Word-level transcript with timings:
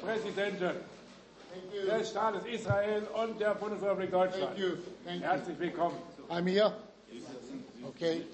Bundespräsidenten 0.00 0.76
des 1.86 2.10
Staates 2.10 2.44
Israel 2.46 3.02
und 3.14 3.40
der 3.40 3.54
Bundesrepublik 3.54 4.10
Deutschland. 4.10 4.56
Thank 4.56 4.58
you. 4.58 4.76
Thank 5.04 5.20
you. 5.20 5.26
Herzlich 5.26 5.58
willkommen. 5.58 5.96
I'm 6.28 6.46
here. 6.46 6.72
Okay. 7.88 8.24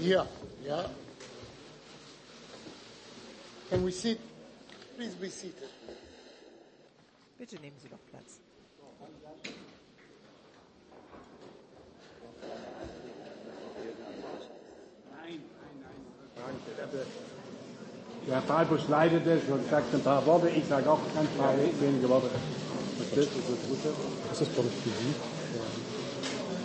Here. 0.00 0.26
Yeah. 0.64 0.86
Can 3.70 3.84
we 3.84 3.90
sit? 3.90 4.20
Please 4.96 5.14
be 5.14 5.28
seated. 5.28 5.68
Bitte 7.38 7.56
nehmen 7.56 7.76
Sie 7.82 7.88
doch 7.88 7.98
Platz. 8.10 8.40
Der 18.26 18.34
Herr 18.34 18.42
Paulbusch 18.42 18.88
leitet 18.88 19.26
es 19.26 19.42
und 19.50 19.68
sagt 19.70 19.94
ein 19.94 20.00
paar 20.02 20.24
Worte. 20.26 20.48
Ich 20.50 20.64
sage 20.68 20.90
auch 20.90 20.98
ganz 21.14 21.28
paar 21.38 21.54
wenige 21.80 22.08
Worte. 22.08 22.28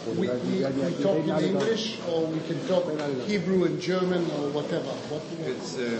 We, 0.04 0.28
we, 0.28 0.66
we 0.66 1.04
talk 1.04 1.18
in 1.18 1.30
English 1.30 2.00
or 2.12 2.26
we 2.26 2.40
can 2.48 2.58
talk 2.68 2.86
Hebrew 3.28 3.66
and 3.66 3.80
German 3.80 4.26
or 4.32 4.50
whatever. 4.52 4.90
What, 5.10 5.22
It's 5.46 5.78
uh, 5.78 6.00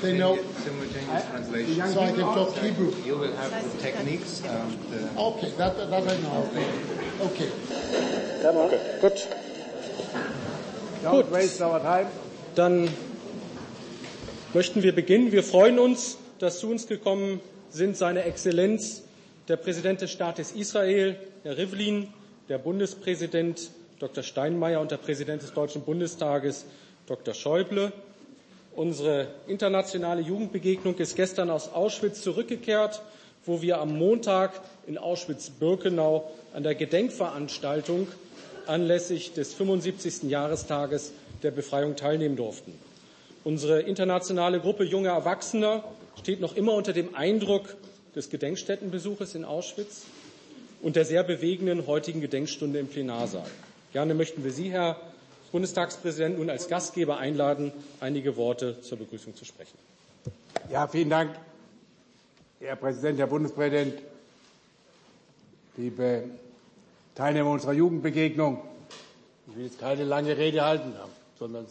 They 0.00 0.16
know- 0.16 0.38
simultaneous, 0.64 0.64
simultaneous 0.64 1.24
translation. 1.30 1.88
so 1.92 2.00
I 2.00 2.12
can 2.12 2.20
talk 2.20 2.54
Hebrew. 2.56 2.92
You 3.04 3.18
will 3.18 3.36
have 3.36 3.52
the 3.52 3.78
techniques 3.82 4.40
and 4.44 4.78
uh, 5.18 5.20
Okay, 5.28 5.50
that, 5.58 5.76
that 5.76 5.92
I 5.92 6.16
know. 6.22 6.48
Okay. 7.20 7.50
Gut, 9.02 9.28
Don't 11.02 11.30
waste 11.30 11.60
our 11.60 11.80
time. 11.80 12.06
dann 12.54 12.88
möchten 14.54 14.84
wir 14.84 14.94
beginnen. 14.94 15.32
Wir 15.32 15.42
freuen 15.42 15.78
uns, 15.80 16.16
dass 16.38 16.60
zu 16.60 16.70
uns 16.70 16.86
gekommen 16.86 17.40
sind 17.70 17.96
seine 17.96 18.22
Exzellenz, 18.22 19.02
der 19.48 19.56
Präsident 19.56 20.00
des 20.00 20.12
Staates 20.12 20.52
Israel, 20.52 21.16
Herr 21.42 21.58
Rivlin, 21.58 22.08
der 22.48 22.58
Bundespräsident 22.58 23.70
Dr. 23.98 24.22
Steinmeier 24.22 24.80
und 24.80 24.92
der 24.92 24.96
Präsident 24.98 25.42
des 25.42 25.52
Deutschen 25.52 25.82
Bundestages 25.82 26.66
Dr. 27.06 27.34
Schäuble. 27.34 27.92
Unsere 28.76 29.26
internationale 29.48 30.22
Jugendbegegnung 30.22 30.94
ist 30.98 31.16
gestern 31.16 31.50
aus 31.50 31.72
Auschwitz 31.72 32.22
zurückgekehrt, 32.22 33.02
wo 33.46 33.60
wir 33.60 33.80
am 33.80 33.98
Montag 33.98 34.52
in 34.86 34.98
Auschwitz-Birkenau 34.98 36.30
an 36.54 36.62
der 36.62 36.74
Gedenkveranstaltung 36.76 38.06
anlässlich 38.66 39.32
des 39.32 39.52
75. 39.54 40.24
Jahrestages 40.30 41.12
der 41.42 41.50
Befreiung 41.50 41.96
teilnehmen 41.96 42.36
durften. 42.36 42.72
Unsere 43.44 43.82
internationale 43.82 44.58
Gruppe 44.58 44.84
junger 44.84 45.10
Erwachsener 45.10 45.84
steht 46.18 46.40
noch 46.40 46.56
immer 46.56 46.72
unter 46.72 46.94
dem 46.94 47.14
Eindruck 47.14 47.76
des 48.16 48.30
Gedenkstättenbesuches 48.30 49.34
in 49.34 49.44
Auschwitz 49.44 50.04
und 50.80 50.96
der 50.96 51.04
sehr 51.04 51.22
bewegenden 51.24 51.86
heutigen 51.86 52.22
Gedenkstunde 52.22 52.78
im 52.78 52.86
Plenarsaal. 52.88 53.46
Gerne 53.92 54.14
möchten 54.14 54.44
wir 54.44 54.50
Sie, 54.50 54.70
Herr 54.70 54.96
Bundestagspräsident, 55.52 56.38
nun 56.38 56.48
als 56.48 56.68
Gastgeber 56.68 57.18
einladen, 57.18 57.70
einige 58.00 58.36
Worte 58.36 58.80
zur 58.80 58.98
Begrüßung 58.98 59.36
zu 59.36 59.44
sprechen. 59.44 59.76
Ja, 60.70 60.88
vielen 60.88 61.10
Dank, 61.10 61.30
Herr 62.60 62.76
Präsident, 62.76 63.18
Herr 63.18 63.26
Bundespräsident, 63.26 64.00
liebe 65.76 66.24
Teilnehmer 67.14 67.50
unserer 67.50 67.72
Jugendbegegnung. 67.74 68.62
Ich 69.48 69.56
will 69.56 69.64
jetzt 69.66 69.78
keine 69.78 70.04
lange 70.04 70.36
Rede 70.38 70.64
halten, 70.64 70.94
sondern 71.38 71.66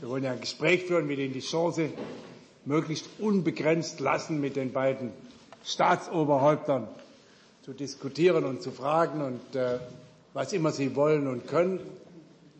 wir 0.00 0.08
wollen 0.08 0.24
ja 0.24 0.32
ein 0.32 0.40
Gespräch 0.40 0.84
führen, 0.84 1.08
wir 1.08 1.18
Ihnen 1.18 1.32
die 1.34 1.40
Chance 1.40 1.90
möglichst 2.64 3.06
unbegrenzt 3.18 4.00
lassen, 4.00 4.40
mit 4.40 4.56
den 4.56 4.72
beiden 4.72 5.10
Staatsoberhäuptern 5.64 6.88
zu 7.62 7.72
diskutieren 7.72 8.44
und 8.44 8.62
zu 8.62 8.70
fragen 8.70 9.22
und 9.22 9.56
äh, 9.56 9.78
was 10.34 10.52
immer 10.52 10.72
sie 10.72 10.94
wollen 10.96 11.26
und 11.26 11.46
können. 11.46 11.80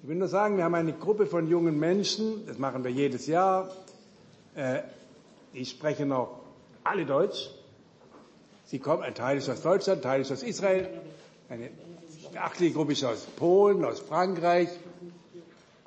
Ich 0.02 0.08
will 0.08 0.16
nur 0.16 0.28
sagen, 0.28 0.56
wir 0.56 0.64
haben 0.64 0.74
eine 0.74 0.92
Gruppe 0.92 1.26
von 1.26 1.48
jungen 1.48 1.78
Menschen, 1.78 2.46
das 2.46 2.58
machen 2.58 2.84
wir 2.84 2.90
jedes 2.90 3.26
Jahr, 3.26 3.70
äh, 4.54 4.80
die 5.52 5.64
sprechen 5.66 6.12
auch 6.12 6.40
alle 6.84 7.04
Deutsch. 7.04 7.50
Sie 8.66 8.78
kommen, 8.78 9.02
ein 9.02 9.14
Teil 9.14 9.38
ist 9.38 9.48
aus 9.50 9.62
Deutschland, 9.62 9.98
ein 10.00 10.02
Teil 10.02 10.20
ist 10.22 10.32
aus 10.32 10.42
Israel, 10.42 10.88
eine 11.48 11.70
beachtliche 12.32 12.74
Gruppe 12.74 12.92
ist 12.92 13.04
aus 13.04 13.26
Polen, 13.36 13.84
aus 13.84 14.00
Frankreich, 14.00 14.68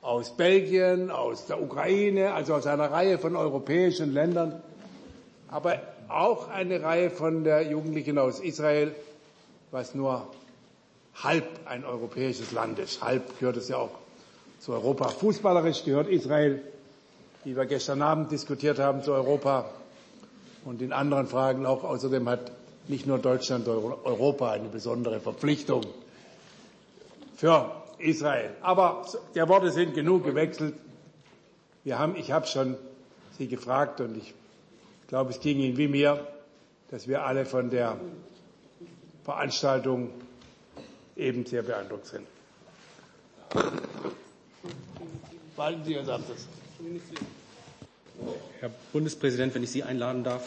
aus 0.08 0.30
Belgien, 0.38 1.12
aus 1.12 1.48
der 1.48 1.62
Ukraine, 1.62 2.34
also 2.34 2.54
aus 2.56 2.66
einer 2.66 2.90
Reihe 2.90 3.20
von 3.20 3.36
europäischen 3.36 4.14
Ländern, 4.14 4.62
aber 5.50 5.82
auch 6.08 6.48
eine 6.48 6.82
Reihe 6.82 7.10
von 7.10 7.44
der 7.44 7.64
Jugendlichen 7.70 8.18
aus 8.18 8.40
Israel, 8.40 8.96
was 9.72 9.94
nur 9.96 10.26
halb 11.14 11.44
ein 11.66 11.84
europäisches 11.84 12.54
Land 12.54 12.80
ist. 12.80 13.04
Halb 13.04 13.38
gehört 13.38 13.58
es 13.58 13.68
ja 13.68 13.76
auch 13.78 13.90
zu 14.62 14.72
Europa. 14.72 15.10
Fußballerisch 15.10 15.84
gehört 15.84 16.08
Israel, 16.08 16.62
wie 17.44 17.58
wir 17.58 17.66
gestern 17.66 18.02
Abend 18.02 18.32
diskutiert 18.32 18.80
haben, 18.80 19.04
zu 19.04 19.12
Europa 19.12 19.66
und 20.64 20.82
in 20.82 20.94
anderen 20.94 21.28
Fragen 21.28 21.66
auch. 21.66 21.84
Außerdem 21.84 22.30
hat 22.30 22.50
nicht 22.88 23.08
nur 23.08 23.20
Deutschland, 23.20 23.68
Europa 23.68 24.52
eine 24.52 24.70
besondere 24.70 25.20
Verpflichtung 25.20 25.82
für 27.36 27.70
Israel. 28.00 28.52
Aber 28.62 29.06
der 29.36 29.48
Worte 29.50 29.72
sind 29.72 29.94
genug 29.94 30.24
gewechselt. 30.24 30.74
Wir 31.84 32.00
haben, 32.00 32.16
ich 32.16 32.32
habe 32.32 32.46
schon 32.48 32.76
Sie 33.38 33.48
gefragt 33.48 34.02
und 34.02 34.18
ich 34.18 34.34
glaube, 35.08 35.32
es 35.32 35.40
ging 35.40 35.60
Ihnen 35.60 35.78
wie 35.78 35.88
mir, 35.88 36.28
dass 36.90 37.08
wir 37.08 37.24
alle 37.24 37.46
von 37.46 37.70
der 37.70 37.98
Veranstaltung 39.24 40.10
eben 41.16 41.46
sehr 41.46 41.62
beeindruckt 41.64 42.08
sind. 42.08 42.28
Walten 45.56 45.84
Sie 45.86 45.98
uns 45.98 46.10
ab 46.10 46.22
das. 46.28 46.48
Herr 48.60 48.72
Bundespräsident, 48.94 49.54
wenn 49.56 49.64
ich 49.64 49.72
Sie 49.72 49.84
einladen 49.84 50.24
darf. 50.24 50.44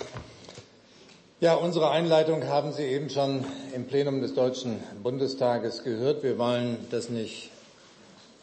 Ja, 1.42 1.54
unsere 1.54 1.90
Einleitung 1.90 2.48
haben 2.48 2.70
Sie 2.70 2.82
eben 2.82 3.08
schon 3.08 3.46
im 3.74 3.86
Plenum 3.86 4.20
des 4.20 4.34
Deutschen 4.34 4.76
Bundestages 5.02 5.84
gehört. 5.84 6.22
Wir 6.22 6.36
wollen 6.36 6.76
das 6.90 7.08
nicht 7.08 7.48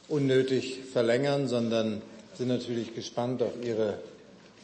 unnötig 0.07 0.79
verlängern, 0.91 1.47
sondern 1.47 2.01
sind 2.33 2.47
natürlich 2.47 2.95
gespannt 2.95 3.43
auf 3.43 3.51
Ihre 3.63 3.99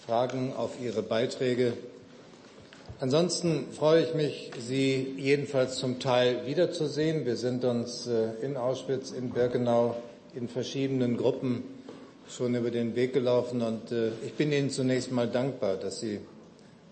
Fragen, 0.07 0.51
auf 0.57 0.81
Ihre 0.81 1.03
Beiträge. 1.03 1.73
Ansonsten 2.99 3.67
freue 3.71 4.01
ich 4.01 4.15
mich, 4.15 4.49
Sie 4.57 5.13
jedenfalls 5.15 5.75
zum 5.75 5.99
Teil 5.99 6.47
wiederzusehen. 6.47 7.27
Wir 7.27 7.37
sind 7.37 7.63
uns 7.63 8.07
äh, 8.07 8.43
in 8.43 8.57
Auschwitz, 8.57 9.11
in 9.11 9.29
Birkenau, 9.29 9.95
in 10.33 10.49
verschiedenen 10.49 11.17
Gruppen 11.17 11.61
schon 12.27 12.55
über 12.55 12.71
den 12.71 12.95
Weg 12.95 13.13
gelaufen 13.13 13.61
und 13.61 13.91
äh, 13.91 14.07
ich 14.25 14.33
bin 14.33 14.51
Ihnen 14.51 14.71
zunächst 14.71 15.11
mal 15.11 15.27
dankbar, 15.27 15.75
dass 15.75 15.99
Sie 15.99 16.19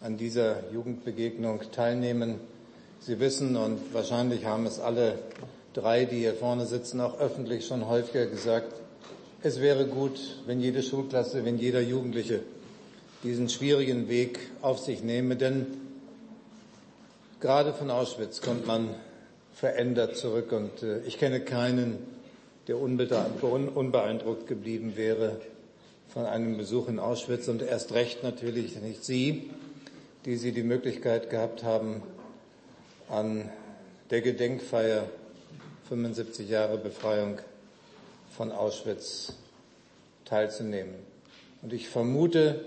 an 0.01 0.17
dieser 0.17 0.71
Jugendbegegnung 0.73 1.61
teilnehmen. 1.71 2.39
Sie 2.99 3.19
wissen 3.19 3.55
und 3.55 3.93
wahrscheinlich 3.93 4.45
haben 4.45 4.65
es 4.65 4.79
alle 4.79 5.19
drei, 5.73 6.05
die 6.05 6.17
hier 6.17 6.33
vorne 6.33 6.65
sitzen, 6.65 6.99
auch 6.99 7.19
öffentlich 7.19 7.65
schon 7.65 7.87
häufiger 7.87 8.25
gesagt, 8.25 8.73
es 9.43 9.61
wäre 9.61 9.85
gut, 9.85 10.19
wenn 10.45 10.59
jede 10.59 10.83
Schulklasse, 10.83 11.45
wenn 11.45 11.57
jeder 11.57 11.81
Jugendliche 11.81 12.41
diesen 13.23 13.49
schwierigen 13.49 14.09
Weg 14.09 14.39
auf 14.61 14.79
sich 14.79 15.03
nehme, 15.03 15.35
denn 15.35 15.67
gerade 17.39 17.73
von 17.73 17.89
Auschwitz 17.91 18.41
kommt 18.41 18.65
man 18.65 18.89
verändert 19.53 20.17
zurück 20.17 20.51
und 20.51 20.81
äh, 20.81 21.01
ich 21.05 21.19
kenne 21.19 21.41
keinen, 21.41 21.99
der 22.67 22.79
unbeeindruckt 22.79 24.47
geblieben 24.47 24.93
wäre 24.95 25.37
von 26.07 26.25
einem 26.25 26.57
Besuch 26.57 26.87
in 26.87 26.99
Auschwitz 26.99 27.47
und 27.47 27.61
erst 27.61 27.93
recht 27.93 28.23
natürlich 28.23 28.79
nicht 28.81 29.03
Sie, 29.03 29.49
die 30.25 30.35
Sie 30.35 30.51
die 30.51 30.63
Möglichkeit 30.63 31.29
gehabt 31.29 31.63
haben, 31.63 32.03
an 33.09 33.49
der 34.09 34.21
Gedenkfeier 34.21 35.09
75 35.89 36.49
Jahre 36.49 36.77
Befreiung 36.77 37.39
von 38.35 38.51
Auschwitz 38.51 39.33
teilzunehmen. 40.25 40.95
Und 41.61 41.73
ich 41.73 41.89
vermute, 41.89 42.63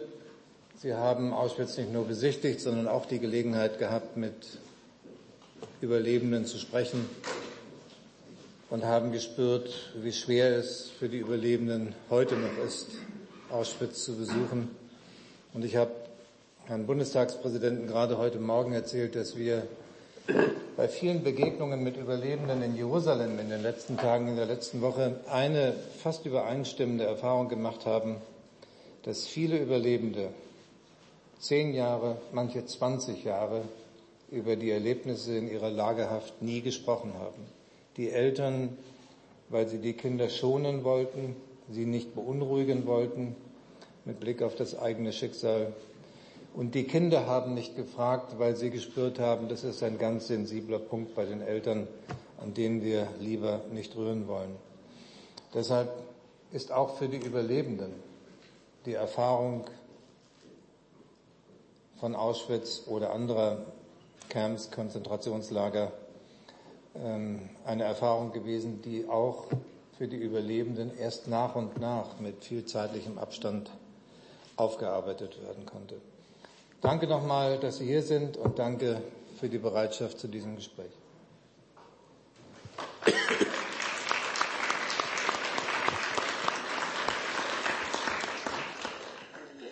Sie 0.76 0.94
haben 0.94 1.32
Auschwitz 1.32 1.78
nicht 1.78 1.92
nur 1.92 2.04
besichtigt, 2.06 2.60
sondern 2.60 2.88
auch 2.88 3.06
die 3.06 3.18
Gelegenheit 3.18 3.78
gehabt, 3.78 4.16
mit 4.16 4.34
Überlebenden 5.80 6.44
zu 6.44 6.58
sprechen 6.58 7.08
und 8.68 8.84
haben 8.84 9.12
gespürt, 9.12 9.92
wie 10.02 10.12
schwer 10.12 10.56
es 10.56 10.90
für 10.98 11.08
die 11.08 11.18
Überlebenden 11.18 11.94
heute 12.10 12.34
noch 12.34 12.58
ist, 12.66 12.88
Auschwitz 13.50 14.04
zu 14.04 14.16
besuchen. 14.16 14.68
Und 15.52 15.64
ich 15.64 15.76
habe 15.76 15.92
Herrn 16.66 16.86
Bundestagspräsidenten 16.86 17.86
gerade 17.86 18.16
heute 18.16 18.38
Morgen 18.38 18.72
erzählt, 18.72 19.16
dass 19.16 19.36
wir 19.36 19.66
bei 20.78 20.88
vielen 20.88 21.22
Begegnungen 21.22 21.84
mit 21.84 21.98
Überlebenden 21.98 22.62
in 22.62 22.74
Jerusalem 22.74 23.38
in 23.38 23.50
den 23.50 23.62
letzten 23.62 23.98
Tagen, 23.98 24.28
in 24.28 24.36
der 24.36 24.46
letzten 24.46 24.80
Woche 24.80 25.20
eine 25.30 25.74
fast 26.02 26.24
übereinstimmende 26.24 27.04
Erfahrung 27.04 27.50
gemacht 27.50 27.84
haben, 27.84 28.16
dass 29.02 29.26
viele 29.26 29.58
Überlebende 29.58 30.30
zehn 31.38 31.74
Jahre, 31.74 32.16
manche 32.32 32.64
20 32.64 33.24
Jahre 33.24 33.60
über 34.30 34.56
die 34.56 34.70
Erlebnisse 34.70 35.36
in 35.36 35.50
ihrer 35.50 35.70
Lagerhaft 35.70 36.40
nie 36.40 36.62
gesprochen 36.62 37.12
haben. 37.18 37.44
Die 37.98 38.08
Eltern, 38.08 38.70
weil 39.50 39.68
sie 39.68 39.80
die 39.80 39.92
Kinder 39.92 40.30
schonen 40.30 40.82
wollten, 40.82 41.36
sie 41.70 41.84
nicht 41.84 42.14
beunruhigen 42.14 42.86
wollten 42.86 43.36
mit 44.06 44.18
Blick 44.18 44.40
auf 44.40 44.54
das 44.54 44.78
eigene 44.78 45.12
Schicksal, 45.12 45.74
und 46.54 46.74
die 46.76 46.84
Kinder 46.84 47.26
haben 47.26 47.54
nicht 47.54 47.74
gefragt, 47.76 48.38
weil 48.38 48.56
sie 48.56 48.70
gespürt 48.70 49.18
haben, 49.18 49.48
das 49.48 49.64
ist 49.64 49.82
ein 49.82 49.98
ganz 49.98 50.28
sensibler 50.28 50.78
Punkt 50.78 51.14
bei 51.14 51.24
den 51.24 51.42
Eltern, 51.42 51.88
an 52.40 52.54
den 52.54 52.82
wir 52.82 53.08
lieber 53.18 53.62
nicht 53.72 53.96
rühren 53.96 54.28
wollen. 54.28 54.54
Deshalb 55.52 55.90
ist 56.52 56.70
auch 56.70 56.96
für 56.96 57.08
die 57.08 57.18
Überlebenden 57.18 57.92
die 58.86 58.94
Erfahrung 58.94 59.64
von 61.98 62.14
Auschwitz 62.14 62.82
oder 62.86 63.12
anderer 63.12 63.64
Camps, 64.28 64.70
Konzentrationslager 64.70 65.90
ähm, 66.94 67.48
eine 67.64 67.84
Erfahrung 67.84 68.32
gewesen, 68.32 68.82
die 68.82 69.08
auch 69.08 69.46
für 69.98 70.06
die 70.06 70.16
Überlebenden 70.16 70.96
erst 70.98 71.28
nach 71.28 71.56
und 71.56 71.80
nach 71.80 72.20
mit 72.20 72.44
viel 72.44 72.64
zeitlichem 72.64 73.18
Abstand 73.18 73.70
aufgearbeitet 74.56 75.42
werden 75.42 75.66
konnte. 75.66 76.00
Danke 76.84 77.06
nochmal, 77.06 77.58
dass 77.58 77.78
Sie 77.78 77.86
hier 77.86 78.02
sind 78.02 78.36
und 78.36 78.58
danke 78.58 79.00
für 79.40 79.48
die 79.48 79.56
Bereitschaft 79.56 80.18
zu 80.18 80.28
diesem 80.28 80.54
Gespräch. 80.54 80.92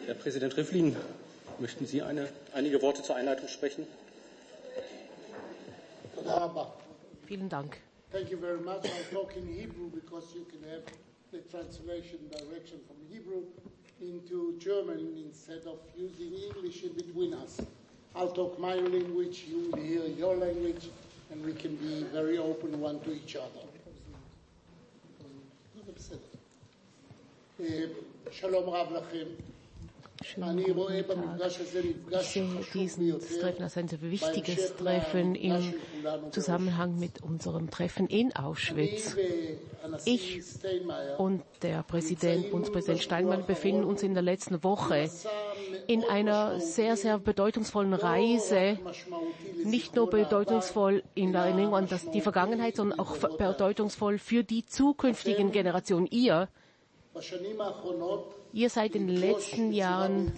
Herr 0.06 0.14
Präsident 0.14 0.56
Rivlin, 0.56 0.96
möchten 1.58 1.84
Sie 1.84 2.00
eine, 2.00 2.30
einige 2.54 2.80
Worte 2.80 3.02
zur 3.02 3.16
Einleitung 3.16 3.46
sprechen? 3.48 3.86
Vielen 7.26 7.50
Dank. 7.50 7.76
Thank 8.10 8.30
you 8.30 8.38
very 8.38 8.58
much. 8.58 8.84
Talk 9.12 9.36
in 9.36 9.46
Hebrew 9.48 9.90
because 9.90 10.34
you 10.34 10.46
can 10.46 10.62
have 10.70 10.84
the 11.30 11.40
translation 11.50 12.20
direction 12.30 12.80
from 12.86 12.96
Hebrew. 13.10 13.42
into 14.01 14.55
German 14.59 15.23
instead 15.25 15.61
of 15.65 15.79
using 15.97 16.33
English 16.33 16.83
in 16.83 16.93
between 16.93 17.33
us. 17.33 17.61
I'll 18.15 18.31
talk 18.31 18.59
my 18.59 18.75
language, 18.75 19.45
you 19.47 19.69
will 19.71 19.79
hear 19.81 20.05
your 20.05 20.35
language, 20.35 20.89
and 21.31 21.45
we 21.45 21.53
can 21.53 21.75
be 21.75 22.03
very 22.11 22.37
open 22.37 22.79
one 22.79 22.99
to 23.01 23.11
each 23.13 23.35
other. 23.35 23.63
שלום 28.31 28.69
רב 28.69 28.91
לכם. 28.93 29.50
Schönen 30.24 30.62
guten 30.62 31.06
Tag. 31.06 31.50
Ich 31.50 32.32
sehe 32.32 32.60
dieses 32.74 33.38
Treffen 33.38 33.62
als 33.62 33.76
ein 33.76 33.88
sehr 33.88 34.00
wichtiges 34.02 34.76
Treffen 34.76 35.34
im 35.34 35.74
Zusammenhang 36.30 36.98
mit 36.98 37.22
unserem 37.22 37.70
Treffen 37.70 38.06
in 38.06 38.34
Auschwitz. 38.34 39.16
Ich 40.04 40.40
und 41.18 41.42
der 41.62 41.82
Präsident, 41.82 42.50
Bundespräsident 42.50 43.02
Steinmann 43.02 43.46
befinden 43.46 43.84
uns 43.84 44.02
in 44.02 44.14
der 44.14 44.22
letzten 44.22 44.62
Woche 44.62 45.10
in 45.86 46.04
einer 46.04 46.60
sehr, 46.60 46.96
sehr 46.96 47.18
bedeutungsvollen 47.18 47.94
Reise, 47.94 48.78
nicht 49.64 49.96
nur 49.96 50.08
bedeutungsvoll 50.08 51.02
in 51.14 51.32
der 51.32 51.42
Erinnerung 51.42 51.74
an 51.74 51.88
die 52.14 52.20
Vergangenheit, 52.20 52.76
sondern 52.76 52.98
auch 52.98 53.16
bedeutungsvoll 53.16 54.18
für 54.18 54.44
die 54.44 54.64
zukünftigen 54.64 55.50
Generationen. 55.50 56.06
Ihr 56.06 56.48
Ihr 58.52 58.70
seid 58.70 58.94
in 58.94 59.06
den 59.06 59.16
letzten 59.16 59.72
Jahren, 59.72 60.32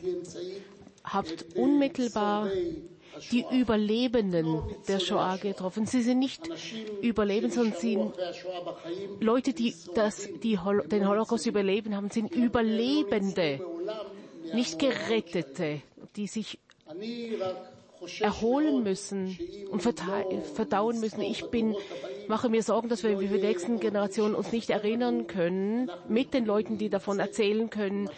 habt 1.05 1.56
unmittelbar 1.56 2.49
die 3.31 3.44
Überlebenden 3.50 4.62
der 4.88 4.99
Shoah 4.99 5.37
getroffen. 5.37 5.87
Sie 5.87 6.03
sind 6.03 6.19
nicht 6.19 6.49
Überlebende, 7.00 7.55
sondern 7.55 7.79
sie 7.79 7.93
sind 7.94 8.15
Leute, 9.21 9.53
die, 9.53 9.75
das, 9.94 10.29
die 10.43 10.59
den 10.91 11.09
Holocaust 11.09 11.47
überleben 11.47 11.97
haben, 11.97 12.11
sind 12.11 12.35
Überlebende, 12.35 13.61
nicht 14.53 14.79
Gerettete, 14.79 15.81
die 16.17 16.27
sich 16.27 16.59
erholen 18.21 18.83
müssen 18.83 19.39
und 19.71 19.83
verdauen 19.83 21.01
müssen. 21.01 21.21
Ich 21.21 21.45
bin, 21.51 21.75
mache 22.29 22.49
mir 22.49 22.62
Sorgen, 22.62 22.89
dass 22.89 23.03
wir 23.03 23.19
für 23.19 23.39
die 23.39 23.47
nächsten 23.47 23.81
Generationen 23.81 24.35
uns 24.35 24.53
nicht 24.53 24.71
erinnern 24.71 25.27
können, 25.27 25.91
mit 26.09 26.35
den 26.35 26.45
Leuten, 26.45 26.79
die 26.79 26.89
davon 26.89 27.19
erzählen 27.19 27.71
können, 27.71 28.09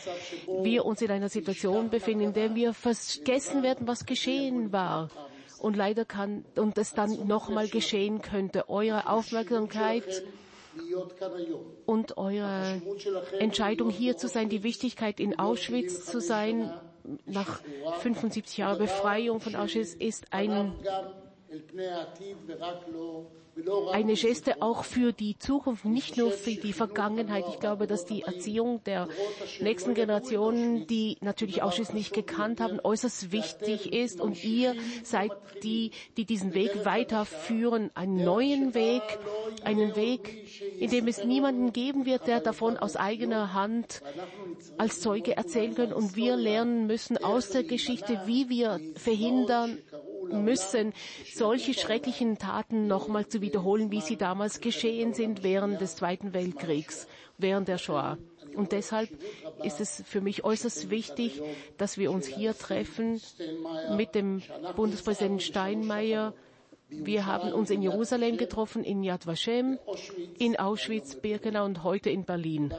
wir 0.63 0.85
uns 0.85 1.03
in 1.03 1.11
einer 1.11 1.29
Situation 1.29 1.91
befinden, 1.91 2.25
in 2.25 2.33
der 2.33 2.55
wir 2.55 2.73
vergessen 2.73 3.63
werden, 3.63 3.87
was 3.87 4.07
geschehen 4.07 4.73
war. 4.73 5.11
Und 5.59 5.77
leider 5.77 6.05
kann, 6.05 6.45
und 6.57 6.77
es 6.77 6.93
dann 6.93 7.27
nochmal 7.27 7.69
geschehen 7.69 8.21
könnte. 8.21 8.69
Eure 8.69 9.09
Aufmerksamkeit 9.09 10.23
und 11.87 12.19
eure 12.19 12.83
Entscheidung 13.39 13.91
hier 13.91 14.17
zu 14.17 14.29
sein, 14.29 14.49
die 14.49 14.63
Wichtigkeit 14.63 15.21
in 15.21 15.39
Auschwitz 15.39 16.05
zu 16.05 16.21
sein, 16.21 16.73
nach 17.27 17.61
75 18.01 18.59
Jahren 18.59 18.79
Befreiung 18.79 19.41
von 19.41 19.57
Auschwitz 19.57 19.95
ist 19.95 20.33
ein 20.33 20.73
eine 23.93 24.15
Geste 24.15 24.61
auch 24.61 24.85
für 24.85 25.13
die 25.13 25.39
Zukunft, 25.39 25.87
nicht 25.87 26.17
nur 26.19 26.31
für 26.31 26.51
die 26.51 26.75
Vergangenheit. 26.75 27.45
Ich 27.49 27.59
glaube, 27.59 27.87
dass 27.87 28.05
die 28.05 28.23
Erziehung 28.23 28.83
der 28.85 29.09
nächsten 29.61 29.95
Generationen, 29.95 30.87
die 30.87 31.17
natürlich 31.23 31.63
Auschwitz 31.63 31.93
nicht 31.93 32.13
gekannt 32.13 32.61
haben, 32.61 32.81
äußerst 32.83 33.33
wichtig 33.33 33.93
ist. 33.93 34.21
Und 34.21 34.43
ihr 34.45 34.75
seid 35.03 35.33
die, 35.63 35.93
die 36.19 36.27
diesen 36.27 36.53
Weg 36.53 36.85
weiterführen, 36.85 37.91
einen 37.95 38.23
neuen 38.25 38.75
Weg, 38.75 39.03
einen 39.65 39.97
Weg, 39.97 40.49
in 40.79 40.91
dem 40.91 41.09
es 41.09 41.25
niemanden 41.25 41.73
geben 41.73 42.05
wird, 42.05 42.27
der 42.27 42.41
davon 42.41 42.77
aus 42.77 42.97
eigener 42.97 43.55
Hand 43.55 44.03
als 44.79 45.01
Zeuge 45.01 45.37
erzählen 45.37 45.75
kann. 45.75 45.93
Und 45.93 46.17
wir 46.17 46.37
lernen 46.37 46.87
müssen 46.87 47.17
aus 47.19 47.51
der 47.51 47.65
Geschichte, 47.65 48.21
wie 48.27 48.49
wir 48.49 48.81
verhindern, 48.95 49.79
müssen, 50.31 50.93
solche 51.33 51.75
schrecklichen 51.75 52.39
Taten 52.39 52.87
nochmal 52.87 53.27
zu 53.27 53.41
wiederholen, 53.41 53.91
wie 53.91 54.01
sie 54.01 54.17
damals 54.17 54.61
geschehen 54.61 55.15
sind 55.15 55.43
während 55.43 55.81
des 55.81 55.97
Zweiten 55.97 56.35
Weltkriegs, 56.35 57.07
während 57.39 57.69
der 57.69 57.79
Shoah. 57.79 58.19
Und 58.55 58.73
deshalb 58.73 59.11
ist 59.63 59.81
es 59.81 60.03
für 60.07 60.21
mich 60.21 60.43
äußerst 60.45 60.91
wichtig, 60.91 61.43
dass 61.77 61.99
wir 61.99 62.11
uns 62.11 62.27
hier 62.27 62.57
treffen 62.57 63.21
mit 63.97 64.15
dem 64.15 64.43
Bundespräsidenten 64.77 65.41
Steinmeier. 65.41 66.33
Wir 66.89 67.27
haben 67.27 67.53
uns 67.53 67.71
in 67.71 67.83
Jerusalem 67.83 68.37
getroffen, 68.37 68.85
in 68.85 69.03
Yad 69.03 69.27
Vashem, 69.27 69.79
in 70.39 70.57
Auschwitz, 70.57 71.17
Birkenau 71.17 71.65
und 71.65 71.83
heute 71.83 72.11
in 72.11 72.25
Berlin. 72.25 72.73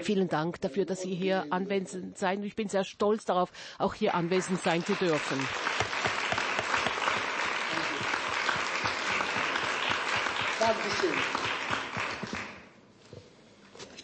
Vielen 0.00 0.28
Dank 0.28 0.60
dafür, 0.62 0.86
dass 0.86 1.02
Sie 1.02 1.14
hier 1.14 1.44
anwesend 1.50 2.16
sein. 2.16 2.42
Ich 2.44 2.56
bin 2.56 2.68
sehr 2.68 2.84
stolz 2.84 3.26
darauf, 3.26 3.50
auch 3.78 3.92
hier 3.94 4.14
anwesend 4.14 4.60
sein 4.62 4.82
zu 4.84 4.94
dürfen. 4.94 5.38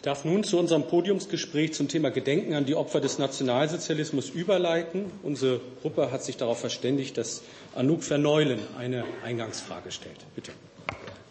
Ich 0.01 0.05
darf 0.05 0.25
nun 0.25 0.43
zu 0.43 0.57
unserem 0.57 0.87
Podiumsgespräch 0.87 1.73
zum 1.75 1.87
Thema 1.87 2.09
Gedenken 2.09 2.55
an 2.55 2.65
die 2.65 2.73
Opfer 2.73 2.99
des 3.01 3.19
Nationalsozialismus 3.19 4.31
überleiten. 4.31 5.11
Unsere 5.21 5.61
Gruppe 5.83 6.11
hat 6.11 6.23
sich 6.23 6.37
darauf 6.37 6.59
verständigt, 6.59 7.19
dass 7.19 7.43
Anouk 7.75 8.03
Verneulen 8.03 8.57
eine 8.79 9.03
Eingangsfrage 9.23 9.91
stellt. 9.91 10.17
Bitte. 10.33 10.53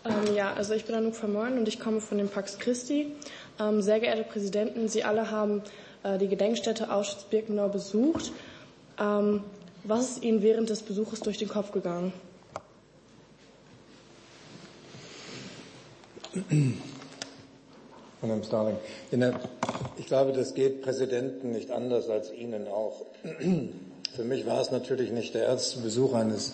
Ähm, 0.04 0.36
ja, 0.36 0.52
also 0.54 0.74
ich 0.74 0.84
bin 0.84 0.94
Anouk 0.94 1.16
Verneulen 1.16 1.58
und 1.58 1.66
ich 1.66 1.80
komme 1.80 2.00
von 2.00 2.18
dem 2.18 2.28
Pax 2.28 2.60
Christi. 2.60 3.08
Ähm, 3.58 3.82
sehr 3.82 3.98
geehrte 3.98 4.22
Präsidenten, 4.22 4.86
Sie 4.86 5.02
alle 5.02 5.32
haben 5.32 5.62
äh, 6.04 6.16
die 6.18 6.28
Gedenkstätte 6.28 6.92
Auschwitz-Birkenau 6.92 7.70
besucht. 7.70 8.30
Ähm, 9.00 9.42
was 9.82 10.10
ist 10.10 10.22
Ihnen 10.22 10.42
während 10.42 10.70
des 10.70 10.82
Besuches 10.82 11.18
durch 11.18 11.38
den 11.38 11.48
Kopf 11.48 11.72
gegangen? 11.72 12.12
Madame 18.22 18.44
Starling, 18.44 18.76
ich 19.96 20.06
glaube, 20.06 20.32
das 20.32 20.54
geht 20.54 20.82
Präsidenten 20.82 21.52
nicht 21.52 21.70
anders 21.70 22.08
als 22.08 22.32
Ihnen 22.32 22.68
auch. 22.68 23.06
Für 24.14 24.24
mich 24.24 24.46
war 24.46 24.60
es 24.60 24.70
natürlich 24.70 25.10
nicht 25.10 25.34
der 25.34 25.44
erste 25.44 25.80
Besuch 25.80 26.12
eines 26.14 26.52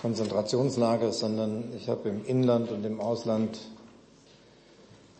Konzentrationslagers, 0.00 1.18
sondern 1.18 1.72
ich 1.76 1.88
habe 1.88 2.08
im 2.08 2.24
Inland 2.24 2.70
und 2.70 2.86
im 2.86 3.00
Ausland 3.00 3.58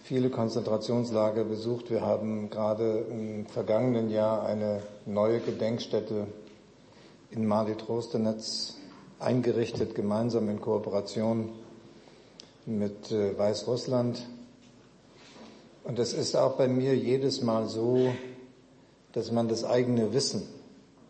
viele 0.05 0.31
Konzentrationslager 0.31 1.45
besucht. 1.45 1.91
Wir 1.91 2.01
haben 2.01 2.49
gerade 2.49 3.05
im 3.11 3.47
vergangenen 3.47 4.11
Jahr 4.11 4.47
eine 4.47 4.83
neue 5.05 5.41
Gedenkstätte 5.41 6.27
in 7.31 7.47
Mali 7.47 7.77
Trostenetz 7.77 8.77
eingerichtet, 9.19 9.95
gemeinsam 9.95 10.49
in 10.49 10.61
Kooperation 10.61 11.51
mit 12.67 13.11
äh, 13.11 13.37
Weißrussland. 13.37 14.27
Und 15.85 15.99
es 15.99 16.13
ist 16.13 16.37
auch 16.37 16.53
bei 16.53 16.69
mir 16.69 16.97
jedes 16.97 17.43
Mal 17.43 17.67
so, 17.67 18.13
dass 19.13 19.33
man 19.33 19.49
das 19.49 19.65
eigene 19.65 20.13
Wissen, 20.13 20.43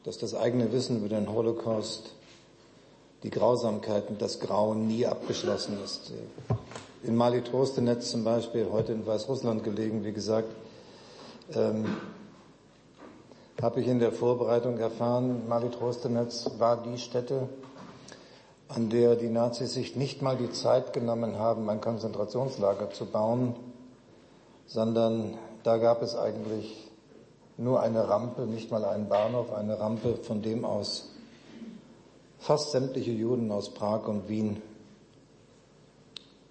dass 0.05 0.19
das 0.19 0.35
eigene 0.35 0.73
Wissen 0.73 0.99
über 0.99 1.09
den 1.09 1.31
Holocaust, 1.31 2.15
die 3.23 3.31
Grausamkeiten, 3.31 4.19
das 4.19 4.41
Grauen 4.41 4.89
nie 4.89 5.07
abgeschlossen 5.07 5.79
ist. 5.85 6.13
In 7.05 7.17
Mali 7.17 7.43
Trostenetz 7.43 8.11
zum 8.11 8.25
Beispiel, 8.25 8.69
heute 8.73 8.93
in 8.93 9.07
Weißrussland 9.07 9.63
gelegen, 9.63 10.05
wie 10.05 10.13
gesagt, 10.13 10.49
ähm, 11.55 11.85
habe 13.61 13.81
ich 13.81 13.87
in 13.87 14.01
der 14.01 14.11
Vorbereitung 14.11 14.79
erfahren, 14.79 15.49
Mali 15.49 15.71
Trostenetz 15.71 16.51
war 16.59 16.83
die 16.83 16.99
Stätte, 16.99 17.49
an 18.69 18.89
der 18.89 19.17
die 19.17 19.29
Nazis 19.29 19.75
sich 19.75 19.97
nicht 19.97 20.23
mal 20.23 20.37
die 20.37 20.51
Zeit 20.51 20.93
genommen 20.93 21.39
haben, 21.39 21.69
ein 21.69 21.81
Konzentrationslager 21.81 22.91
zu 22.91 23.07
bauen, 23.07 23.55
sondern 24.67 25.39
da 25.63 25.77
gab 25.79 26.03
es 26.03 26.17
eigentlich 26.17 26.91
nur 27.57 27.81
eine 27.81 28.09
Rampe, 28.09 28.43
nicht 28.43 28.71
mal 28.71 28.85
einen 28.85 29.09
Bahnhof, 29.09 29.53
eine 29.53 29.79
Rampe, 29.79 30.17
von 30.17 30.43
dem 30.43 30.65
aus 30.65 31.09
fast 32.39 32.73
sämtliche 32.73 33.13
Juden 33.13 33.53
aus 33.53 33.73
Prag 33.73 34.09
und 34.09 34.29
Wien 34.29 34.61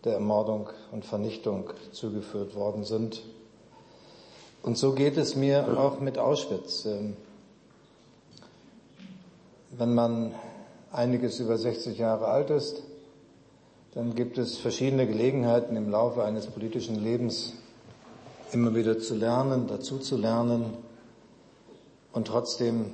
der 0.04 0.14
Ermordung 0.14 0.70
und 0.92 1.06
Vernichtung 1.06 1.70
zugeführt 1.92 2.56
worden 2.56 2.86
sind. 2.86 3.22
Und 4.64 4.78
so 4.78 4.94
geht 4.94 5.18
es 5.18 5.36
mir 5.36 5.78
auch 5.78 6.00
mit 6.00 6.18
Auschwitz. 6.18 6.86
Ähm, 6.86 7.18
wenn 9.72 9.94
man 9.94 10.34
einiges 10.92 11.40
über 11.40 11.58
60 11.58 11.98
Jahre 11.98 12.28
alt 12.28 12.50
ist, 12.50 12.84
dann 13.94 14.16
gibt 14.16 14.38
es 14.38 14.58
verschiedene 14.58 15.08
Gelegenheiten 15.08 15.76
im 15.76 15.90
Laufe 15.90 16.24
eines 16.24 16.48
politischen 16.48 16.96
Lebens 16.96 17.54
immer 18.54 18.76
wieder 18.76 19.00
zu 19.00 19.16
lernen, 19.16 19.68
dazu 19.68 19.98
zu 19.98 20.18
lernen 20.18 20.78
und 22.12 22.28
trotzdem 22.28 22.94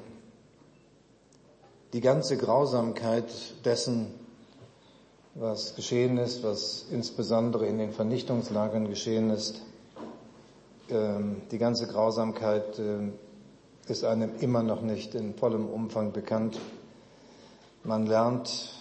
die 1.93 2.01
ganze 2.01 2.37
Grausamkeit 2.37 3.31
dessen, 3.65 4.07
was 5.35 5.75
geschehen 5.75 6.17
ist, 6.17 6.43
was 6.43 6.85
insbesondere 6.91 7.65
in 7.67 7.77
den 7.77 7.91
Vernichtungslagern 7.91 8.87
geschehen 8.89 9.29
ist, 9.29 9.61
ähm, 10.89 11.41
die 11.51 11.57
ganze 11.57 11.87
Grausamkeit 11.87 12.79
äh, 12.79 13.09
ist 13.87 14.03
einem 14.03 14.31
immer 14.39 14.63
noch 14.63 14.81
nicht 14.81 15.15
in 15.15 15.33
vollem 15.33 15.67
Umfang 15.67 16.11
bekannt. 16.11 16.59
Man 17.83 18.05
lernt 18.05 18.73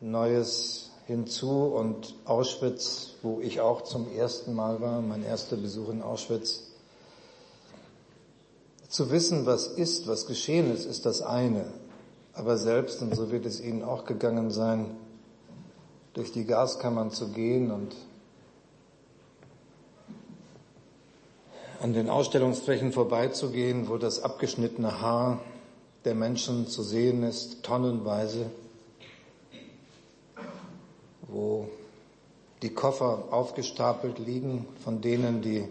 Neues 0.00 0.87
hinzu 1.08 1.64
und 1.64 2.14
Auschwitz, 2.26 3.14
wo 3.22 3.40
ich 3.40 3.62
auch 3.62 3.80
zum 3.80 4.12
ersten 4.12 4.54
Mal 4.54 4.82
war, 4.82 5.00
mein 5.00 5.24
erster 5.24 5.56
Besuch 5.56 5.88
in 5.88 6.02
Auschwitz, 6.02 6.64
zu 8.88 9.10
wissen, 9.10 9.46
was 9.46 9.66
ist, 9.66 10.06
was 10.06 10.26
geschehen 10.26 10.70
ist, 10.70 10.84
ist 10.84 11.06
das 11.06 11.22
eine. 11.22 11.64
Aber 12.34 12.58
selbst, 12.58 13.00
und 13.00 13.16
so 13.16 13.30
wird 13.30 13.46
es 13.46 13.58
Ihnen 13.58 13.82
auch 13.82 14.04
gegangen 14.04 14.50
sein, 14.50 14.84
durch 16.12 16.30
die 16.30 16.44
Gaskammern 16.44 17.10
zu 17.10 17.28
gehen 17.28 17.70
und 17.70 17.96
an 21.80 21.94
den 21.94 22.10
Ausstellungsflächen 22.10 22.92
vorbeizugehen, 22.92 23.88
wo 23.88 23.96
das 23.96 24.22
abgeschnittene 24.22 25.00
Haar 25.00 25.40
der 26.04 26.14
Menschen 26.14 26.66
zu 26.66 26.82
sehen 26.82 27.22
ist, 27.22 27.62
tonnenweise, 27.62 28.50
wo 31.28 31.68
die 32.62 32.74
Koffer 32.74 33.24
aufgestapelt 33.30 34.18
liegen 34.18 34.66
von 34.82 35.00
denen, 35.00 35.42
die 35.42 35.68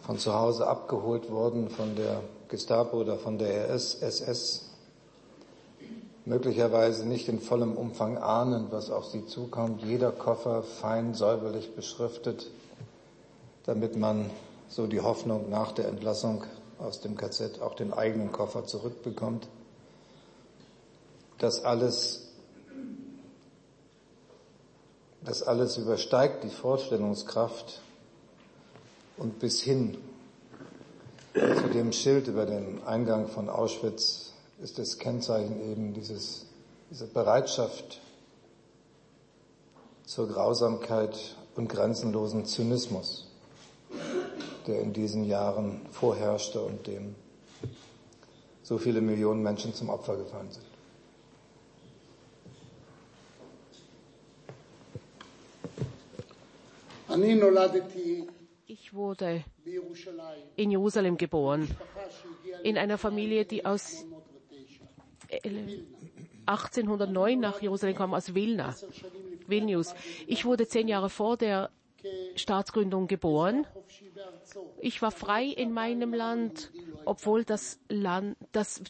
von 0.00 0.18
zu 0.18 0.34
Hause 0.34 0.66
abgeholt 0.66 1.30
wurden 1.30 1.68
von 1.68 1.94
der 1.94 2.22
Gestapo 2.48 2.98
oder 2.98 3.18
von 3.18 3.38
der 3.38 3.68
RS, 3.68 3.96
SS, 3.96 4.70
möglicherweise 6.24 7.06
nicht 7.06 7.28
in 7.28 7.40
vollem 7.40 7.76
Umfang 7.76 8.16
ahnen, 8.16 8.68
was 8.70 8.90
auf 8.90 9.06
sie 9.06 9.26
zukommt. 9.26 9.82
Jeder 9.82 10.12
Koffer 10.12 10.62
fein 10.62 11.14
säuberlich 11.14 11.74
beschriftet, 11.74 12.50
damit 13.64 13.96
man 13.96 14.30
so 14.68 14.86
die 14.86 15.00
Hoffnung 15.00 15.50
nach 15.50 15.72
der 15.72 15.88
Entlassung 15.88 16.44
aus 16.78 17.00
dem 17.00 17.16
KZ 17.16 17.60
auch 17.60 17.74
den 17.74 17.92
eigenen 17.92 18.32
Koffer 18.32 18.64
zurückbekommt. 18.64 19.48
Das 21.38 21.64
alles, 21.64 22.27
das 25.24 25.42
alles 25.42 25.76
übersteigt 25.76 26.44
die 26.44 26.50
Vorstellungskraft 26.50 27.80
und 29.16 29.38
bis 29.38 29.62
hin 29.62 29.98
zu 31.34 31.68
dem 31.72 31.92
Schild 31.92 32.28
über 32.28 32.46
dem 32.46 32.80
Eingang 32.86 33.28
von 33.28 33.48
Auschwitz 33.48 34.32
ist 34.60 34.78
das 34.78 34.98
Kennzeichen 34.98 35.60
eben 35.70 35.94
dieses, 35.94 36.46
diese 36.90 37.06
Bereitschaft 37.06 38.00
zur 40.04 40.28
Grausamkeit 40.28 41.36
und 41.54 41.68
grenzenlosen 41.68 42.46
Zynismus 42.46 43.28
der 44.68 44.82
in 44.82 44.92
diesen 44.92 45.24
Jahren 45.24 45.80
vorherrschte 45.90 46.60
und 46.60 46.86
dem 46.86 47.14
so 48.62 48.76
viele 48.76 49.00
Millionen 49.00 49.42
Menschen 49.42 49.74
zum 49.74 49.88
Opfer 49.88 50.16
gefallen 50.16 50.50
sind. 50.52 50.67
Ich 58.66 58.94
wurde 58.94 59.44
in 60.56 60.70
Jerusalem 60.70 61.16
geboren, 61.16 61.68
in 62.62 62.76
einer 62.78 62.98
Familie, 62.98 63.44
die 63.44 63.64
aus 63.64 64.04
1809 66.46 67.40
nach 67.40 67.60
Jerusalem 67.60 67.96
kam, 67.96 68.14
aus 68.14 68.34
Vilna, 68.34 68.74
Vilnius. 69.46 69.94
Ich 70.26 70.44
wurde 70.44 70.66
zehn 70.66 70.88
Jahre 70.88 71.10
vor 71.10 71.36
der 71.36 71.70
Staatsgründung 72.36 73.06
geboren. 73.06 73.66
Ich 74.80 75.02
war 75.02 75.10
frei 75.10 75.44
in 75.44 75.72
meinem 75.72 76.14
Land, 76.14 76.72
obwohl 77.04 77.44
das 77.44 77.78
Land, 77.88 78.36
das 78.52 78.82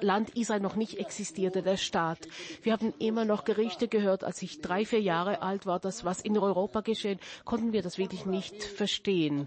Land 0.00 0.30
Israel 0.36 0.60
noch 0.60 0.76
nicht 0.76 0.98
existierte, 0.98 1.62
der 1.62 1.76
Staat. 1.76 2.28
Wir 2.62 2.72
haben 2.72 2.92
immer 2.98 3.24
noch 3.24 3.44
Gerichte 3.44 3.88
gehört, 3.88 4.24
als 4.24 4.42
ich 4.42 4.60
drei, 4.60 4.84
vier 4.84 5.00
Jahre 5.00 5.42
alt 5.42 5.66
war, 5.66 5.78
das 5.80 6.04
was 6.04 6.20
in 6.20 6.36
Europa 6.38 6.80
geschehen, 6.80 7.18
konnten 7.44 7.72
wir 7.72 7.82
das 7.82 7.98
wirklich 7.98 8.26
nicht 8.26 8.62
verstehen. 8.62 9.46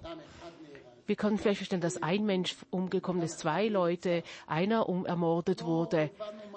Wir 1.12 1.38
vielleicht 1.38 1.58
verstehen, 1.58 1.82
dass 1.82 2.02
ein 2.02 2.26
Mensch 2.26 2.56
umgekommen 2.70 3.22
ist, 3.22 3.40
zwei 3.40 3.68
Leute, 3.68 4.24
einer 4.48 4.88
um 4.88 5.06
ermordet 5.06 5.66
wurde. 5.66 6.10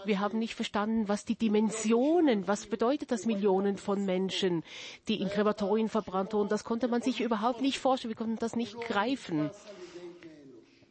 Wir 0.05 0.21
haben 0.21 0.39
nicht 0.39 0.55
verstanden, 0.55 1.09
was 1.09 1.25
die 1.25 1.35
Dimensionen, 1.35 2.47
was 2.47 2.67
bedeutet 2.67 3.11
das 3.11 3.27
Millionen 3.27 3.79
von 3.79 4.05
Menschen, 4.05 4.63
die 5.09 5.21
in 5.21 5.29
Krematorien 5.29 5.89
verbrannt 5.89 6.35
wurden. 6.35 6.49
Das 6.49 6.63
konnte 6.63 6.87
man 6.87 7.03
sich 7.03 7.21
überhaupt 7.21 7.63
nicht 7.63 7.81
vorstellen. 7.81 8.11
Wir 8.11 8.17
konnten 8.17 8.37
das 8.37 8.55
nicht 8.55 8.81
greifen. 8.83 9.51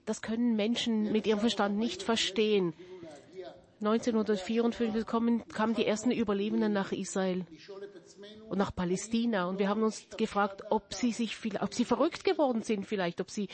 Das 0.06 0.22
können 0.22 0.58
Menschen 0.58 1.14
mit 1.14 1.26
ihrem 1.26 1.40
Verstand 1.40 1.78
nicht 1.78 2.04
verstehen. 2.04 2.74
1954 3.80 5.06
kamen, 5.06 5.48
kamen 5.48 5.74
die 5.74 5.86
ersten 5.86 6.12
Überlebenden 6.12 6.74
nach 6.74 6.92
Israel 6.92 7.46
und 8.50 8.58
nach 8.58 8.74
Palästina. 8.76 9.48
Und 9.48 9.60
wir 9.60 9.70
haben 9.70 9.84
uns 9.84 10.08
gefragt, 10.18 10.64
ob 10.70 10.94
sie 10.94 11.12
sich, 11.12 11.38
ob 11.62 11.74
sie 11.74 11.86
verrückt 11.86 12.24
geworden 12.24 12.64
sind 12.64 12.86
vielleicht, 12.86 13.22
ob 13.22 13.30
sie, 13.30 13.48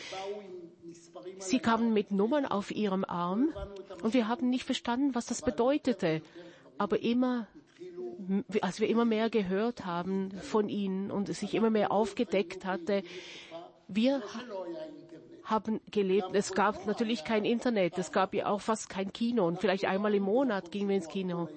sie 1.38 1.60
kamen 1.60 1.94
mit 1.94 2.12
Nummern 2.12 2.46
auf 2.46 2.72
ihrem 2.72 3.06
Arm 3.06 3.54
und 4.02 4.14
wir 4.14 4.28
haben 4.28 4.50
nicht 4.50 4.64
verstanden, 4.64 5.16
was 5.16 5.26
das 5.26 5.42
bedeutete. 5.42 6.22
Aber 6.78 7.02
immer, 7.02 7.48
als 8.62 8.80
wir 8.80 8.88
immer 8.88 9.06
mehr 9.06 9.30
gehört 9.30 9.86
haben 9.86 10.32
von 10.42 10.70
ihnen 10.70 11.12
und 11.12 11.30
es 11.30 11.40
sich 11.42 11.54
immer 11.54 11.70
mehr 11.70 11.92
aufgedeckt 11.92 12.66
hatte, 12.66 13.04
wir 13.88 14.22
haben 15.50 15.82
gelebt. 15.92 16.30
Es 16.34 16.54
gab 16.54 16.86
natürlich 16.86 17.24
kein 17.24 17.44
Internet, 17.44 17.98
es 17.98 18.12
gab 18.12 18.34
ja 18.34 18.48
auch 18.48 18.62
fast 18.62 18.90
kein 18.90 19.12
Kino 19.12 19.48
und 19.48 19.60
vielleicht 19.60 19.86
einmal 19.86 20.14
im 20.14 20.24
Monat 20.24 20.72
gingen 20.72 20.90
wir 20.90 20.96
ins 20.96 21.08
Kino. 21.08 21.50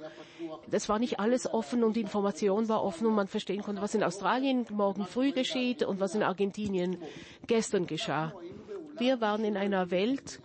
Das 0.71 0.89
war 0.89 0.99
nicht 0.99 1.21
alles 1.21 1.53
offen 1.53 1.85
und 1.85 1.97
die 1.97 2.01
Information 2.01 2.69
war 2.69 2.83
offen 2.83 3.07
und 3.07 3.15
man 3.15 3.29
verstehen 3.29 3.63
konnte, 3.63 3.83
was 3.83 3.95
in 3.95 4.03
Australien 4.03 4.67
morgen 4.71 5.07
früh 5.07 5.33
geschieht 5.33 5.83
und 5.83 6.01
was 6.01 6.15
in 6.15 6.23
Argentinien 6.23 6.97
gestern 7.47 7.87
geschah. 7.87 8.33
Wir 8.99 9.21
waren 9.21 9.45
in 9.45 9.57
einer 9.57 9.91
Welt, 9.91 10.41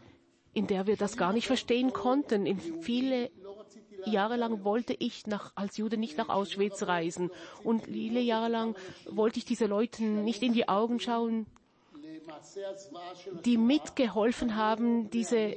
in 0.54 0.68
der 0.68 0.88
wir 0.88 0.98
das 0.98 1.18
gar 1.18 1.34
nicht 1.34 1.48
verstehen 1.48 1.94
konnten. 1.94 2.46
In 2.46 2.60
viele 2.82 3.30
Jahre 4.06 4.38
lang 4.38 4.64
wollte 4.64 4.96
ich 4.98 5.28
nach, 5.28 5.52
als 5.56 5.78
Jude 5.78 5.98
nicht 5.98 6.18
nach 6.18 6.30
Auschwitz 6.30 6.84
reisen. 6.84 7.30
Und 7.64 7.86
viele 7.86 8.20
Jahre 8.20 8.50
lang 8.50 8.76
wollte 9.10 9.40
ich 9.40 9.46
diese 9.46 9.66
Leute 9.66 10.04
nicht 10.04 10.42
in 10.44 10.54
die 10.54 10.70
Augen 10.70 11.00
schauen, 11.00 11.46
die 13.46 13.58
mitgeholfen 13.58 14.56
haben, 14.56 15.10
diese 15.10 15.56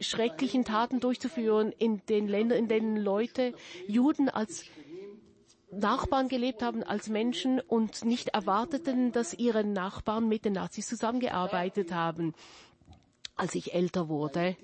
schrecklichen 0.00 0.64
Taten 0.64 1.00
durchzuführen 1.00 1.72
in 1.78 2.04
den 2.08 2.28
Ländern, 2.28 2.58
in 2.58 2.68
denen 2.68 2.96
Leute, 2.96 3.54
Juden 3.86 4.28
als 4.28 4.64
Nachbarn 5.70 6.28
gelebt 6.28 6.62
haben, 6.62 6.82
als 6.82 7.08
Menschen 7.08 7.60
und 7.60 8.04
nicht 8.04 8.28
erwarteten, 8.28 9.12
dass 9.12 9.34
ihre 9.34 9.64
Nachbarn 9.64 10.28
mit 10.28 10.44
den 10.44 10.54
Nazis 10.54 10.88
zusammengearbeitet 10.88 11.92
haben. 11.92 12.34
Als 13.36 13.54
ich 13.54 13.72
älter 13.72 14.08
wurde 14.08 14.56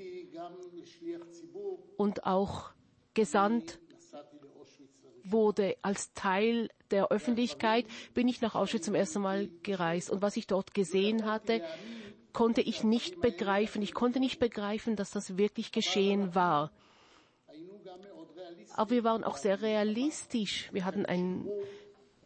und 1.96 2.24
auch 2.24 2.70
gesandt 3.14 3.78
wurde 5.24 5.76
als 5.82 6.12
Teil 6.12 6.68
der 6.90 7.10
Öffentlichkeit, 7.10 7.86
bin 8.14 8.28
ich 8.28 8.40
nach 8.40 8.54
Auschwitz 8.54 8.84
zum 8.84 8.94
ersten 8.94 9.20
Mal 9.20 9.48
gereist. 9.62 10.10
Und 10.10 10.22
was 10.22 10.36
ich 10.36 10.46
dort 10.46 10.74
gesehen 10.74 11.24
hatte, 11.24 11.62
konnte 12.36 12.60
ich 12.60 12.84
nicht 12.84 13.22
begreifen. 13.22 13.80
Ich 13.80 13.94
konnte 13.94 14.20
nicht 14.20 14.38
begreifen, 14.38 14.94
dass 14.94 15.10
das 15.10 15.38
wirklich 15.38 15.72
geschehen 15.72 16.34
war. 16.34 16.70
Aber 18.74 18.90
wir 18.90 19.04
waren 19.04 19.24
auch 19.24 19.38
sehr 19.38 19.62
realistisch. 19.62 20.68
Wir 20.70 20.84
hatten 20.84 21.06
einen, 21.06 21.48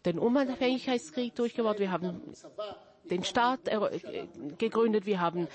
den 0.04 0.18
Unabhängigkeitskrieg 0.18 1.36
durchgemacht. 1.36 1.78
Wir 1.78 1.92
haben 1.92 2.20
den 3.08 3.22
Staat 3.22 3.60
gegründet. 4.58 5.06
Wir 5.06 5.20
haben 5.20 5.46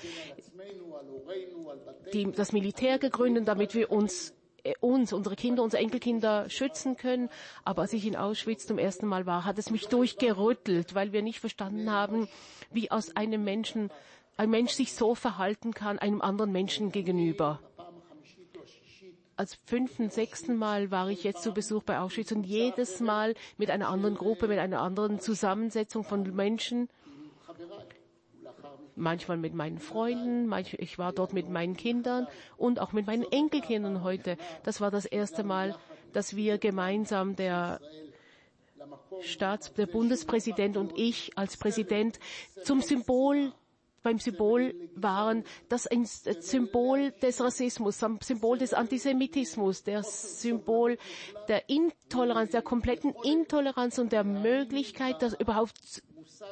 die, 2.14 2.32
das 2.32 2.52
Militär 2.52 2.98
gegründet, 2.98 3.46
damit 3.46 3.74
wir 3.74 3.92
uns 3.92 4.32
uns, 4.80 5.12
unsere 5.12 5.36
Kinder, 5.36 5.62
unsere 5.62 5.80
Enkelkinder 5.82 6.48
schützen 6.50 6.96
können. 6.96 7.28
Aber 7.62 7.82
als 7.82 7.92
ich 7.92 8.04
in 8.04 8.16
Auschwitz 8.16 8.66
zum 8.66 8.78
ersten 8.78 9.06
Mal 9.06 9.24
war, 9.26 9.44
hat 9.44 9.58
es 9.58 9.70
mich 9.70 9.86
durchgerüttelt, 9.86 10.94
weil 10.94 11.12
wir 11.12 11.22
nicht 11.22 11.38
verstanden 11.38 11.92
haben, 11.92 12.26
wie 12.72 12.90
aus 12.90 13.14
einem 13.14 13.44
Menschen 13.44 13.90
ein 14.36 14.50
Mensch 14.50 14.72
sich 14.72 14.92
so 14.94 15.14
verhalten 15.14 15.72
kann 15.72 15.98
einem 15.98 16.20
anderen 16.20 16.52
Menschen 16.52 16.92
gegenüber. 16.92 17.60
Als 19.38 19.54
fünften, 19.66 20.08
sechsten 20.08 20.56
Mal 20.56 20.90
war 20.90 21.10
ich 21.10 21.22
jetzt 21.22 21.42
zu 21.42 21.52
Besuch 21.52 21.82
bei 21.82 21.98
Auschwitz 21.98 22.32
und 22.32 22.44
jedes 22.44 23.00
Mal 23.00 23.34
mit 23.58 23.70
einer 23.70 23.88
anderen 23.88 24.14
Gruppe, 24.14 24.48
mit 24.48 24.58
einer 24.58 24.80
anderen 24.80 25.20
Zusammensetzung 25.20 26.04
von 26.04 26.22
Menschen. 26.34 26.88
Manchmal 28.94 29.36
mit 29.36 29.52
meinen 29.52 29.78
Freunden, 29.78 30.46
manchmal, 30.46 30.82
ich 30.82 30.98
war 30.98 31.12
dort 31.12 31.34
mit 31.34 31.50
meinen 31.50 31.76
Kindern 31.76 32.26
und 32.56 32.80
auch 32.80 32.92
mit 32.92 33.06
meinen 33.06 33.30
Enkelkindern 33.30 34.02
heute. 34.02 34.38
Das 34.62 34.80
war 34.80 34.90
das 34.90 35.04
erste 35.04 35.44
Mal, 35.44 35.76
dass 36.14 36.34
wir 36.34 36.56
gemeinsam 36.56 37.36
der 37.36 37.78
Staats, 39.20 39.72
der 39.74 39.86
Bundespräsident 39.86 40.78
und 40.78 40.98
ich 40.98 41.36
als 41.36 41.58
Präsident 41.58 42.18
zum 42.64 42.80
Symbol 42.80 43.52
beim 44.06 44.20
Symbol 44.20 44.72
waren, 44.94 45.42
das 45.68 45.88
ein 45.88 46.04
Symbol 46.04 47.10
des 47.20 47.40
Rassismus, 47.40 48.00
ein 48.04 48.20
Symbol 48.22 48.56
des 48.56 48.72
Antisemitismus, 48.72 49.82
der 49.82 50.04
Symbol 50.04 50.96
der 51.48 51.68
Intoleranz, 51.68 52.52
der 52.52 52.62
kompletten 52.62 53.12
Intoleranz 53.24 53.98
und 53.98 54.12
der 54.12 54.22
Möglichkeit, 54.22 55.22
das 55.22 55.34
überhaupt 55.34 55.74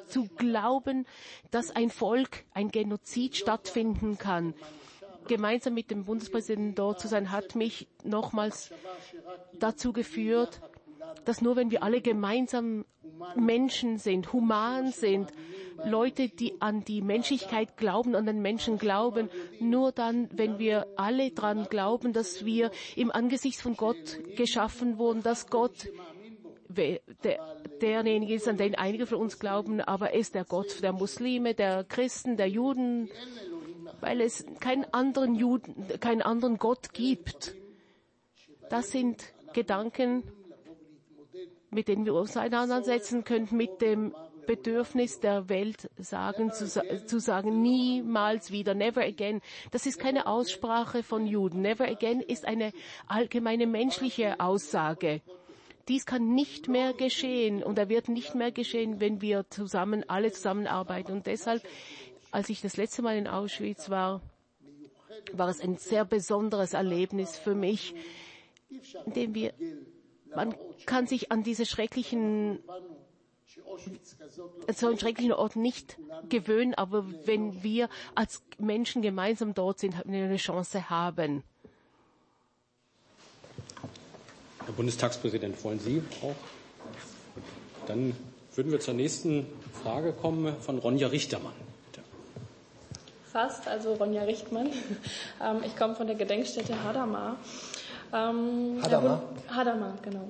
zu 0.08 0.24
glauben, 0.36 1.06
dass 1.52 1.70
ein 1.70 1.90
Volk, 1.90 2.44
ein 2.54 2.72
Genozid 2.72 3.36
stattfinden 3.36 4.18
kann. 4.18 4.54
Gemeinsam 5.28 5.74
mit 5.74 5.92
dem 5.92 6.04
Bundespräsidenten 6.06 6.74
dort 6.74 6.98
zu 6.98 7.06
sein, 7.06 7.30
hat 7.30 7.54
mich 7.54 7.86
nochmals 8.02 8.72
dazu 9.60 9.92
geführt, 9.92 10.60
dass 11.24 11.40
nur 11.40 11.56
wenn 11.56 11.70
wir 11.70 11.82
alle 11.82 12.00
gemeinsam 12.00 12.84
Menschen 13.36 13.98
sind, 13.98 14.32
human 14.32 14.90
sind, 14.90 15.32
Leute, 15.84 16.28
die 16.28 16.60
an 16.60 16.84
die 16.84 17.02
Menschlichkeit 17.02 17.76
glauben, 17.76 18.14
an 18.14 18.26
den 18.26 18.40
Menschen 18.40 18.78
glauben, 18.78 19.28
nur 19.60 19.92
dann, 19.92 20.28
wenn 20.32 20.58
wir 20.58 20.86
alle 20.96 21.30
dran 21.30 21.66
glauben, 21.68 22.12
dass 22.12 22.44
wir 22.44 22.70
im 22.96 23.10
Angesicht 23.10 23.60
von 23.60 23.76
Gott 23.76 24.20
geschaffen 24.36 24.98
wurden, 24.98 25.22
dass 25.22 25.48
Gott 25.48 25.88
der, 26.68 27.00
derjenige 27.80 28.34
ist, 28.34 28.48
an 28.48 28.56
den 28.56 28.74
einige 28.74 29.06
von 29.06 29.18
uns 29.18 29.38
glauben, 29.38 29.80
aber 29.80 30.10
er 30.10 30.20
ist 30.20 30.34
der 30.34 30.44
Gott 30.44 30.82
der 30.82 30.92
Muslime, 30.92 31.54
der 31.54 31.84
Christen, 31.84 32.36
der 32.36 32.48
Juden, 32.48 33.08
weil 34.00 34.20
es 34.20 34.44
keinen 34.60 34.84
anderen 34.92 35.34
Juden, 35.34 35.74
keinen 36.00 36.22
anderen 36.22 36.58
Gott 36.58 36.92
gibt. 36.92 37.54
Das 38.70 38.90
sind 38.90 39.22
Gedanken, 39.52 40.24
mit 41.74 41.88
denen 41.88 42.06
wir 42.06 42.14
uns 42.14 42.36
auseinandersetzen 42.36 43.24
können, 43.24 43.48
mit 43.50 43.80
dem 43.80 44.14
Bedürfnis 44.46 45.20
der 45.20 45.48
Welt 45.48 45.90
sagen, 45.96 46.52
zu, 46.52 46.66
zu, 47.06 47.18
sagen, 47.18 47.62
niemals 47.62 48.50
wieder, 48.50 48.74
never 48.74 49.02
again. 49.02 49.40
Das 49.70 49.86
ist 49.86 49.98
keine 49.98 50.26
Aussprache 50.26 51.02
von 51.02 51.26
Juden. 51.26 51.62
Never 51.62 51.86
again 51.86 52.20
ist 52.20 52.44
eine 52.44 52.72
allgemeine 53.06 53.66
menschliche 53.66 54.40
Aussage. 54.40 55.22
Dies 55.88 56.06
kann 56.06 56.34
nicht 56.34 56.68
mehr 56.68 56.94
geschehen 56.94 57.62
und 57.62 57.78
er 57.78 57.88
wird 57.88 58.08
nicht 58.08 58.34
mehr 58.34 58.52
geschehen, 58.52 59.00
wenn 59.00 59.20
wir 59.20 59.44
zusammen, 59.50 60.04
alle 60.08 60.32
zusammenarbeiten. 60.32 61.12
Und 61.12 61.26
deshalb, 61.26 61.62
als 62.30 62.48
ich 62.48 62.62
das 62.62 62.76
letzte 62.76 63.02
Mal 63.02 63.16
in 63.16 63.28
Auschwitz 63.28 63.90
war, 63.90 64.22
war 65.32 65.48
es 65.48 65.60
ein 65.60 65.76
sehr 65.76 66.04
besonderes 66.04 66.72
Erlebnis 66.72 67.38
für 67.38 67.54
mich, 67.54 67.94
in 69.06 69.12
dem 69.12 69.34
wir 69.34 69.52
man 70.34 70.54
kann 70.86 71.06
sich 71.06 71.30
an 71.32 71.42
diese 71.42 71.66
schrecklichen 71.66 72.58
so 74.74 74.86
einen 74.88 74.98
schrecklichen 74.98 75.32
Ort 75.32 75.56
nicht 75.56 75.98
gewöhnen, 76.28 76.74
aber 76.74 77.04
wenn 77.24 77.62
wir 77.62 77.88
als 78.14 78.42
Menschen 78.58 79.02
gemeinsam 79.02 79.54
dort 79.54 79.78
sind, 79.78 79.96
haben 79.96 80.12
wir 80.12 80.24
eine 80.24 80.36
Chance 80.36 80.90
haben. 80.90 81.42
Herr 84.64 84.72
Bundestagspräsident, 84.74 85.62
wollen 85.62 85.78
Sie 85.78 86.02
auch? 86.22 86.34
Dann 87.86 88.16
würden 88.54 88.72
wir 88.72 88.80
zur 88.80 88.94
nächsten 88.94 89.46
Frage 89.82 90.12
kommen 90.12 90.56
von 90.60 90.78
Ronja 90.78 91.08
Richtermann. 91.08 91.52
Fast, 93.30 93.66
also 93.66 93.94
Ronja 93.94 94.22
Richtmann. 94.22 94.70
Ähm, 95.42 95.56
ich 95.66 95.76
komme 95.76 95.96
von 95.96 96.06
der 96.06 96.14
Gedenkstätte 96.14 96.84
Hadamar. 96.84 97.36
Ähm, 98.14 98.78
Hadamar? 98.82 99.22
Hadamar, 99.48 99.94
genau. 100.02 100.28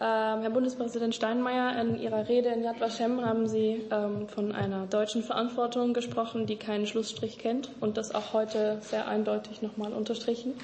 Ähm, 0.00 0.40
Herr 0.40 0.50
Bundespräsident 0.50 1.14
Steinmeier, 1.14 1.80
in 1.80 2.00
Ihrer 2.00 2.28
Rede 2.28 2.48
in 2.48 2.64
Yad 2.64 2.80
Vashem 2.80 3.24
haben 3.24 3.46
Sie 3.46 3.82
ähm, 3.90 4.26
von 4.28 4.52
einer 4.52 4.86
deutschen 4.86 5.22
Verantwortung 5.22 5.92
gesprochen, 5.92 6.46
die 6.46 6.56
keinen 6.56 6.86
Schlussstrich 6.86 7.38
kennt 7.38 7.70
und 7.80 7.96
das 7.96 8.14
auch 8.14 8.32
heute 8.32 8.78
sehr 8.80 9.06
eindeutig 9.06 9.62
nochmal 9.62 9.92
unterstrichen. 9.92 10.54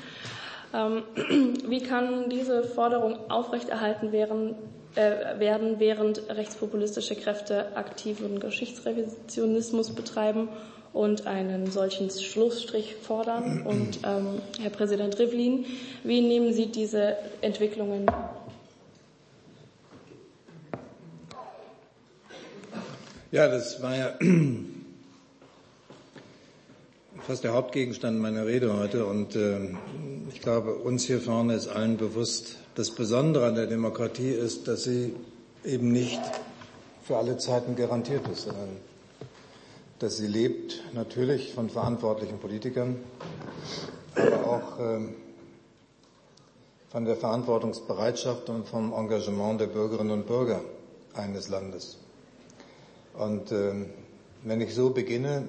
Ähm, 0.74 1.02
wie 1.68 1.80
kann 1.80 2.30
diese 2.30 2.64
Forderung 2.64 3.30
aufrechterhalten 3.30 4.10
werden, 4.10 4.56
äh, 4.96 5.38
werden, 5.38 5.78
während 5.78 6.28
rechtspopulistische 6.28 7.14
Kräfte 7.14 7.76
aktiven 7.76 8.40
Geschichtsrevisionismus 8.40 9.94
betreiben 9.94 10.48
und 10.92 11.26
einen 11.26 11.70
solchen 11.70 12.10
Schlussstrich 12.10 12.96
fordern. 12.96 13.62
Und 13.62 14.00
ähm, 14.04 14.40
Herr 14.60 14.70
Präsident 14.70 15.18
Rivlin, 15.18 15.66
wie 16.04 16.20
nehmen 16.20 16.52
Sie 16.52 16.66
diese 16.66 17.16
Entwicklungen 17.40 18.06
Ja, 23.32 23.46
das 23.46 23.80
war 23.80 23.96
ja 23.96 24.18
fast 27.26 27.44
der 27.44 27.52
Hauptgegenstand 27.52 28.18
meiner 28.18 28.44
Rede 28.44 28.76
heute. 28.76 29.06
Und 29.06 29.36
äh, 29.36 29.68
ich 30.32 30.40
glaube, 30.40 30.74
uns 30.74 31.04
hier 31.04 31.20
vorne 31.20 31.54
ist 31.54 31.68
allen 31.68 31.96
bewusst, 31.96 32.56
das 32.74 32.90
Besondere 32.90 33.46
an 33.46 33.54
der 33.54 33.68
Demokratie 33.68 34.30
ist, 34.30 34.66
dass 34.66 34.82
sie 34.82 35.14
eben 35.64 35.92
nicht 35.92 36.20
für 37.04 37.18
alle 37.18 37.36
Zeiten 37.38 37.76
garantiert 37.76 38.26
ist, 38.26 38.42
sondern 38.42 38.70
dass 40.00 40.16
sie 40.16 40.26
lebt 40.26 40.82
natürlich 40.94 41.52
von 41.52 41.68
verantwortlichen 41.68 42.38
Politikern, 42.38 42.96
aber 44.14 44.46
auch 44.46 44.78
äh, 44.80 45.00
von 46.88 47.04
der 47.04 47.16
Verantwortungsbereitschaft 47.16 48.48
und 48.48 48.66
vom 48.66 48.94
Engagement 48.94 49.60
der 49.60 49.66
Bürgerinnen 49.66 50.10
und 50.10 50.26
Bürger 50.26 50.62
eines 51.14 51.48
Landes. 51.48 51.98
Und 53.12 53.52
äh, 53.52 53.74
wenn 54.42 54.62
ich 54.62 54.74
so 54.74 54.88
beginne, 54.88 55.46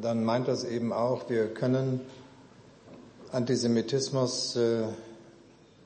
dann 0.00 0.24
meint 0.24 0.46
das 0.46 0.62
eben 0.62 0.92
auch, 0.92 1.28
wir 1.28 1.52
können 1.52 2.00
Antisemitismus 3.32 4.54
äh, 4.54 4.84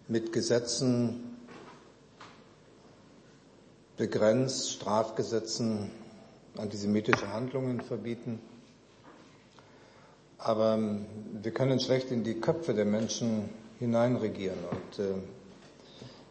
mit 0.06 0.34
Gesetzen 0.34 1.38
begrenzt, 3.96 4.70
Strafgesetzen 4.70 5.90
antisemitische 6.56 7.32
Handlungen 7.32 7.80
verbieten. 7.80 8.40
Aber 10.38 10.74
ähm, 10.74 11.06
wir 11.42 11.50
können 11.52 11.80
schlecht 11.80 12.10
in 12.10 12.24
die 12.24 12.34
Köpfe 12.40 12.74
der 12.74 12.84
Menschen 12.84 13.48
hineinregieren. 13.78 14.58
Und 14.70 15.04
äh, 15.04 15.14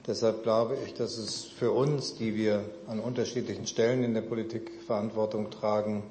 deshalb 0.05 0.43
glaube 0.43 0.77
ich, 0.85 0.93
dass 0.93 1.17
es 1.17 1.43
für 1.45 1.71
uns, 1.71 2.15
die 2.15 2.35
wir 2.35 2.63
an 2.87 2.99
unterschiedlichen 2.99 3.67
Stellen 3.67 4.03
in 4.03 4.13
der 4.13 4.21
Politik 4.21 4.71
Verantwortung 4.85 5.49
tragen, 5.51 6.03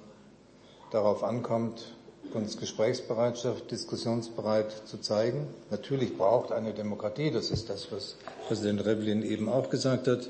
darauf 0.90 1.25
ankommt, 1.25 1.97
uns 2.35 2.57
Gesprächsbereitschaft, 2.59 3.71
diskussionsbereit 3.71 4.71
zu 4.87 4.99
zeigen. 4.99 5.47
Natürlich 5.71 6.16
braucht 6.16 6.53
eine 6.53 6.73
Demokratie, 6.73 7.31
das 7.31 7.51
ist 7.51 7.71
das, 7.71 7.90
was 7.92 8.16
Präsident 8.49 8.85
Revlin 8.85 9.23
eben 9.23 9.49
auch 9.49 9.71
gesagt 9.71 10.09
hat, 10.09 10.29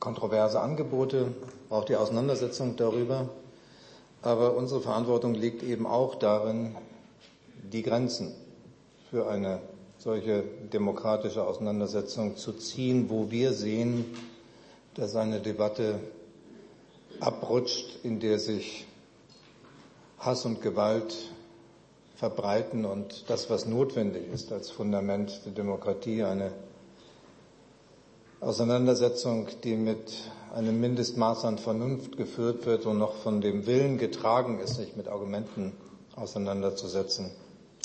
kontroverse 0.00 0.60
Angebote, 0.60 1.32
braucht 1.68 1.88
die 1.88 1.96
Auseinandersetzung 1.96 2.76
darüber. 2.76 3.28
Aber 4.22 4.56
unsere 4.56 4.80
Verantwortung 4.80 5.34
liegt 5.34 5.62
eben 5.62 5.86
auch 5.86 6.14
darin, 6.16 6.74
die 7.72 7.82
Grenzen 7.82 8.32
für 9.10 9.28
eine 9.28 9.60
solche 9.98 10.42
demokratische 10.72 11.44
Auseinandersetzung 11.46 12.36
zu 12.36 12.52
ziehen, 12.52 13.08
wo 13.10 13.30
wir 13.30 13.52
sehen, 13.52 14.04
dass 14.94 15.14
eine 15.16 15.40
Debatte 15.40 15.98
abrutscht, 17.20 17.98
in 18.04 18.20
der 18.20 18.38
sich 18.38 18.86
Hass 20.18 20.44
und 20.44 20.62
Gewalt 20.62 21.14
verbreiten 22.16 22.84
und 22.84 23.24
das, 23.28 23.50
was 23.50 23.66
notwendig 23.66 24.32
ist 24.32 24.52
als 24.52 24.70
Fundament 24.70 25.40
der 25.44 25.52
Demokratie, 25.52 26.22
eine 26.22 26.50
Auseinandersetzung, 28.40 29.48
die 29.64 29.76
mit 29.76 30.12
einem 30.56 30.80
Mindestmaß 30.80 31.44
an 31.44 31.58
Vernunft 31.58 32.16
geführt 32.16 32.64
wird 32.64 32.86
und 32.86 32.96
noch 32.96 33.16
von 33.16 33.42
dem 33.42 33.66
Willen 33.66 33.98
getragen 33.98 34.58
ist, 34.58 34.76
sich 34.76 34.96
mit 34.96 35.06
Argumenten 35.06 35.72
auseinanderzusetzen, 36.14 37.30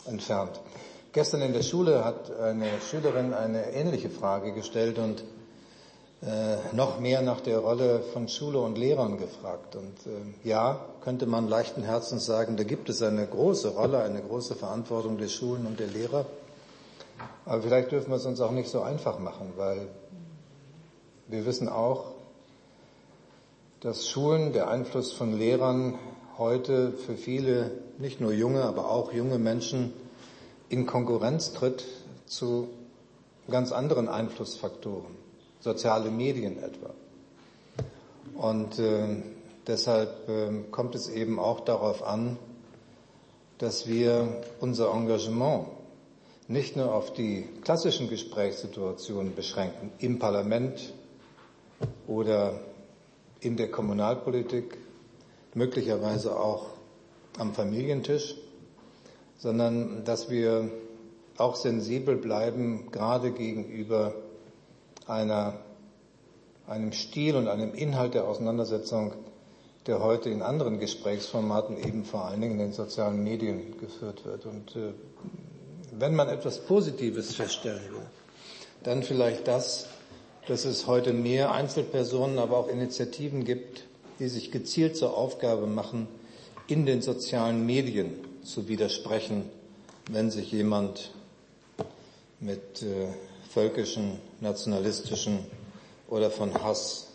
entfernt. 0.05 0.62
Gestern 1.12 1.41
in 1.41 1.51
der 1.51 1.63
Schule 1.63 2.05
hat 2.05 2.31
eine 2.39 2.67
Schülerin 2.89 3.34
eine 3.34 3.73
ähnliche 3.73 4.10
Frage 4.10 4.53
gestellt 4.53 4.99
und 4.99 5.25
äh, 6.21 6.55
noch 6.73 6.97
mehr 7.01 7.21
nach 7.21 7.41
der 7.41 7.60
Rolle 7.60 7.99
von 8.13 8.29
Schule 8.29 8.60
und 8.60 8.77
Lehrern 8.77 9.17
gefragt. 9.17 9.75
Und 9.75 9.97
äh, 10.05 10.47
ja, 10.47 10.79
könnte 11.03 11.25
man 11.25 11.49
leichten 11.49 11.84
Herzens 11.84 12.25
sagen, 12.25 12.55
da 12.55 12.63
gibt 12.63 12.88
es 12.88 13.01
eine 13.01 13.27
große 13.27 13.73
Rolle, 13.73 14.01
eine 14.01 14.21
große 14.21 14.55
Verantwortung 14.55 15.17
der 15.17 15.27
Schulen 15.27 15.65
und 15.65 15.77
der 15.77 15.88
Lehrer. 15.88 16.25
Aber 17.43 17.62
vielleicht 17.63 17.91
dürfen 17.91 18.12
wir 18.12 18.15
es 18.15 18.25
uns 18.25 18.39
auch 18.39 18.51
nicht 18.51 18.69
so 18.69 18.81
einfach 18.81 19.19
machen, 19.19 19.51
weil 19.57 19.89
wir 21.27 21.45
wissen 21.45 21.67
auch, 21.67 22.20
dass 23.82 24.08
Schulen, 24.08 24.54
der 24.54 24.70
Einfluss 24.70 25.12
von 25.12 25.38
Lehrern 25.38 25.98
heute 26.38 26.91
für 26.91 27.17
viele, 27.17 27.72
nicht 27.98 28.22
nur 28.22 28.32
junge, 28.32 28.63
aber 28.63 28.89
auch 28.89 29.12
junge 29.12 29.39
Menschen 29.39 29.91
in 30.70 30.86
Konkurrenz 30.86 31.54
tritt 31.54 31.86
zu 32.26 32.70
ganz 33.50 33.72
anderen 33.72 34.08
Einflussfaktoren 34.08 35.22
soziale 35.62 36.10
Medien 36.10 36.58
etwa. 36.62 36.89
Und 38.36 38.80
äh, 38.80 39.22
deshalb 39.67 40.28
äh, 40.28 40.63
kommt 40.72 40.96
es 40.96 41.08
eben 41.08 41.39
auch 41.39 41.62
darauf 41.62 42.04
an, 42.04 42.38
dass 43.58 43.88
wir 43.88 44.41
unser 44.60 44.91
Engagement 44.91 45.67
nicht 46.48 46.76
nur 46.76 46.94
auf 46.94 47.13
die 47.13 47.48
klassischen 47.62 48.10
Gesprächssituationen 48.10 49.36
beschränken, 49.36 49.91
im 50.00 50.17
Parlament 50.17 50.94
oder 52.08 52.60
in 53.41 53.58
der 53.58 53.69
Kommunalpolitik, 53.69 54.77
möglicherweise 55.54 56.39
auch 56.39 56.67
am 57.38 57.54
Familientisch, 57.54 58.36
sondern 59.38 60.06
dass 60.06 60.30
wir 60.30 60.69
auch 61.38 61.56
sensibel 61.56 62.15
bleiben, 62.15 62.91
gerade 62.91 63.32
gegenüber 63.32 64.13
einer, 65.08 65.60
einem 66.67 66.91
Stil 66.91 67.36
und 67.36 67.47
einem 67.47 67.73
Inhalt 67.73 68.13
der 68.13 68.27
Auseinandersetzung, 68.27 69.13
der 69.88 70.04
heute 70.04 70.30
in 70.30 70.43
anderen 70.43 70.80
Gesprächsformaten 70.80 71.77
eben 71.77 72.06
vor 72.06 72.25
allen 72.25 72.41
Dingen 72.41 72.54
in 72.54 72.60
den 72.60 72.73
sozialen 72.73 73.23
Medien 73.23 73.77
geführt 73.80 74.23
wird. 74.25 74.45
Und 74.45 74.75
äh, 74.75 74.93
wenn 75.91 76.15
man 76.15 76.30
etwas 76.30 76.60
Positives 76.60 77.34
feststellen 77.36 77.82
will, 77.91 78.06
dann 78.84 79.01
vielleicht 79.04 79.47
das, 79.47 79.88
dass 80.47 80.65
es 80.65 80.88
heute 80.88 81.13
mehr 81.13 81.51
Einzelpersonen, 81.51 82.39
aber 82.39 82.58
auch 82.58 82.67
Initiativen 82.67 83.45
gibt, 83.45 83.86
die 84.19 84.27
sich 84.27 84.51
gezielt 84.51 84.97
zur 84.97 85.17
Aufgabe 85.17 85.67
machen, 85.67 86.08
in 86.67 86.86
den 86.86 87.01
sozialen 87.01 87.65
Medien 87.65 88.13
zu 88.43 88.67
widersprechen, 88.67 89.49
wenn 90.10 90.32
sich 90.32 90.51
jemand 90.51 91.12
mit 92.39 92.82
äh, 92.82 93.08
völkischen, 93.49 94.19
nationalistischen 94.39 95.39
oder 96.08 96.32
von 96.32 96.54
Hass 96.54 97.08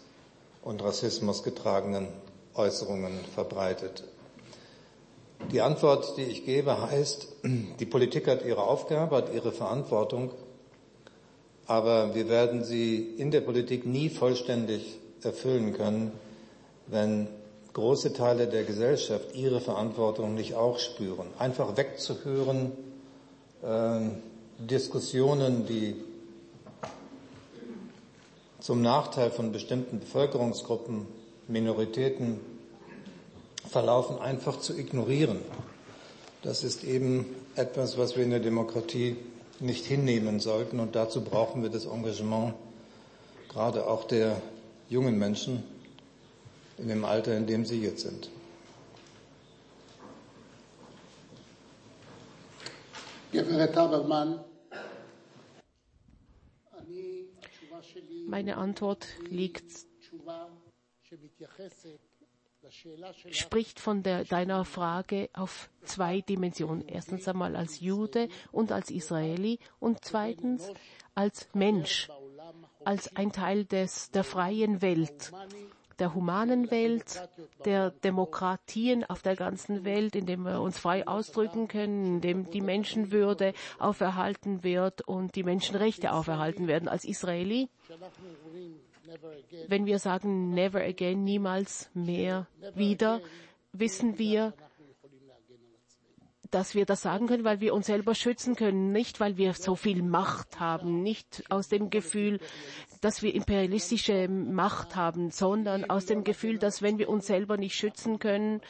und 0.62 0.82
Rassismus 0.82 1.42
getragenen 1.42 2.08
Äußerungen 2.54 3.18
verbreitet. 3.34 4.04
Die 5.52 5.60
Antwort, 5.60 6.16
die 6.16 6.22
ich 6.22 6.44
gebe, 6.44 6.80
heißt, 6.80 7.28
die 7.44 7.86
Politik 7.86 8.26
hat 8.26 8.44
ihre 8.44 8.62
Aufgabe, 8.62 9.16
hat 9.16 9.32
ihre 9.32 9.52
Verantwortung, 9.52 10.30
aber 11.66 12.14
wir 12.14 12.28
werden 12.28 12.64
sie 12.64 13.14
in 13.16 13.30
der 13.30 13.40
Politik 13.40 13.86
nie 13.86 14.08
vollständig 14.08 14.98
erfüllen 15.22 15.72
können, 15.72 16.12
wenn 16.86 17.28
große 17.72 18.12
Teile 18.12 18.46
der 18.46 18.64
Gesellschaft 18.64 19.34
ihre 19.34 19.60
Verantwortung 19.60 20.34
nicht 20.34 20.54
auch 20.54 20.78
spüren. 20.78 21.26
Einfach 21.38 21.76
wegzuhören, 21.76 22.72
äh, 23.62 24.00
Diskussionen, 24.58 25.66
die 25.66 25.96
zum 28.60 28.82
Nachteil 28.82 29.30
von 29.30 29.52
bestimmten 29.52 30.00
Bevölkerungsgruppen, 30.00 31.06
Minoritäten 31.48 32.40
verlaufen, 33.68 34.18
einfach 34.18 34.58
zu 34.58 34.76
ignorieren. 34.76 35.38
Das 36.42 36.64
ist 36.64 36.84
eben 36.84 37.26
etwas, 37.56 37.98
was 37.98 38.16
wir 38.16 38.24
in 38.24 38.30
der 38.30 38.40
Demokratie 38.40 39.16
nicht 39.59 39.85
hinnehmen 39.85 40.39
sollten. 40.39 40.79
Und 40.79 40.95
dazu 40.95 41.21
brauchen 41.23 41.61
wir 41.63 41.69
das 41.69 41.85
Engagement 41.85 42.53
gerade 43.49 43.85
auch 43.87 44.05
der 44.05 44.41
jungen 44.89 45.17
Menschen 45.19 45.63
in 46.77 46.87
dem 46.87 47.05
Alter, 47.05 47.35
in 47.37 47.47
dem 47.47 47.65
sie 47.65 47.81
jetzt 47.81 48.01
sind. 48.03 48.29
גברת 53.33 53.77
הברמן, 53.77 54.37
Meine 58.27 58.55
Antwort 58.57 59.07
liegt, 59.29 59.85
spricht 63.30 63.80
von 63.80 64.02
der, 64.02 64.24
deiner 64.24 64.64
Frage 64.64 65.28
auf 65.32 65.70
zwei 65.82 66.20
Dimensionen. 66.20 66.86
Erstens 66.88 67.28
einmal 67.28 67.56
als 67.56 67.80
Jude 67.80 68.28
und 68.52 68.72
als 68.72 68.90
Israeli 68.90 69.58
und 69.80 70.04
zweitens 70.04 70.70
als 71.14 71.48
Mensch, 71.54 72.08
als 72.84 73.14
ein 73.16 73.32
Teil 73.32 73.64
des, 73.64 74.10
der 74.10 74.24
freien 74.24 74.82
Welt 74.82 75.32
der 75.98 76.14
humanen 76.14 76.70
Welt, 76.70 77.28
der 77.64 77.90
Demokratien 77.90 79.04
auf 79.04 79.22
der 79.22 79.36
ganzen 79.36 79.84
Welt, 79.84 80.14
in 80.14 80.26
dem 80.26 80.42
wir 80.42 80.60
uns 80.60 80.78
frei 80.78 81.06
ausdrücken 81.06 81.68
können, 81.68 82.04
in 82.04 82.20
dem 82.20 82.50
die 82.50 82.60
Menschenwürde 82.60 83.54
auferhalten 83.78 84.62
wird 84.62 85.02
und 85.02 85.34
die 85.36 85.42
Menschenrechte 85.42 86.12
auferhalten 86.12 86.66
werden. 86.68 86.88
Als 86.88 87.04
Israeli, 87.04 87.68
wenn 89.68 89.86
wir 89.86 89.98
sagen 89.98 90.50
never 90.50 90.80
again, 90.82 91.24
niemals 91.24 91.90
mehr 91.94 92.46
wieder, 92.74 93.20
wissen 93.72 94.18
wir, 94.18 94.52
dass 96.50 96.74
wir 96.74 96.86
das 96.86 97.02
sagen 97.02 97.26
können, 97.26 97.44
weil 97.44 97.60
wir 97.60 97.74
uns 97.74 97.86
selber 97.86 98.14
schützen 98.14 98.54
können, 98.56 98.92
nicht 98.92 99.20
weil 99.20 99.36
wir 99.36 99.52
so 99.52 99.74
viel 99.74 100.02
Macht 100.02 100.60
haben, 100.60 101.02
nicht 101.02 101.44
aus 101.50 101.68
dem 101.68 101.90
Gefühl, 101.90 102.38
dass 103.00 103.22
wir 103.22 103.34
imperialistische 103.34 104.28
Macht 104.28 104.96
haben, 104.96 105.30
sondern 105.30 105.90
aus 105.90 106.06
dem 106.06 106.24
Gefühl, 106.24 106.58
dass 106.58 106.82
wenn 106.82 106.98
wir 106.98 107.08
uns 107.08 107.26
selber 107.26 107.56
nicht 107.56 107.74
schützen 107.74 108.18
können, 108.18 108.60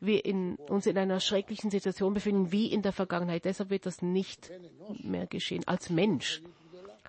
wir 0.00 0.24
in, 0.24 0.56
uns 0.68 0.86
in 0.86 0.98
einer 0.98 1.20
schrecklichen 1.20 1.70
Situation 1.70 2.14
befinden, 2.14 2.52
wie 2.52 2.66
in 2.66 2.82
der 2.82 2.92
Vergangenheit. 2.92 3.44
Deshalb 3.44 3.70
wird 3.70 3.86
das 3.86 4.02
nicht 4.02 4.50
mehr 5.02 5.26
geschehen. 5.26 5.62
Als 5.66 5.90
Mensch 5.90 6.42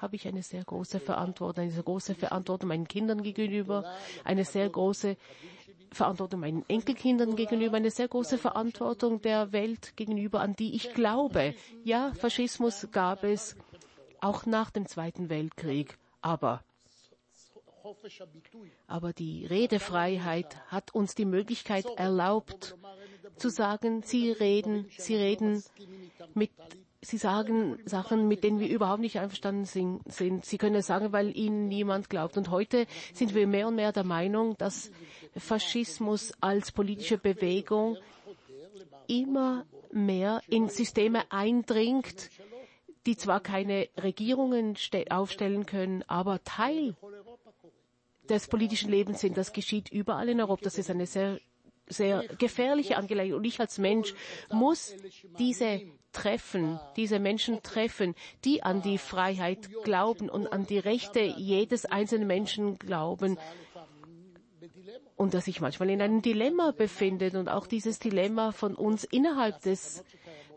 habe 0.03 0.17
ich 0.17 0.27
eine 0.27 0.43
sehr 0.43 0.63
große 0.63 0.99
Verantwortung, 0.99 1.63
eine 1.63 1.71
sehr 1.71 1.83
große 1.83 2.13
Verantwortung 2.13 2.67
meinen 2.67 2.87
Kindern 2.87 3.23
gegenüber, 3.23 3.85
eine 4.25 4.43
sehr 4.43 4.69
große 4.69 5.15
Verantwortung 5.91 6.41
meinen 6.41 6.65
Enkelkindern 6.67 7.35
gegenüber, 7.35 7.77
eine 7.77 7.89
sehr 7.89 8.07
große 8.09 8.37
Verantwortung 8.37 9.21
der 9.21 9.53
Welt 9.53 9.95
gegenüber, 9.95 10.41
an 10.41 10.55
die 10.55 10.75
ich 10.75 10.93
glaube. 10.93 11.55
Ja, 11.83 12.11
Faschismus 12.15 12.89
gab 12.91 13.23
es 13.23 13.55
auch 14.19 14.45
nach 14.45 14.71
dem 14.71 14.87
Zweiten 14.87 15.29
Weltkrieg, 15.29 15.97
aber 16.21 16.63
aber 18.87 19.13
die 19.13 19.45
Redefreiheit 19.45 20.57
hat 20.67 20.93
uns 20.93 21.15
die 21.15 21.25
Möglichkeit 21.25 21.85
erlaubt, 21.97 22.75
zu 23.35 23.49
sagen, 23.49 24.03
Sie 24.03 24.31
reden, 24.31 24.87
Sie 24.97 25.15
reden 25.15 25.63
mit 26.33 26.51
Sie 27.05 27.17
sagen 27.17 27.79
Sachen, 27.85 28.29
mit 28.29 28.45
denen 28.45 28.61
wir 28.61 28.69
überhaupt 28.69 29.01
nicht 29.01 29.19
einverstanden 29.19 29.65
sind. 29.65 30.45
Sie 30.45 30.57
können 30.57 30.75
es 30.75 30.87
sagen, 30.87 31.11
weil 31.11 31.35
Ihnen 31.35 31.67
niemand 31.67 32.09
glaubt. 32.09 32.37
Und 32.37 32.49
heute 32.49 32.85
sind 33.13 33.35
wir 33.35 33.45
mehr 33.45 33.67
und 33.67 33.75
mehr 33.75 33.91
der 33.91 34.05
Meinung, 34.05 34.57
dass 34.57 34.89
Faschismus 35.35 36.31
als 36.39 36.71
politische 36.71 37.17
Bewegung 37.17 37.97
immer 39.07 39.65
mehr 39.91 40.41
in 40.47 40.69
Systeme 40.69 41.23
eindringt, 41.29 42.29
die 43.05 43.17
zwar 43.17 43.41
keine 43.41 43.89
Regierungen 44.01 44.77
aufstellen 45.09 45.65
können, 45.65 46.03
aber 46.07 46.41
Teil 46.45 46.95
des 48.29 48.47
politischen 48.47 48.89
Lebens 48.89 49.21
sind. 49.21 49.37
Das 49.37 49.53
geschieht 49.53 49.91
überall 49.91 50.29
in 50.29 50.39
Europa. 50.41 50.63
Das 50.63 50.77
ist 50.77 50.89
eine 50.89 51.05
sehr 51.05 51.39
sehr 51.87 52.23
gefährliche 52.39 52.97
Angelegenheit. 52.97 53.37
Und 53.37 53.45
ich 53.45 53.59
als 53.59 53.77
Mensch 53.77 54.13
muss 54.51 54.95
diese 55.37 55.81
treffen, 56.11 56.79
diese 56.95 57.19
Menschen 57.19 57.63
treffen, 57.63 58.15
die 58.45 58.63
an 58.63 58.81
die 58.81 58.97
Freiheit 58.97 59.69
glauben 59.83 60.29
und 60.29 60.47
an 60.47 60.65
die 60.65 60.79
Rechte 60.79 61.21
jedes 61.21 61.85
einzelnen 61.85 62.27
Menschen 62.27 62.77
glauben. 62.77 63.37
Und 65.15 65.33
dass 65.33 65.45
sich 65.45 65.61
manchmal 65.61 65.89
in 65.89 66.01
einem 66.01 66.21
Dilemma 66.21 66.71
befindet 66.71 67.35
und 67.35 67.49
auch 67.49 67.67
dieses 67.67 67.99
Dilemma 67.99 68.51
von 68.51 68.75
uns 68.75 69.03
innerhalb 69.03 69.61
des 69.61 70.03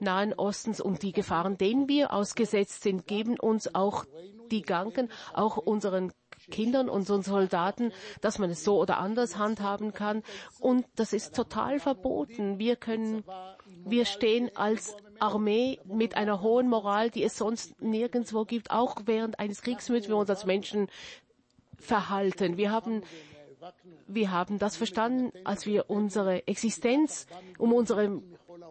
Nahen 0.00 0.34
Ostens 0.34 0.80
und 0.80 1.02
die 1.02 1.12
Gefahren, 1.12 1.56
denen 1.56 1.88
wir 1.88 2.12
ausgesetzt 2.12 2.82
sind, 2.82 3.06
geben 3.06 3.38
uns 3.38 3.74
auch 3.74 4.04
die 4.50 4.60
Gedanken, 4.60 5.10
auch 5.32 5.56
unseren 5.56 6.12
Kindern, 6.50 6.88
unseren 6.88 7.22
Soldaten, 7.22 7.92
dass 8.20 8.38
man 8.38 8.50
es 8.50 8.64
so 8.64 8.78
oder 8.78 8.98
anders 8.98 9.36
handhaben 9.36 9.92
kann. 9.92 10.22
Und 10.60 10.86
das 10.96 11.12
ist 11.12 11.34
total 11.34 11.80
verboten. 11.80 12.58
Wir 12.58 12.76
können, 12.76 13.24
wir 13.84 14.04
stehen 14.04 14.50
als 14.54 14.96
Armee 15.18 15.80
mit 15.84 16.16
einer 16.16 16.42
hohen 16.42 16.68
Moral, 16.68 17.10
die 17.10 17.22
es 17.22 17.36
sonst 17.36 17.80
nirgendwo 17.80 18.44
gibt. 18.44 18.70
Auch 18.70 18.96
während 19.06 19.38
eines 19.38 19.62
Kriegs 19.62 19.88
müssen 19.88 20.08
wir 20.08 20.16
uns 20.16 20.30
als 20.30 20.44
Menschen 20.44 20.88
verhalten. 21.78 22.56
Wir 22.56 22.70
haben 22.70 23.02
wir 24.06 24.30
haben 24.30 24.58
das 24.58 24.76
verstanden, 24.76 25.32
als 25.44 25.66
wir 25.66 25.90
unsere 25.90 26.46
Existenz, 26.46 27.26
um 27.58 27.72
unsere 27.72 28.22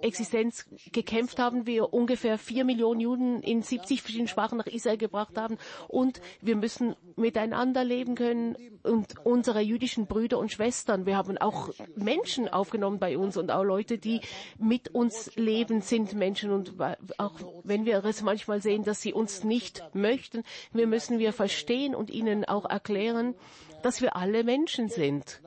Existenz 0.05 0.65
gekämpft 0.91 1.39
haben, 1.39 1.65
wir 1.65 1.93
ungefähr 1.93 2.37
vier 2.37 2.63
Millionen 2.63 2.99
Juden 2.99 3.41
in 3.41 3.61
70 3.61 4.01
verschiedenen 4.01 4.27
Sprachen 4.27 4.57
nach 4.57 4.67
Israel 4.67 4.97
gebracht 4.97 5.37
haben. 5.37 5.57
Und 5.87 6.21
wir 6.41 6.55
müssen 6.55 6.95
miteinander 7.15 7.83
leben 7.83 8.15
können 8.15 8.55
und 8.83 9.15
unsere 9.25 9.61
jüdischen 9.61 10.07
Brüder 10.07 10.37
und 10.37 10.51
Schwestern. 10.51 11.05
Wir 11.05 11.17
haben 11.17 11.37
auch 11.37 11.69
Menschen 11.95 12.47
aufgenommen 12.47 12.99
bei 12.99 13.17
uns 13.17 13.37
und 13.37 13.51
auch 13.51 13.63
Leute, 13.63 13.97
die 13.97 14.21
mit 14.57 14.89
uns 14.89 15.35
leben, 15.35 15.81
sind 15.81 16.13
Menschen. 16.13 16.51
Und 16.51 16.73
auch 17.17 17.39
wenn 17.63 17.85
wir 17.85 18.03
es 18.05 18.21
manchmal 18.21 18.61
sehen, 18.61 18.83
dass 18.83 19.01
sie 19.01 19.13
uns 19.13 19.43
nicht 19.43 19.83
möchten, 19.93 20.43
wir 20.71 20.87
müssen 20.87 21.19
wir 21.19 21.33
verstehen 21.33 21.95
und 21.95 22.09
ihnen 22.09 22.45
auch 22.45 22.65
erklären, 22.65 23.35
dass 23.81 24.01
wir 24.01 24.15
alle 24.15 24.43
Menschen 24.43 24.89
sind. 24.89 25.41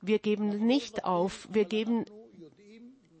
Wir 0.00 0.18
geben 0.18 0.66
nicht 0.66 1.04
auf. 1.04 1.48
Wir 1.50 1.64
geben 1.64 2.04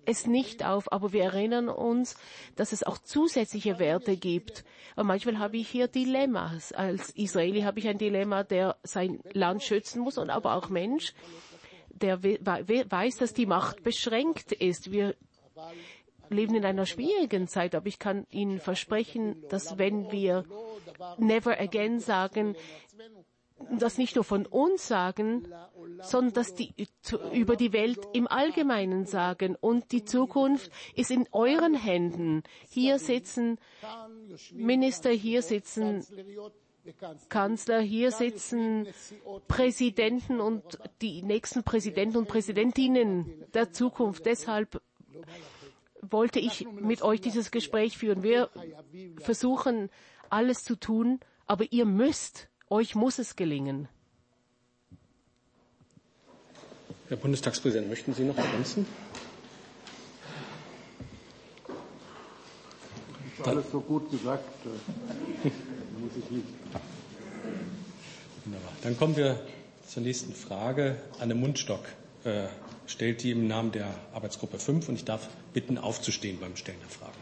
es 0.06 0.26
nicht 0.26 0.64
auf, 0.64 0.90
aber 0.92 1.12
wir 1.12 1.24
erinnern 1.24 1.68
uns, 1.68 2.16
dass 2.54 2.72
es 2.72 2.82
auch 2.82 2.98
zusätzliche 2.98 3.78
Werte 3.78 4.16
gibt. 4.16 4.64
Und 4.96 5.06
manchmal 5.06 5.38
habe 5.38 5.56
ich 5.56 5.68
hier 5.68 5.88
Dilemmas. 5.88 6.72
Als 6.72 7.10
Israeli 7.10 7.62
habe 7.62 7.78
ich 7.78 7.88
ein 7.88 7.98
Dilemma, 7.98 8.44
der 8.44 8.76
sein 8.82 9.20
Land 9.32 9.62
schützen 9.62 10.00
muss 10.00 10.18
und 10.18 10.30
aber 10.30 10.54
auch 10.54 10.68
Mensch, 10.68 11.12
der 11.90 12.22
weiß, 12.22 13.16
dass 13.16 13.34
die 13.34 13.46
Macht 13.46 13.82
beschränkt 13.82 14.52
ist. 14.52 14.92
Wir 14.92 15.14
leben 16.30 16.54
in 16.54 16.64
einer 16.64 16.86
schwierigen 16.86 17.48
Zeit, 17.48 17.74
aber 17.74 17.86
ich 17.86 17.98
kann 17.98 18.26
Ihnen 18.30 18.60
versprechen, 18.60 19.44
dass 19.48 19.78
wenn 19.78 20.10
wir 20.10 20.44
never 21.18 21.58
again 21.58 22.00
sagen, 22.00 22.56
das 23.78 23.98
nicht 23.98 24.14
nur 24.16 24.24
von 24.24 24.46
uns 24.46 24.86
sagen, 24.86 25.48
sondern 26.02 26.34
dass 26.34 26.54
die 26.54 26.74
über 27.32 27.56
die 27.56 27.72
Welt 27.72 27.98
im 28.12 28.26
Allgemeinen 28.26 29.06
sagen. 29.06 29.56
Und 29.58 29.92
die 29.92 30.04
Zukunft 30.04 30.70
ist 30.94 31.10
in 31.10 31.26
euren 31.32 31.74
Händen. 31.74 32.42
Hier 32.68 32.98
sitzen 32.98 33.58
Minister, 34.52 35.10
hier 35.10 35.42
sitzen 35.42 36.04
Kanzler, 37.28 37.80
hier 37.80 38.12
sitzen 38.12 38.86
Präsidenten 39.48 40.40
und 40.40 40.62
die 41.02 41.22
nächsten 41.22 41.64
Präsidenten 41.64 42.18
und 42.18 42.28
Präsidentinnen 42.28 43.44
der 43.54 43.72
Zukunft. 43.72 44.26
Deshalb 44.26 44.80
wollte 46.02 46.38
ich 46.38 46.66
mit 46.70 47.02
euch 47.02 47.20
dieses 47.20 47.50
Gespräch 47.50 47.98
führen. 47.98 48.22
Wir 48.22 48.50
versuchen 49.18 49.90
alles 50.30 50.62
zu 50.62 50.76
tun, 50.76 51.20
aber 51.46 51.64
ihr 51.72 51.86
müsst 51.86 52.48
euch 52.70 52.94
muss 52.94 53.18
es 53.18 53.36
gelingen. 53.36 53.88
Herr 57.08 57.16
Bundestagspräsident, 57.16 57.88
möchten 57.88 58.14
Sie 58.14 58.24
noch 58.24 58.36
ergänzen? 58.36 58.84
Ist 63.38 63.46
alles 63.46 63.70
so 63.70 63.80
gut 63.80 64.10
gesagt, 64.10 64.44
äh, 64.66 65.48
muss 66.00 66.10
ich 66.18 66.30
nicht. 66.30 66.46
Wunderbar. 68.44 68.72
Dann 68.82 68.96
kommen 68.98 69.16
wir 69.16 69.38
zur 69.86 70.02
nächsten 70.02 70.34
Frage. 70.34 70.96
Anne 71.20 71.34
Mundstock 71.36 71.84
äh, 72.24 72.46
stellt 72.86 73.22
die 73.22 73.30
im 73.30 73.46
Namen 73.46 73.70
der 73.70 73.94
Arbeitsgruppe 74.12 74.58
5 74.58 74.88
und 74.88 74.96
ich 74.96 75.04
darf 75.04 75.28
bitten, 75.52 75.78
aufzustehen 75.78 76.40
beim 76.40 76.56
Stellen 76.56 76.78
der 76.80 76.88
Frage. 76.88 77.12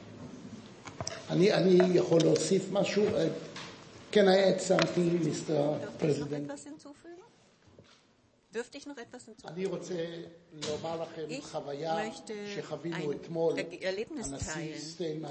Can 4.15 4.29
I 4.29 4.51
add 4.51 4.61
something, 4.61 5.19
Mr. 5.19 5.99
President? 5.99 6.49
Dürfte 8.55 8.79
ich 8.79 8.87
noch 8.87 8.97
etwas 8.97 9.25
hinzufügen? 9.25 9.61
Ich 11.29 11.53
möchte 11.53 12.35
ein 12.95 13.83
Erlebnis 13.83 14.31
teilen, 14.31 15.27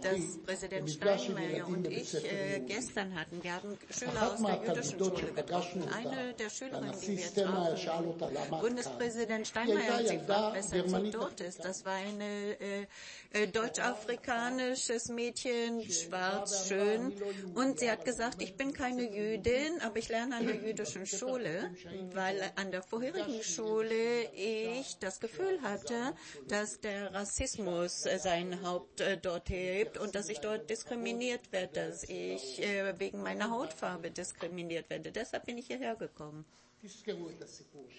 das 0.00 0.38
Präsident 0.46 0.90
Steinmeier 0.90 1.66
und 1.66 1.88
ich 1.88 2.14
äh, 2.14 2.60
gestern 2.60 3.18
hatten. 3.18 3.42
Wir 3.42 3.54
haben 3.54 3.76
Schüler 3.90 4.32
aus 4.32 4.40
der 4.40 4.62
jüdischen 4.64 4.98
Schule 4.98 5.32
getroffen. 5.32 5.82
Eine 5.88 6.34
der 6.34 6.50
Schülerinnen, 6.50 6.94
die 7.00 7.18
wir 7.18 7.34
trafen, 7.34 8.60
Bundespräsident 8.60 9.48
Steinmeier 9.48 9.96
hat 9.96 10.06
sie 10.06 10.18
gefragt, 10.18 10.56
weshalb 10.56 10.88
sie 10.88 11.10
dort 11.10 11.40
ist. 11.40 11.64
Das 11.64 11.84
war 11.84 11.94
ein 11.94 12.20
äh, 12.20 12.86
äh, 13.32 13.48
deutsch-afrikanisches 13.48 15.08
Mädchen, 15.08 15.82
schwarz, 15.90 16.68
schön. 16.68 17.14
Und 17.54 17.80
sie 17.80 17.90
hat 17.90 18.04
gesagt, 18.04 18.40
ich 18.42 18.56
bin 18.56 18.72
keine 18.72 19.10
Jüdin, 19.10 19.80
aber 19.80 19.96
ich 19.96 20.08
lerne 20.08 20.36
an 20.36 20.46
der 20.46 20.56
jüdischen 20.66 21.06
Schule, 21.06 21.74
weil 22.12 22.40
an 22.60 22.70
der 22.70 22.82
vorherigen 22.82 23.42
Schule 23.42 24.30
ich 24.34 24.98
das 24.98 25.18
Gefühl 25.18 25.62
hatte, 25.62 26.14
dass 26.46 26.78
der 26.80 27.12
Rassismus 27.14 28.02
sein 28.02 28.62
Haupt 28.62 29.00
äh, 29.00 29.16
dort 29.16 29.48
hebt 29.48 29.96
und 29.96 30.14
dass 30.14 30.28
ich 30.28 30.40
dort 30.40 30.68
diskriminiert 30.68 31.50
werde, 31.52 31.72
dass 31.72 32.02
ich 32.04 32.62
äh, 32.62 32.98
wegen 32.98 33.22
meiner 33.22 33.50
Hautfarbe 33.50 34.10
diskriminiert 34.10 34.90
werde. 34.90 35.10
Deshalb 35.10 35.46
bin 35.46 35.56
ich 35.56 35.68
hierher 35.68 35.96
gekommen. 35.96 36.44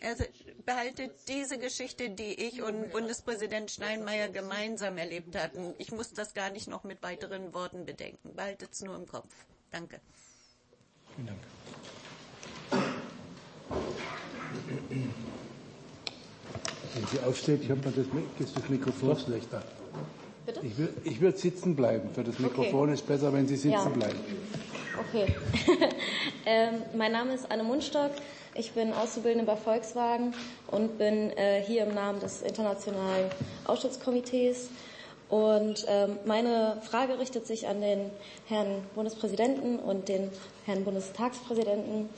Also 0.02 0.24
behaltet 0.66 1.12
diese 1.28 1.58
Geschichte, 1.58 2.10
die 2.10 2.34
ich 2.34 2.62
und 2.62 2.92
Bundespräsident 2.92 3.70
Steinmeier 3.70 4.30
gemeinsam 4.30 4.98
erlebt 4.98 5.36
hatten. 5.36 5.76
Ich 5.78 5.92
muss 5.92 6.14
das 6.14 6.34
gar 6.34 6.50
nicht 6.50 6.68
noch 6.68 6.84
mit 6.84 7.02
weiteren 7.04 7.54
Worten 7.54 7.86
bedenken. 7.86 8.36
Behaltet 8.36 8.74
es 8.74 8.82
nur 8.82 8.96
im 8.96 9.08
Kopf. 9.08 9.34
Danke. 9.72 10.02
Vielen 11.16 11.28
Dank. 11.28 11.40
Wenn 16.94 17.08
sie 17.08 17.20
aufsteht, 17.26 17.64
ich 17.64 17.72
habe 17.72 17.82
mal 17.82 17.94
das, 17.96 18.54
das 18.54 18.70
Mikrofon 18.70 19.18
schlechter. 19.18 19.64
Bitte? 20.46 20.62
Ich, 20.64 20.78
will, 20.78 20.90
ich 21.04 21.22
würde 21.22 21.38
sitzen 21.38 21.76
bleiben. 21.76 22.10
Für 22.14 22.24
das 22.24 22.40
Mikrofon 22.40 22.84
okay. 22.84 22.94
ist 22.94 23.08
besser, 23.08 23.32
wenn 23.32 23.48
Sie 23.48 23.56
sitzen 23.56 23.72
ja. 23.74 23.90
bleiben. 23.90 24.20
Okay. 25.10 25.34
ähm, 26.46 26.82
mein 26.96 27.12
Name 27.12 27.34
ist 27.34 27.50
Anne 27.50 27.64
Mundstock. 27.64 28.12
Ich 28.54 28.72
bin 28.72 28.92
Auszubildende 28.92 29.46
bei 29.46 29.56
Volkswagen 29.56 30.34
und 30.68 30.98
bin 30.98 31.32
äh, 31.38 31.64
hier 31.64 31.84
im 31.86 31.94
Namen 31.94 32.20
des 32.20 32.42
Internationalen 32.42 33.30
Ausschusskomitees. 33.66 34.70
Und 35.30 35.86
ähm, 35.88 36.18
meine 36.26 36.82
Frage 36.82 37.18
richtet 37.18 37.48
sich 37.48 37.68
an 37.68 37.80
den 37.80 38.10
Herrn 38.48 38.84
Bundespräsidenten 38.96 39.80
und 39.80 40.10
den 40.10 40.30
Herrn 40.66 40.84
Bundestagspräsidenten. 40.84 42.10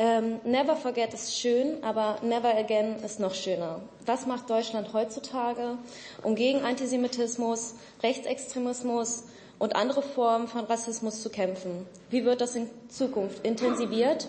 Ähm, 0.00 0.38
never 0.44 0.76
forget 0.76 1.12
ist 1.12 1.36
schön, 1.36 1.82
aber 1.82 2.18
never 2.22 2.56
again 2.56 3.02
ist 3.04 3.18
noch 3.18 3.34
schöner. 3.34 3.80
Was 4.06 4.26
macht 4.26 4.48
Deutschland 4.48 4.92
heutzutage, 4.92 5.76
um 6.22 6.36
gegen 6.36 6.60
Antisemitismus, 6.60 7.74
Rechtsextremismus 8.04 9.24
und 9.58 9.74
andere 9.74 10.02
Formen 10.02 10.46
von 10.46 10.64
Rassismus 10.66 11.20
zu 11.20 11.30
kämpfen? 11.30 11.84
Wie 12.10 12.24
wird 12.24 12.40
das 12.40 12.54
in 12.54 12.70
Zukunft 12.88 13.44
intensiviert? 13.44 14.28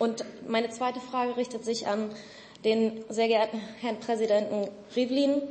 Und 0.00 0.24
meine 0.48 0.70
zweite 0.70 0.98
Frage 0.98 1.36
richtet 1.36 1.64
sich 1.64 1.86
an 1.86 2.10
den 2.64 3.04
sehr 3.08 3.28
geehrten 3.28 3.60
Herrn 3.80 4.00
Präsidenten 4.00 4.68
Rivlin. 4.96 5.42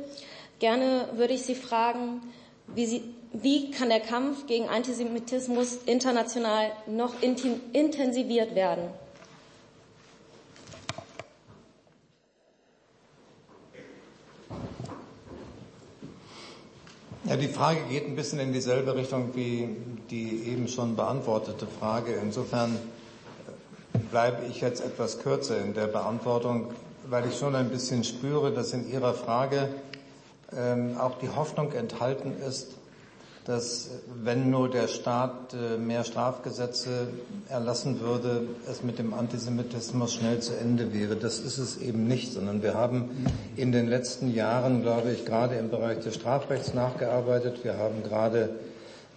Gerne 0.58 1.08
würde 1.14 1.32
ich 1.32 1.42
Sie 1.42 1.54
fragen, 1.54 2.20
wie, 2.66 2.84
Sie, 2.84 3.14
wie 3.32 3.70
kann 3.70 3.88
der 3.88 4.00
Kampf 4.00 4.46
gegen 4.46 4.68
Antisemitismus 4.68 5.78
international 5.86 6.72
noch 6.86 7.14
intensiviert 7.22 8.54
werden? 8.54 8.84
Ja, 17.24 17.36
die 17.36 17.46
Frage 17.46 17.82
geht 17.88 18.06
ein 18.06 18.16
bisschen 18.16 18.40
in 18.40 18.52
dieselbe 18.52 18.96
Richtung 18.96 19.36
wie 19.36 19.68
die 20.10 20.48
eben 20.48 20.66
schon 20.66 20.96
beantwortete 20.96 21.68
Frage. 21.78 22.14
Insofern 22.20 22.76
bleibe 24.10 24.44
ich 24.46 24.60
jetzt 24.60 24.80
etwas 24.84 25.20
kürzer 25.20 25.58
in 25.58 25.72
der 25.74 25.86
Beantwortung, 25.86 26.72
weil 27.08 27.28
ich 27.28 27.38
schon 27.38 27.54
ein 27.54 27.68
bisschen 27.68 28.02
spüre, 28.02 28.52
dass 28.52 28.72
in 28.72 28.90
Ihrer 28.90 29.14
Frage 29.14 29.68
ähm, 30.52 30.96
auch 30.98 31.18
die 31.18 31.28
Hoffnung 31.28 31.70
enthalten 31.72 32.32
ist, 32.44 32.74
dass 33.50 33.90
wenn 34.22 34.48
nur 34.48 34.70
der 34.70 34.86
Staat 34.86 35.54
äh, 35.54 35.76
mehr 35.76 36.04
Strafgesetze 36.04 37.08
erlassen 37.48 38.00
würde, 38.00 38.46
es 38.70 38.84
mit 38.84 39.00
dem 39.00 39.12
Antisemitismus 39.12 40.14
schnell 40.14 40.38
zu 40.38 40.56
Ende 40.56 40.94
wäre. 40.94 41.16
Das 41.16 41.40
ist 41.40 41.58
es 41.58 41.78
eben 41.78 42.06
nicht, 42.06 42.32
sondern 42.32 42.62
wir 42.62 42.74
haben 42.74 43.10
in 43.56 43.72
den 43.72 43.88
letzten 43.88 44.32
Jahren, 44.32 44.82
glaube 44.82 45.10
ich, 45.10 45.24
gerade 45.24 45.56
im 45.56 45.68
Bereich 45.68 45.98
des 45.98 46.14
Strafrechts 46.14 46.74
nachgearbeitet. 46.74 47.64
Wir 47.64 47.76
haben 47.76 48.04
gerade 48.04 48.50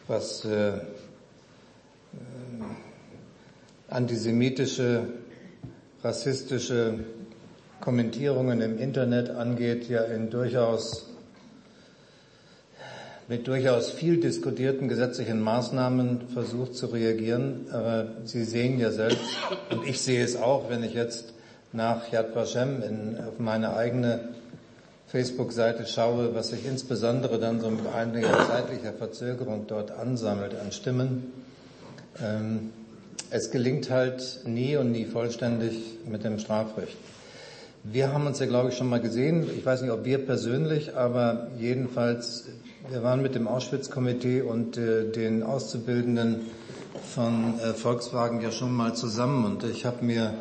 was 0.07 0.45
äh, 0.45 0.69
äh 0.69 0.79
antisemitische, 3.87 5.09
rassistische 6.03 7.01
Kommentierungen 7.81 8.61
im 8.61 8.79
Internet 8.79 9.29
angeht, 9.29 9.87
ja 9.89 10.01
in 10.05 10.31
durchaus 10.31 11.12
mit 13.27 13.47
durchaus 13.47 13.89
viel 13.89 14.19
diskutierten 14.19 14.87
gesetzlichen 14.87 15.41
Maßnahmen 15.41 16.29
versucht 16.33 16.75
zu 16.75 16.87
reagieren. 16.87 17.67
Aber 17.71 18.07
Sie 18.25 18.43
sehen 18.43 18.79
ja 18.79 18.91
selbst, 18.91 19.21
und 19.69 19.87
ich 19.87 20.01
sehe 20.01 20.23
es 20.23 20.35
auch, 20.35 20.69
wenn 20.69 20.83
ich 20.83 20.93
jetzt 20.93 21.33
nach 21.71 22.11
Yad 22.11 22.35
Vashem 22.35 22.81
in, 22.83 23.17
auf 23.17 23.39
meine 23.39 23.75
eigene 23.75 24.29
Facebook-Seite 25.07 25.85
schaue, 25.85 26.33
was 26.35 26.49
sich 26.49 26.65
insbesondere 26.65 27.39
dann 27.39 27.61
so 27.61 27.69
mit 27.69 27.85
einiger 27.87 28.47
zeitlicher 28.47 28.93
Verzögerung 28.93 29.65
dort 29.67 29.91
ansammelt 29.91 30.55
an 30.59 30.71
Stimmen. 30.71 31.31
Ähm, 32.21 32.71
es 33.29 33.51
gelingt 33.51 33.89
halt 33.89 34.41
nie 34.45 34.75
und 34.75 34.91
nie 34.91 35.05
vollständig 35.05 35.99
mit 36.07 36.23
dem 36.23 36.39
Strafrecht. 36.39 36.97
Wir 37.83 38.13
haben 38.13 38.27
uns 38.27 38.39
ja, 38.39 38.45
glaube 38.45 38.69
ich, 38.69 38.77
schon 38.77 38.87
mal 38.87 39.01
gesehen. 39.01 39.45
Ich 39.57 39.65
weiß 39.65 39.81
nicht, 39.81 39.91
ob 39.91 40.05
wir 40.05 40.19
persönlich, 40.19 40.95
aber 40.95 41.47
jedenfalls 41.59 42.45
wir 42.89 43.01
waren 43.01 43.21
mit 43.21 43.35
dem 43.35 43.47
Auschwitz-Komitee 43.47 44.41
und 44.41 44.77
äh, 44.77 45.09
den 45.09 45.41
Auszubildenden 45.43 46.41
von 47.13 47.57
äh, 47.59 47.73
Volkswagen 47.73 48.41
ja 48.41 48.51
schon 48.51 48.73
mal 48.73 48.93
zusammen 48.93 49.45
und 49.45 49.63
ich 49.63 49.85
habe 49.85 50.03
mir 50.03 50.33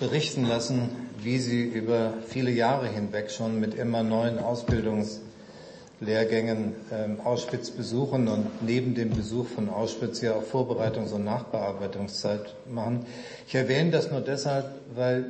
berichten 0.00 0.46
lassen, 0.46 0.88
wie 1.22 1.38
sie 1.38 1.62
über 1.62 2.14
viele 2.26 2.50
Jahre 2.50 2.88
hinweg 2.88 3.30
schon 3.30 3.60
mit 3.60 3.74
immer 3.74 4.02
neuen 4.02 4.38
Ausbildungslehrgängen 4.38 6.74
ähm, 6.90 7.20
Auschwitz 7.22 7.70
besuchen 7.70 8.28
und 8.28 8.46
neben 8.62 8.94
dem 8.94 9.10
Besuch 9.10 9.46
von 9.46 9.68
Auschwitz 9.68 10.22
ja 10.22 10.36
auch 10.36 10.44
Vorbereitungs- 10.44 11.12
und 11.12 11.24
Nachbearbeitungszeit 11.24 12.54
machen. 12.72 13.04
Ich 13.46 13.54
erwähne 13.54 13.90
das 13.90 14.10
nur 14.10 14.22
deshalb, 14.22 14.70
weil 14.94 15.26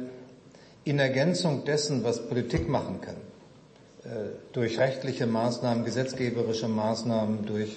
in 0.85 1.01
Ergänzung 1.01 1.65
dessen, 1.65 2.05
was 2.05 2.29
Politik 2.29 2.69
machen 2.69 3.01
kann, 3.01 3.17
äh, 3.17 3.28
durch 4.53 4.79
rechtliche 4.79 5.27
Maßnahmen, 5.27 5.85
gesetzgeberische 5.85 6.69
Maßnahmen, 6.69 7.47
durch 7.47 7.77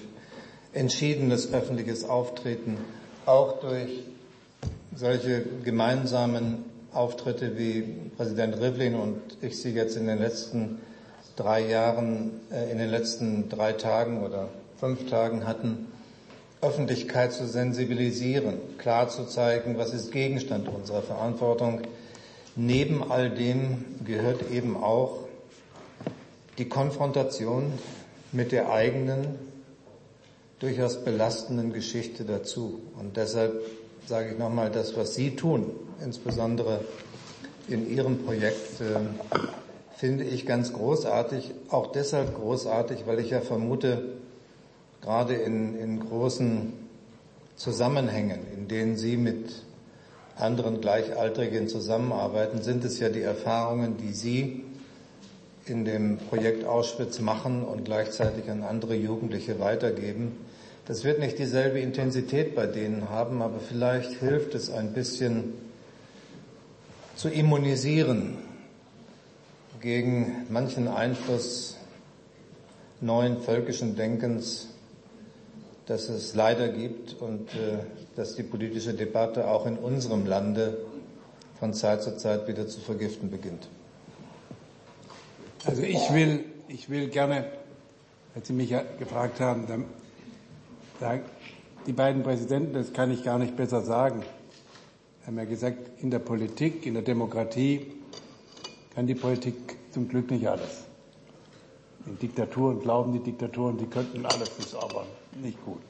entschiedenes 0.74 1.54
öffentliches 1.54 2.06
Auftreten, 2.08 2.78
auch 3.26 3.60
durch 3.60 4.04
solche 4.96 5.44
gemeinsamen 5.64 6.66
Auftritte 6.94 7.58
wie 7.58 7.84
Präsident 8.18 8.60
Rivlin 8.60 8.96
und 8.96 9.22
ich 9.42 9.60
sie 9.60 9.72
jetzt 9.72 9.96
in 9.96 10.08
den 10.08 10.20
letzten 10.20 10.80
drei 11.36 11.62
Jahren, 11.62 12.42
äh, 12.52 12.72
in 12.72 12.78
den 12.78 12.90
letzten 12.90 13.48
drei 13.50 13.74
Tagen 13.74 14.24
oder 14.24 14.50
fünf 14.78 15.10
Tagen 15.10 15.48
hatten, 15.48 15.88
Öffentlichkeit 16.62 17.34
zu 17.34 17.48
sensibilisieren, 17.48 18.60
klar 18.78 19.10
zu 19.10 19.26
zeigen, 19.26 19.78
was 19.78 19.94
ist 19.94 20.12
Gegenstand 20.12 20.68
unserer 20.68 21.02
Verantwortung. 21.02 21.82
Neben 22.56 23.10
all 23.10 23.30
dem 23.30 23.86
gehört 24.06 24.52
eben 24.52 24.76
auch 24.76 25.26
die 26.58 26.68
Konfrontation 26.68 27.74
mit 28.32 28.52
der 28.52 28.72
eigenen, 28.72 29.40
durchaus 30.60 31.04
belastenden 31.04 31.74
Geschichte 31.74 32.24
dazu. 32.24 32.82
Und 33.00 33.18
deshalb 33.18 33.62
sage 34.06 34.32
ich 34.32 34.38
nochmal, 34.38 34.70
das, 34.70 34.96
was 34.96 35.16
Sie 35.16 35.36
tun, 35.36 35.72
insbesondere 36.04 36.82
in 37.68 37.90
Ihrem 37.90 38.20
Projekt, 38.20 38.82
äh, 38.82 39.00
finde 39.96 40.24
ich 40.24 40.46
ganz 40.46 40.74
großartig. 40.74 41.52
Auch 41.70 41.92
deshalb 41.92 42.36
großartig, 42.36 43.06
weil 43.06 43.20
ich 43.20 43.30
ja 43.30 43.42
vermute, 43.42 44.14
gerade 45.02 45.34
in, 45.36 45.78
in 45.78 46.00
großen 46.00 46.74
Zusammenhängen, 47.56 48.40
in 48.56 48.68
denen 48.68 48.98
Sie 48.98 49.18
mit 49.18 49.64
anderen 50.36 50.82
Gleichaltrigen 50.82 51.68
zusammenarbeiten, 51.68 52.62
sind 52.62 52.84
es 52.84 53.00
ja 53.00 53.10
die 53.10 53.22
Erfahrungen, 53.22 53.98
die 53.98 54.14
Sie 54.14 54.64
in 55.72 55.86
dem 55.86 56.18
Projekt 56.18 56.66
Auschwitz 56.66 57.20
machen 57.20 57.64
und 57.64 57.86
gleichzeitig 57.86 58.52
an 58.52 58.62
andere 58.62 58.94
Jugendliche 58.94 59.60
weitergeben. 59.60 60.34
Das 60.86 61.04
wird 61.04 61.20
nicht 61.20 61.40
dieselbe 61.40 61.80
Intensität 61.80 62.54
bei 62.54 62.68
denen 62.68 63.10
haben, 63.10 63.42
aber 63.42 63.60
vielleicht 63.60 64.20
hilft 64.20 64.54
es 64.54 64.70
ein 64.70 64.94
bisschen 64.94 65.54
zu 67.16 67.30
immunisieren 67.30 68.38
gegen 69.80 70.46
manchen 70.50 70.88
Einfluss 70.88 71.78
neuen 73.00 73.42
völkischen 73.42 73.96
Denkens, 73.96 74.68
das 75.88 76.10
es 76.10 76.36
leider 76.36 76.68
gibt 76.68 77.20
und 77.20 77.50
äh, 77.56 77.80
dass 78.16 78.36
die 78.36 78.44
politische 78.44 78.94
Debatte 78.94 79.48
auch 79.48 79.66
in 79.66 79.78
unserem 79.78 80.26
Lande 80.26 80.78
von 81.60 81.74
Zeit 81.74 82.04
zu 82.04 82.18
Zeit 82.18 82.48
wieder 82.48 82.68
zu 82.68 82.80
vergiften 82.80 83.32
beginnt. 83.32 83.68
Also 85.66 85.84
ich 85.84 86.12
will, 86.12 86.44
ich 86.68 86.90
will 86.90 87.08
gerne, 87.10 87.46
als 88.36 88.48
Sie 88.48 88.54
mich 88.54 88.74
gefragt 88.98 89.40
haben, 89.40 89.68
dann, 89.68 89.86
sagen, 91.00 91.24
die 91.86 91.94
beiden 91.94 92.24
Präsidenten, 92.24 92.74
das 92.74 92.94
kann 92.94 93.12
ich 93.12 93.24
gar 93.24 93.38
nicht 93.40 93.56
besser 93.56 93.82
sagen, 93.82 94.24
haben 95.26 95.38
ja 95.38 95.46
gesagt, 95.46 96.02
in 96.02 96.12
der 96.12 96.20
Politik, 96.20 96.86
in 96.86 96.94
der 96.94 97.04
Demokratie 97.04 97.92
kann 98.96 99.08
die 99.08 99.16
Politik 99.16 99.78
zum 99.92 100.08
Glück 100.08 100.32
nicht 100.32 100.48
alles. 100.48 100.86
In 102.06 102.18
Diktaturen 102.18 102.80
glauben 102.80 103.14
die 103.14 103.20
Diktaturen, 103.20 103.78
die 103.78 103.86
könnten 103.86 104.26
alles, 104.26 104.56
das 104.58 104.68
ist 104.68 104.76
aber 104.76 105.06
nicht 105.42 105.64
gut. 105.64 105.82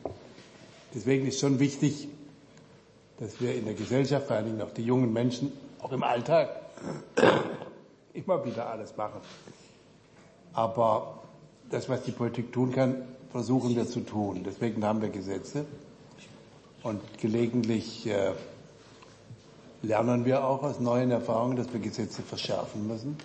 Deswegen 0.93 1.27
ist 1.27 1.39
schon 1.39 1.59
wichtig, 1.59 2.09
dass 3.19 3.39
wir 3.39 3.55
in 3.55 3.65
der 3.65 3.75
Gesellschaft, 3.75 4.27
vor 4.27 4.35
allen 4.35 4.45
Dingen 4.45 4.61
auch 4.61 4.73
die 4.73 4.83
jungen 4.83 5.13
Menschen, 5.13 5.51
auch 5.79 5.91
im 5.91 6.03
Alltag, 6.03 6.49
immer 8.13 8.43
wieder 8.45 8.69
alles 8.69 8.97
machen. 8.97 9.21
Aber 10.53 11.19
das, 11.69 11.89
was 11.89 12.03
die 12.03 12.11
Politik 12.11 12.51
tun 12.51 12.71
kann, 12.71 13.03
versuchen 13.31 13.75
wir 13.75 13.87
zu 13.87 14.01
tun. 14.01 14.43
Deswegen 14.43 14.83
haben 14.83 15.01
wir 15.01 15.09
Gesetze. 15.09 15.65
Und 16.83 16.99
gelegentlich 17.19 18.07
äh, 18.07 18.33
lernen 19.81 20.25
wir 20.25 20.43
auch 20.43 20.63
aus 20.63 20.79
neuen 20.79 21.11
Erfahrungen, 21.11 21.55
dass 21.55 21.71
wir 21.71 21.79
Gesetze 21.79 22.21
verschärfen 22.21 22.87
müssen. 22.87 23.17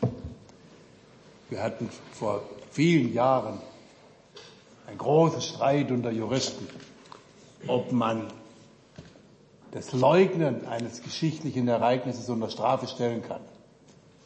Wir 1.48 1.62
hatten 1.62 1.88
vor 2.12 2.42
vielen 2.70 3.12
Jahren 3.12 3.58
einen 4.86 4.98
großen 4.98 5.40
Streit 5.40 5.90
unter 5.90 6.10
Juristen, 6.10 6.66
ob 7.66 7.92
man 7.92 8.28
das 9.72 9.92
Leugnen 9.92 10.66
eines 10.66 11.02
geschichtlichen 11.02 11.68
Ereignisses 11.68 12.28
unter 12.28 12.50
Strafe 12.50 12.86
stellen 12.86 13.22
kann. 13.22 13.40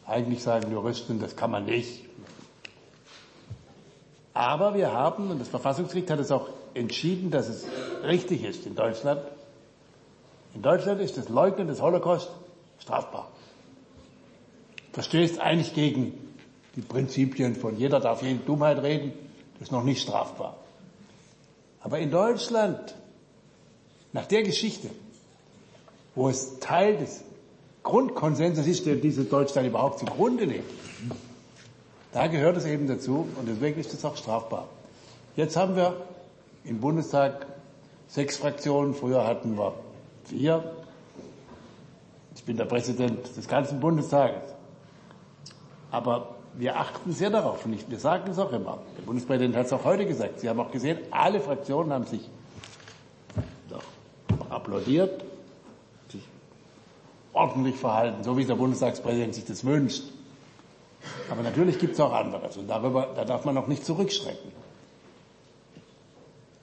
Eigentlich 0.07 0.43
sagen 0.43 0.71
Juristen, 0.73 1.21
das 1.21 1.37
kann 1.37 1.51
man 1.51 1.65
nicht. 1.67 2.05
Aber 4.41 4.73
wir 4.73 4.91
haben, 4.91 5.31
und 5.31 5.39
das 5.39 5.49
Verfassungsgericht 5.49 6.09
hat 6.09 6.19
es 6.19 6.31
auch 6.31 6.49
entschieden, 6.73 7.31
dass 7.31 7.47
es 7.51 7.67
richtig 8.03 8.43
ist 8.43 8.65
in 8.65 8.75
Deutschland. 8.75 9.21
In 10.55 10.63
Deutschland 10.63 11.03
ist 11.03 11.19
das 11.19 11.29
Leugnen 11.29 11.69
des 11.69 11.83
Holocaust 11.83 12.31
strafbar. 12.79 13.31
Verstößt 14.95 15.41
eigentlich 15.41 15.75
gegen 15.75 16.15
die 16.75 16.81
Prinzipien 16.81 17.55
von 17.55 17.77
jeder 17.77 18.01
darf 18.01 18.23
jede 18.23 18.39
Dummheit 18.39 18.83
reden, 18.83 19.13
das 19.59 19.65
ist 19.65 19.73
noch 19.73 19.85
nicht 19.85 20.01
strafbar. 20.01 20.57
Aber 21.83 21.99
in 21.99 22.11
Deutschland, 22.11 22.95
nach 24.15 24.25
der 24.25 24.43
Geschichte, 24.43 24.89
wo 26.15 26.31
es 26.31 26.61
Teil 26.61 26.97
des 26.97 27.25
Grundkonsensus 27.83 28.67
ist, 28.67 28.87
der 28.87 28.95
diese 28.97 29.25
Deutschland 29.25 29.69
überhaupt 29.69 29.99
zugrunde 29.99 30.47
legt, 30.47 30.65
da 32.13 32.27
gehört 32.27 32.57
es 32.57 32.65
eben 32.65 32.87
dazu 32.87 33.29
und 33.39 33.49
deswegen 33.49 33.81
ist 33.81 33.93
es 33.95 34.05
auch 34.05 34.17
strafbar. 34.17 34.69
Jetzt 35.37 35.57
haben 35.57 35.77
wir 35.77 35.97
im 36.65 36.81
Bundestag 36.81 37.47
sechs 38.09 38.37
Fraktionen, 38.37 38.95
früher 38.95 39.27
hatten 39.27 39.57
wir 39.57 39.75
vier. 40.25 40.65
Ich 42.35 42.45
bin 42.45 42.57
der 42.57 42.65
Präsident 42.65 43.37
des 43.37 43.47
ganzen 43.47 43.81
Bundestages. 43.81 44.43
Aber 45.91 46.35
wir 46.55 46.79
achten 46.79 47.13
sehr 47.13 47.31
darauf. 47.31 47.65
Und 47.65 47.91
wir 47.91 47.99
sagen 47.99 48.31
es 48.31 48.39
auch 48.39 48.53
immer. 48.53 48.79
Der 48.97 49.03
Bundespräsident 49.03 49.57
hat 49.57 49.67
es 49.67 49.73
auch 49.73 49.85
heute 49.85 50.07
gesagt. 50.07 50.41
Sie 50.41 50.49
haben 50.49 50.61
auch 50.61 50.71
gesehen, 50.71 50.99
alle 51.11 51.41
Fraktionen 51.41 51.93
haben 51.93 52.07
sich 52.07 52.29
applaudiert, 54.51 55.25
sich 56.09 56.27
ordentlich 57.33 57.77
verhalten, 57.77 58.25
so 58.25 58.37
wie 58.37 58.45
der 58.45 58.57
Bundestagspräsident 58.57 59.35
sich 59.35 59.45
das 59.45 59.65
wünscht. 59.65 60.05
Aber 61.31 61.43
natürlich 61.43 61.79
gibt 61.79 61.95
es 61.95 62.01
auch 62.01 62.13
anderes 62.13 62.57
und 62.57 62.69
darüber, 62.69 63.09
da 63.15 63.25
darf 63.25 63.45
man 63.45 63.57
auch 63.57 63.67
nicht 63.67 63.85
zurückschrecken. 63.85 64.53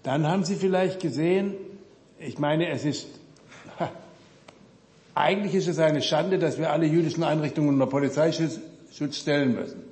Dann 0.04 0.28
haben 0.28 0.44
Sie 0.44 0.56
vielleicht 0.56 1.00
gesehen, 1.00 1.56
ich 2.20 2.40
meine, 2.40 2.70
es 2.70 2.86
ist, 2.86 3.08
eigentlich 5.16 5.56
ist 5.56 5.68
es 5.68 5.80
eine 5.80 6.02
Schande, 6.02 6.40
dass 6.40 6.58
wir 6.58 6.72
alle 6.72 6.86
jüdischen 6.86 7.24
Einrichtungen 7.24 7.70
unter 7.70 7.88
Polizeischutz 7.88 8.60
stellen 9.12 9.56
müssen. 9.56 9.84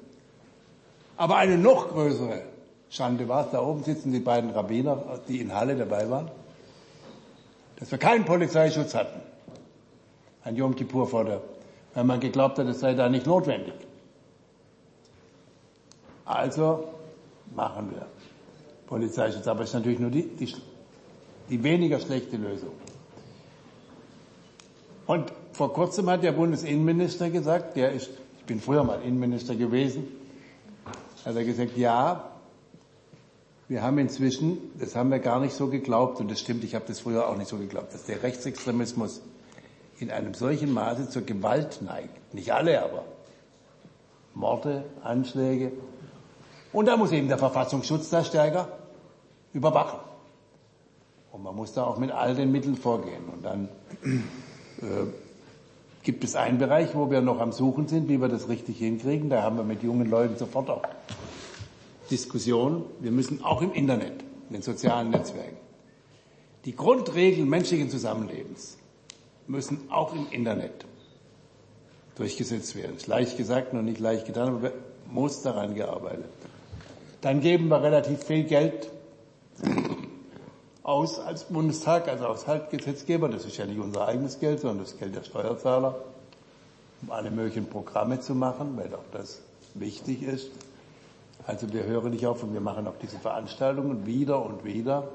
Aber 1.17 1.37
eine 1.37 1.57
noch 1.57 1.89
größere 1.89 2.43
Schande 2.89 3.27
war 3.27 3.45
es, 3.45 3.51
da 3.51 3.61
oben 3.61 3.83
sitzen 3.83 4.11
die 4.11 4.19
beiden 4.19 4.51
Rabbiner, 4.51 5.19
die 5.27 5.41
in 5.41 5.53
Halle 5.53 5.75
dabei 5.75 6.09
waren, 6.09 6.29
dass 7.79 7.91
wir 7.91 7.97
keinen 7.97 8.25
Polizeischutz 8.25 8.93
hatten. 8.93 9.19
Ein 10.43 10.55
Yom 10.55 10.75
Kippur 10.75 11.07
vor 11.07 11.25
der, 11.25 11.41
weil 11.93 12.03
man 12.03 12.19
geglaubt 12.19 12.59
hat, 12.59 12.67
es 12.67 12.79
sei 12.79 12.93
da 12.93 13.09
nicht 13.09 13.25
notwendig. 13.25 13.73
Also 16.25 16.87
machen 17.55 17.91
wir 17.91 18.07
Polizeischutz. 18.87 19.47
Aber 19.47 19.61
es 19.61 19.69
ist 19.69 19.75
natürlich 19.75 19.99
nur 19.99 20.09
die, 20.09 20.23
die, 20.23 20.53
die 21.49 21.63
weniger 21.63 21.99
schlechte 21.99 22.37
Lösung. 22.37 22.71
Und 25.07 25.31
vor 25.53 25.71
kurzem 25.71 26.09
hat 26.09 26.23
der 26.23 26.31
Bundesinnenminister 26.31 27.29
gesagt, 27.29 27.77
der 27.77 27.91
ist, 27.91 28.09
ich 28.39 28.45
bin 28.45 28.59
früher 28.59 28.83
mal 28.83 29.01
Innenminister 29.01 29.55
gewesen, 29.55 30.07
hat 31.23 31.35
er 31.35 31.43
gesagt, 31.43 31.77
ja, 31.77 32.31
wir 33.67 33.81
haben 33.81 33.97
inzwischen, 33.97 34.57
das 34.79 34.95
haben 34.95 35.09
wir 35.09 35.19
gar 35.19 35.39
nicht 35.39 35.53
so 35.53 35.67
geglaubt, 35.67 36.19
und 36.19 36.29
das 36.29 36.39
stimmt, 36.39 36.63
ich 36.63 36.75
habe 36.75 36.85
das 36.87 36.99
früher 36.99 37.27
auch 37.27 37.37
nicht 37.37 37.47
so 37.47 37.57
geglaubt, 37.57 37.93
dass 37.93 38.05
der 38.05 38.21
Rechtsextremismus 38.21 39.21
in 39.99 40.11
einem 40.11 40.33
solchen 40.33 40.73
Maße 40.73 41.09
zur 41.09 41.23
Gewalt 41.23 41.81
neigt. 41.81 42.33
Nicht 42.33 42.51
alle, 42.53 42.83
aber 42.83 43.05
Morde, 44.33 44.83
Anschläge, 45.03 45.71
und 46.75 46.87
da 46.87 46.97
muss 46.97 47.13
eben 47.13 47.29
der 47.29 47.37
Verfassungsschutz 47.37 48.09
da 48.09 48.25
stärker 48.25 48.67
überwachen. 49.53 49.97
Und 51.31 51.41
man 51.41 51.55
muss 51.55 51.71
da 51.71 51.85
auch 51.85 51.97
mit 51.97 52.11
all 52.11 52.35
den 52.35 52.51
Mitteln 52.51 52.75
vorgehen. 52.75 53.29
Und 53.31 53.45
dann 53.45 53.69
äh, 54.81 55.07
gibt 56.03 56.25
es 56.25 56.35
einen 56.35 56.57
Bereich, 56.57 56.93
wo 56.93 57.09
wir 57.09 57.21
noch 57.21 57.39
am 57.39 57.53
Suchen 57.53 57.87
sind, 57.87 58.09
wie 58.09 58.19
wir 58.19 58.27
das 58.27 58.49
richtig 58.49 58.77
hinkriegen. 58.79 59.29
Da 59.29 59.41
haben 59.41 59.55
wir 59.55 59.63
mit 59.63 59.83
jungen 59.83 60.09
Leuten 60.09 60.35
sofort 60.35 60.69
auch 60.69 60.81
Diskussionen. 62.11 62.83
Wir 62.99 63.11
müssen 63.11 63.41
auch 63.41 63.61
im 63.61 63.71
Internet, 63.71 64.25
in 64.49 64.55
den 64.55 64.61
sozialen 64.61 65.11
Netzwerken, 65.11 65.55
die 66.65 66.75
Grundregeln 66.75 67.47
menschlichen 67.47 67.89
Zusammenlebens 67.89 68.77
müssen 69.47 69.89
auch 69.91 70.13
im 70.13 70.27
Internet 70.29 70.85
durchgesetzt 72.17 72.75
werden. 72.75 72.97
Ist 72.97 73.07
leicht 73.07 73.37
gesagt, 73.37 73.71
noch 73.71 73.81
nicht 73.81 74.01
leicht 74.01 74.25
getan, 74.25 74.57
aber 74.57 74.73
muss 75.09 75.41
daran 75.41 75.73
gearbeitet. 75.73 76.25
Dann 77.25 77.41
geben 77.41 77.69
wir 77.69 77.81
relativ 77.81 78.23
viel 78.23 78.43
Geld 78.43 78.91
aus 80.83 81.17
als 81.17 81.45
Bundestag, 81.45 82.07
also 82.07 82.27
als 82.27 82.45
Haltgesetzgeber. 82.45 83.29
Das 83.29 83.45
ist 83.45 83.57
ja 83.57 83.65
nicht 83.65 83.79
unser 83.79 84.07
eigenes 84.07 84.39
Geld, 84.39 84.59
sondern 84.59 84.85
das 84.85 84.95
Geld 84.99 85.15
der 85.15 85.23
Steuerzahler, 85.23 85.95
um 87.01 87.09
alle 87.09 87.31
möglichen 87.31 87.65
Programme 87.65 88.19
zu 88.19 88.35
machen, 88.35 88.77
weil 88.77 88.93
auch 88.93 89.09
das 89.11 89.41
wichtig 89.73 90.21
ist. 90.21 90.51
Also 91.47 91.73
wir 91.73 91.85
hören 91.85 92.11
nicht 92.11 92.27
auf 92.27 92.43
und 92.43 92.53
wir 92.53 92.61
machen 92.61 92.85
auch 92.87 92.99
diese 93.01 93.17
Veranstaltungen 93.17 94.05
wieder 94.05 94.45
und 94.45 94.63
wieder, 94.63 95.07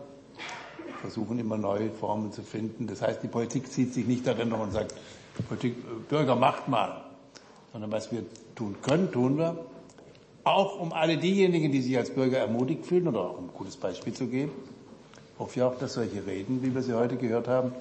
versuchen 1.02 1.38
immer 1.38 1.58
neue 1.58 1.90
Formen 1.90 2.32
zu 2.32 2.42
finden. 2.42 2.88
Das 2.88 3.02
heißt, 3.02 3.22
die 3.22 3.28
Politik 3.28 3.70
zieht 3.70 3.94
sich 3.94 4.08
nicht 4.08 4.26
darin 4.26 4.52
und 4.52 4.72
sagt, 4.72 4.96
Politik, 5.48 5.76
Bürger 6.08 6.34
macht 6.34 6.66
mal, 6.66 7.04
sondern 7.72 7.92
was 7.92 8.10
wir 8.10 8.24
tun 8.56 8.74
können, 8.82 9.12
tun 9.12 9.38
wir 9.38 9.56
auch 10.44 10.78
um 10.80 10.92
alle 10.92 11.16
diejenigen, 11.16 11.70
die 11.72 11.82
sich 11.82 11.96
als 11.96 12.10
Bürger 12.10 12.38
ermutigt 12.38 12.86
fühlen 12.86 13.08
oder 13.08 13.20
auch 13.20 13.38
um 13.38 13.44
ein 13.44 13.54
gutes 13.54 13.76
Beispiel 13.76 14.12
zu 14.12 14.26
geben. 14.26 14.52
Ich 15.34 15.40
hoffe 15.40 15.60
ja 15.60 15.68
auch, 15.68 15.78
dass 15.78 15.94
solche 15.94 16.26
Reden, 16.26 16.62
wie 16.62 16.74
wir 16.74 16.82
sie 16.82 16.94
heute 16.94 17.16
gehört 17.16 17.48
haben, 17.48 17.72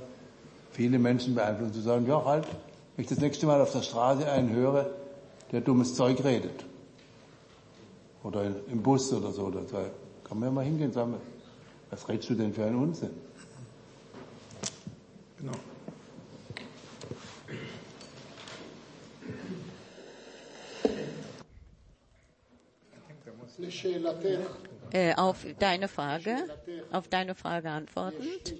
viele 0.71 0.99
Menschen 0.99 1.35
beeinflussen, 1.35 1.73
zu 1.73 1.81
sagen, 1.81 2.05
ja 2.07 2.23
halt, 2.23 2.45
wenn 2.95 3.03
ich 3.03 3.09
das 3.09 3.19
nächste 3.19 3.45
Mal 3.45 3.61
auf 3.61 3.71
der 3.71 3.81
Straße 3.81 4.29
einen 4.29 4.51
höre, 4.51 4.89
der 5.51 5.61
dummes 5.61 5.95
Zeug 5.95 6.23
redet. 6.23 6.65
Oder 8.23 8.51
im 8.69 8.81
Bus 8.81 9.11
oder 9.13 9.31
so, 9.31 9.49
da 9.49 9.61
kann 10.23 10.39
man 10.39 10.49
ja 10.49 10.53
mal 10.53 10.65
hingehen 10.65 10.87
und 10.87 10.93
sagen, 10.93 11.15
was 11.89 12.07
redest 12.07 12.29
du 12.29 12.35
denn 12.35 12.53
für 12.53 12.65
einen 12.65 12.75
Unsinn? 12.75 13.11
Genau. 15.37 15.53
Äh, 24.91 25.13
auf 25.15 25.45
deine 25.59 25.87
Frage, 25.87 26.35
auf 26.91 27.07
deine 27.07 27.35
Frage 27.35 27.69
antwortend. 27.69 28.55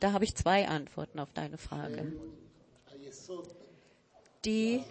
Da 0.00 0.12
habe 0.12 0.24
ich 0.24 0.34
zwei 0.34 0.66
Antworten 0.66 1.18
auf 1.18 1.32
deine 1.32 1.58
Frage. 1.58 2.12
Die 4.44 4.82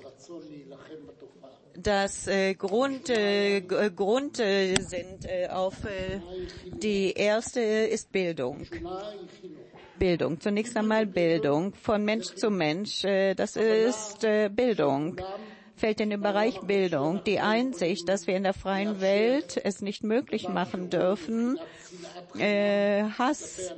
das 1.76 2.28
äh, 2.28 2.56
Grund, 2.56 3.10
äh, 3.10 3.62
Grund 3.62 4.40
äh, 4.40 4.76
sind 4.82 5.26
äh, 5.26 5.48
auf 5.48 5.86
äh, 5.86 6.20
die 6.66 7.12
erste 7.12 7.62
ist 7.62 8.12
Bildung. 8.12 8.66
Bildung. 10.00 10.40
Zunächst 10.40 10.76
einmal 10.76 11.06
Bildung 11.06 11.74
von 11.76 12.04
Mensch 12.04 12.34
zu 12.36 12.50
Mensch. 12.50 13.04
Äh, 13.04 13.36
das 13.36 13.56
ist 13.56 14.24
äh, 14.24 14.50
Bildung 14.50 15.22
fällt 15.78 16.02
in 16.02 16.10
den 16.10 16.22
Bereich 16.22 16.60
Bildung. 16.62 17.24
Die 17.24 17.40
Einsicht, 17.40 18.10
dass 18.10 18.28
wir 18.28 18.36
in 18.36 18.44
der 18.44 18.54
freien 18.54 19.00
Welt 19.00 19.62
es 19.64 19.82
nicht 19.82 20.04
möglich 20.04 20.50
machen 20.50 20.90
dürfen, 20.90 21.60
äh, 22.38 23.04
Hass, 23.04 23.74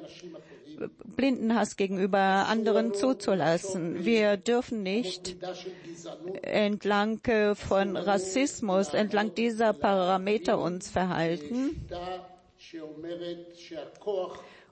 Blindenhass 1.03 1.75
gegenüber 1.75 2.47
anderen 2.47 2.93
zuzulassen. 2.93 4.05
Wir 4.05 4.37
dürfen 4.37 4.81
nicht 4.81 5.35
entlang 6.41 7.19
äh, 7.25 7.53
von 7.53 7.97
Rassismus, 7.97 8.93
entlang 8.93 9.35
dieser 9.35 9.73
Parameter 9.73 10.57
uns 10.57 10.89
verhalten 10.89 11.85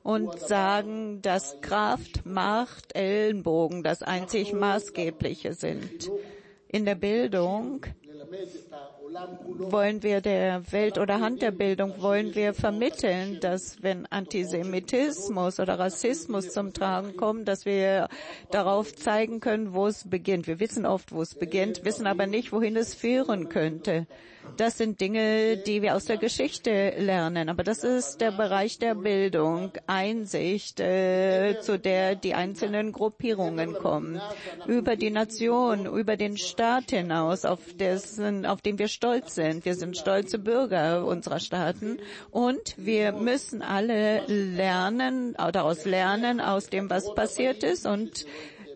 und 0.04 0.40
sagen, 0.40 1.22
dass 1.22 1.60
Kraft, 1.60 2.26
Macht, 2.26 2.96
Ellenbogen 2.96 3.84
das 3.84 4.02
einzig 4.02 4.54
Maßgebliche 4.54 5.54
sind 5.54 6.10
in 6.70 6.86
der 6.86 6.96
Bildung 6.96 7.82
wollen 9.58 10.04
wir 10.04 10.22
der 10.22 10.72
Welt 10.72 10.98
oder 10.98 11.20
Hand 11.20 11.42
der 11.42 11.52
Bildung 11.52 12.02
wollen 12.02 12.36
wir 12.36 12.54
vermitteln, 12.54 13.40
dass 13.40 13.82
wenn 13.82 14.06
Antisemitismus 14.08 15.60
oder 15.60 15.80
Rassismus 15.80 16.50
zum 16.50 16.74
Tragen 16.74 17.16
kommt, 17.16 17.48
dass 17.48 17.66
wir 17.66 18.10
darauf 18.52 18.96
zeigen 18.96 19.40
können, 19.40 19.74
wo 19.74 19.88
es 19.88 20.10
beginnt. 20.10 20.48
Wir 20.48 20.60
wissen 20.60 20.86
oft, 20.86 21.12
wo 21.12 21.22
es 21.22 21.36
beginnt, 21.36 21.86
wissen 21.86 22.08
aber 22.08 22.28
nicht, 22.28 22.52
wohin 22.52 22.76
es 22.76 22.94
führen 22.94 23.50
könnte. 23.50 24.08
Das 24.56 24.78
sind 24.78 25.02
Dinge, 25.02 25.58
die 25.58 25.82
wir 25.82 25.96
aus 25.96 26.06
der 26.06 26.18
Geschichte 26.18 26.94
lernen. 26.98 27.50
Aber 27.50 27.64
das 27.64 27.84
ist 27.84 28.22
der 28.22 28.32
Bereich 28.32 28.80
der 28.80 28.96
Bildung, 28.96 29.72
Einsicht, 29.88 30.80
äh, 30.80 31.60
zu 31.60 31.78
der 31.78 32.16
die 32.16 32.34
einzelnen 32.34 32.92
Gruppierungen 32.92 33.74
kommen. 33.74 34.22
Über 34.66 34.96
die 34.96 35.10
Nation, 35.10 35.86
über 35.86 36.16
den 36.16 36.38
Staat 36.38 36.92
hinaus, 36.92 37.44
auf, 37.46 37.60
dessen, 37.76 38.46
auf 38.46 38.62
den 38.62 38.80
wir 38.80 38.88
stolz 38.98 39.36
sind. 39.36 39.64
Wir 39.64 39.76
sind 39.76 39.96
stolze 39.96 40.40
Bürger 40.40 41.06
unserer 41.06 41.40
Staaten 41.40 42.00
und 42.32 42.74
wir 42.78 43.12
müssen 43.12 43.62
alle 43.62 44.26
lernen, 44.26 45.36
daraus 45.36 45.86
lernen, 45.86 46.42
aus 46.42 46.70
dem, 46.72 46.90
was 46.90 47.14
passiert 47.14 47.64
ist 47.64 47.86
und 47.86 48.26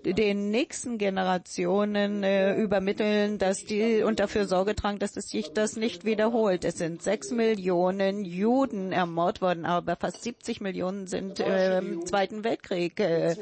den 0.03 0.49
nächsten 0.49 0.97
Generationen 0.97 2.23
äh, 2.23 2.55
übermitteln, 2.55 3.37
dass 3.37 3.65
die 3.65 4.01
und 4.03 4.19
dafür 4.19 4.45
Sorge 4.45 4.75
tragen, 4.75 4.99
dass 4.99 5.15
es 5.17 5.29
sich 5.29 5.53
das 5.53 5.75
nicht 5.75 6.05
wiederholt. 6.05 6.65
Es 6.65 6.77
sind 6.77 7.03
sechs 7.03 7.31
Millionen 7.31 8.25
Juden 8.25 8.91
ermordet 8.91 9.41
worden, 9.41 9.65
aber 9.65 9.95
fast 9.95 10.23
70 10.23 10.61
Millionen 10.61 11.07
sind 11.07 11.39
äh, 11.39 11.77
im 11.77 12.05
Zweiten 12.05 12.43
Weltkrieg 12.43 12.99
äh, 12.99 13.35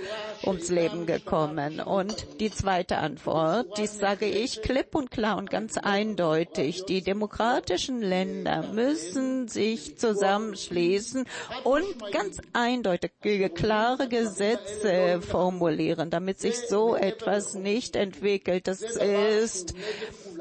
ums 0.45 0.69
Leben 0.69 1.05
gekommen. 1.05 1.79
Und 1.79 2.39
die 2.39 2.51
zweite 2.51 2.97
Antwort, 2.97 3.77
dies 3.77 3.97
sage 3.97 4.25
ich 4.25 4.61
klipp 4.61 4.95
und 4.95 5.11
klar 5.11 5.37
und 5.37 5.49
ganz 5.49 5.77
eindeutig. 5.77 6.85
Die 6.85 7.01
demokratischen 7.01 8.01
Länder 8.01 8.63
müssen 8.73 9.47
sich 9.47 9.97
zusammenschließen 9.97 11.25
und 11.63 12.11
ganz 12.11 12.39
eindeutig 12.53 13.11
klare 13.55 14.07
Gesetze 14.09 15.21
formulieren, 15.21 16.09
damit 16.09 16.39
sie 16.39 16.48
sich 16.51 16.67
so 16.67 16.95
etwas 16.95 17.53
nicht 17.53 17.95
entwickelt. 17.95 18.67
Das 18.67 18.81
ist 18.81 19.73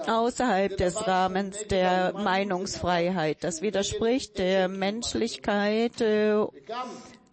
außerhalb 0.07 0.77
des 0.77 1.07
Rahmens 1.07 1.67
der 1.69 2.13
Meinungsfreiheit. 2.13 3.39
Das 3.43 3.63
widerspricht 3.63 4.39
der 4.39 4.69
Menschlichkeit 4.69 6.03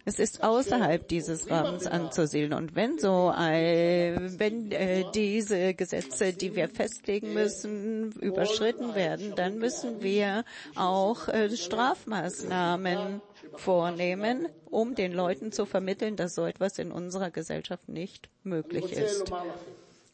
es 0.08 0.20
ist 0.20 0.44
außerhalb 0.44 1.08
dieses 1.08 1.50
Rahmens 1.50 1.88
anzusiedeln. 1.88 2.52
Und 2.52 2.76
wenn 2.76 2.96
so, 2.96 3.32
ein, 3.34 4.38
wenn 4.38 4.70
äh, 4.70 5.04
diese 5.12 5.74
Gesetze, 5.74 6.32
die 6.32 6.54
wir 6.54 6.68
festlegen 6.68 7.34
müssen, 7.34 8.12
überschritten 8.12 8.94
werden, 8.94 9.32
dann 9.34 9.58
müssen 9.58 10.02
wir 10.02 10.44
auch 10.76 11.26
äh, 11.26 11.50
Strafmaßnahmen 11.50 13.20
vornehmen, 13.54 14.48
um 14.66 14.94
den 14.94 15.12
Leuten 15.12 15.52
zu 15.52 15.66
vermitteln, 15.66 16.16
dass 16.16 16.34
so 16.34 16.44
etwas 16.44 16.78
in 16.78 16.92
unserer 16.92 17.30
Gesellschaft 17.30 17.88
nicht 17.88 18.28
möglich 18.42 18.92
ist. 18.92 19.30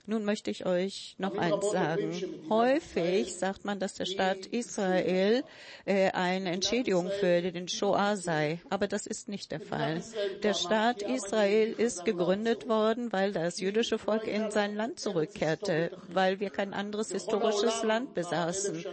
Nun 0.04 0.24
möchte 0.24 0.50
ich 0.50 0.66
euch 0.66 1.14
noch 1.18 1.38
eins 1.38 1.70
sagen. 1.70 2.12
Häufig 2.48 3.36
sagt 3.36 3.64
man, 3.64 3.78
dass 3.78 3.94
der 3.94 4.04
Staat 4.04 4.46
Israel 4.46 5.44
äh, 5.84 6.10
eine 6.10 6.50
Entschädigung 6.50 7.08
für 7.20 7.40
den 7.40 7.68
Shoah 7.68 8.16
sei, 8.16 8.60
aber 8.68 8.88
das 8.88 9.06
ist 9.06 9.28
nicht 9.28 9.52
der 9.52 9.60
Fall. 9.60 10.02
Der 10.42 10.54
Staat 10.54 11.02
Israel 11.02 11.72
ist 11.78 12.04
gegründet 12.04 12.68
worden, 12.68 13.12
weil 13.12 13.30
das 13.30 13.60
jüdische 13.60 13.96
Volk 13.96 14.26
in 14.26 14.50
sein 14.50 14.74
Land 14.74 14.98
zurückkehrte, 14.98 15.96
weil 16.08 16.40
wir 16.40 16.50
kein 16.50 16.74
anderes 16.74 17.12
historisches 17.12 17.84
Land 17.84 18.12
besaßen. 18.12 18.84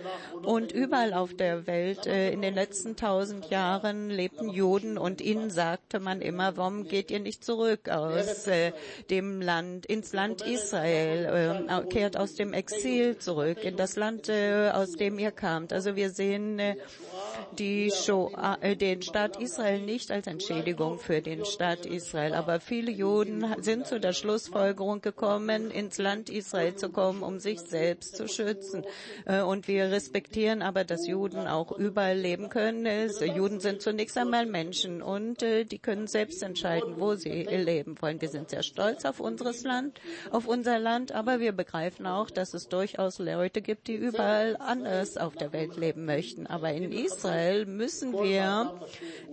Und 0.43 0.71
überall 0.71 1.15
auf 1.15 1.33
der 1.33 1.65
Welt 1.65 2.05
äh, 2.05 2.31
in 2.31 2.43
den 2.43 2.53
letzten 2.53 2.95
tausend 2.95 3.49
Jahren 3.49 4.11
lebten 4.11 4.49
Juden 4.49 4.99
und 4.99 5.21
ihnen 5.21 5.49
sagte 5.49 5.99
man 5.99 6.21
immer, 6.21 6.55
warum 6.55 6.87
geht 6.87 7.09
ihr 7.09 7.19
nicht 7.19 7.43
zurück 7.43 7.89
aus 7.89 8.45
äh, 8.45 8.73
dem 9.09 9.41
Land, 9.41 9.87
ins 9.87 10.13
Land 10.13 10.43
Israel? 10.43 10.98
Israel, 10.99 11.65
äh, 11.67 11.87
kehrt 11.87 12.17
aus 12.17 12.35
dem 12.35 12.53
Exil 12.53 13.17
zurück 13.17 13.63
in 13.63 13.75
das 13.75 13.95
Land, 13.95 14.29
äh, 14.29 14.71
aus 14.73 14.91
dem 14.93 15.19
ihr 15.19 15.31
kamt. 15.31 15.73
Also 15.73 15.95
wir 15.95 16.09
sehen 16.09 16.59
äh, 16.59 16.75
die 17.57 17.91
Shoah, 17.91 18.57
äh, 18.61 18.75
den 18.75 19.01
Staat 19.01 19.39
Israel 19.41 19.81
nicht 19.81 20.11
als 20.11 20.27
Entschädigung 20.27 20.99
für 20.99 21.21
den 21.21 21.45
Staat 21.45 21.85
Israel. 21.85 22.33
Aber 22.33 22.59
viele 22.59 22.91
Juden 22.91 23.45
sind 23.61 23.87
zu 23.87 23.99
der 23.99 24.13
Schlussfolgerung 24.13 25.01
gekommen, 25.01 25.71
ins 25.71 25.97
Land 25.97 26.29
Israel 26.29 26.75
zu 26.75 26.89
kommen, 26.89 27.23
um 27.23 27.39
sich 27.39 27.59
selbst 27.59 28.15
zu 28.15 28.27
schützen. 28.27 28.83
Äh, 29.25 29.41
und 29.41 29.67
wir 29.67 29.91
respektieren 29.91 30.61
aber, 30.61 30.83
dass 30.83 31.07
Juden 31.07 31.47
auch 31.47 31.71
überall 31.71 32.17
leben 32.17 32.49
können. 32.49 32.87
Juden 33.35 33.59
sind 33.59 33.81
zunächst 33.81 34.17
einmal 34.17 34.45
Menschen 34.45 35.01
und 35.01 35.43
äh, 35.43 35.65
die 35.65 35.79
können 35.79 36.07
selbst 36.07 36.41
entscheiden, 36.43 36.95
wo 36.97 37.15
sie 37.15 37.43
leben 37.43 37.95
wollen. 38.01 38.21
Wir 38.21 38.29
sind 38.29 38.49
sehr 38.49 38.63
stolz 38.63 39.05
auf 39.05 39.19
unseres 39.19 39.63
Land, 39.63 39.99
auf 40.31 40.47
unser 40.47 40.79
Land, 40.79 40.88
aber 41.13 41.39
wir 41.39 41.51
begreifen 41.51 42.07
auch, 42.07 42.29
dass 42.29 42.53
es 42.53 42.67
durchaus 42.67 43.19
Leute 43.19 43.61
gibt, 43.61 43.87
die 43.87 43.95
überall 43.95 44.57
anders 44.57 45.17
auf 45.17 45.35
der 45.35 45.53
Welt 45.53 45.75
leben 45.77 46.05
möchten. 46.05 46.47
Aber 46.47 46.71
in 46.71 46.91
Israel 46.91 47.09
Israel 47.19 47.65
müssen 47.65 48.13
wir 48.13 48.79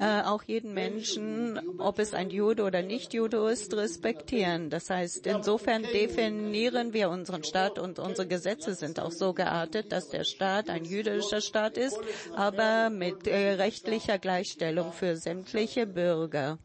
äh, 0.01 0.23
auch 0.23 0.43
jeden 0.43 0.75
Menschen, 0.75 1.79
ob 1.79 1.99
es 1.99 2.15
ein 2.15 2.31
Jude 2.31 2.65
oder 2.65 2.83
nicht 2.83 3.15
Jude 3.15 3.51
ist, 3.51 3.75
respektieren. 3.75 4.71
Das 4.71 4.91
heißt, 4.91 5.27
insofern 5.27 5.83
definieren 5.83 6.93
wir 6.93 7.11
unseren 7.11 7.45
Staat 7.45 7.79
und 7.79 7.99
unsere 7.99 8.27
Gesetze 8.27 8.75
sind 8.75 9.01
auch 9.01 9.13
so 9.13 9.33
geartet, 9.33 9.93
dass 9.93 10.09
der 10.09 10.25
Staat 10.25 10.69
ein 10.69 10.85
jüdischer 10.85 11.41
Staat 11.41 11.79
ist, 11.79 11.99
aber 12.35 12.91
mit 12.91 13.27
äh, 13.27 13.53
rechtlicher 13.53 14.19
Gleichstellung 14.19 14.93
für 14.93 15.17
sämtliche 15.17 15.87
Bürger. 15.87 16.59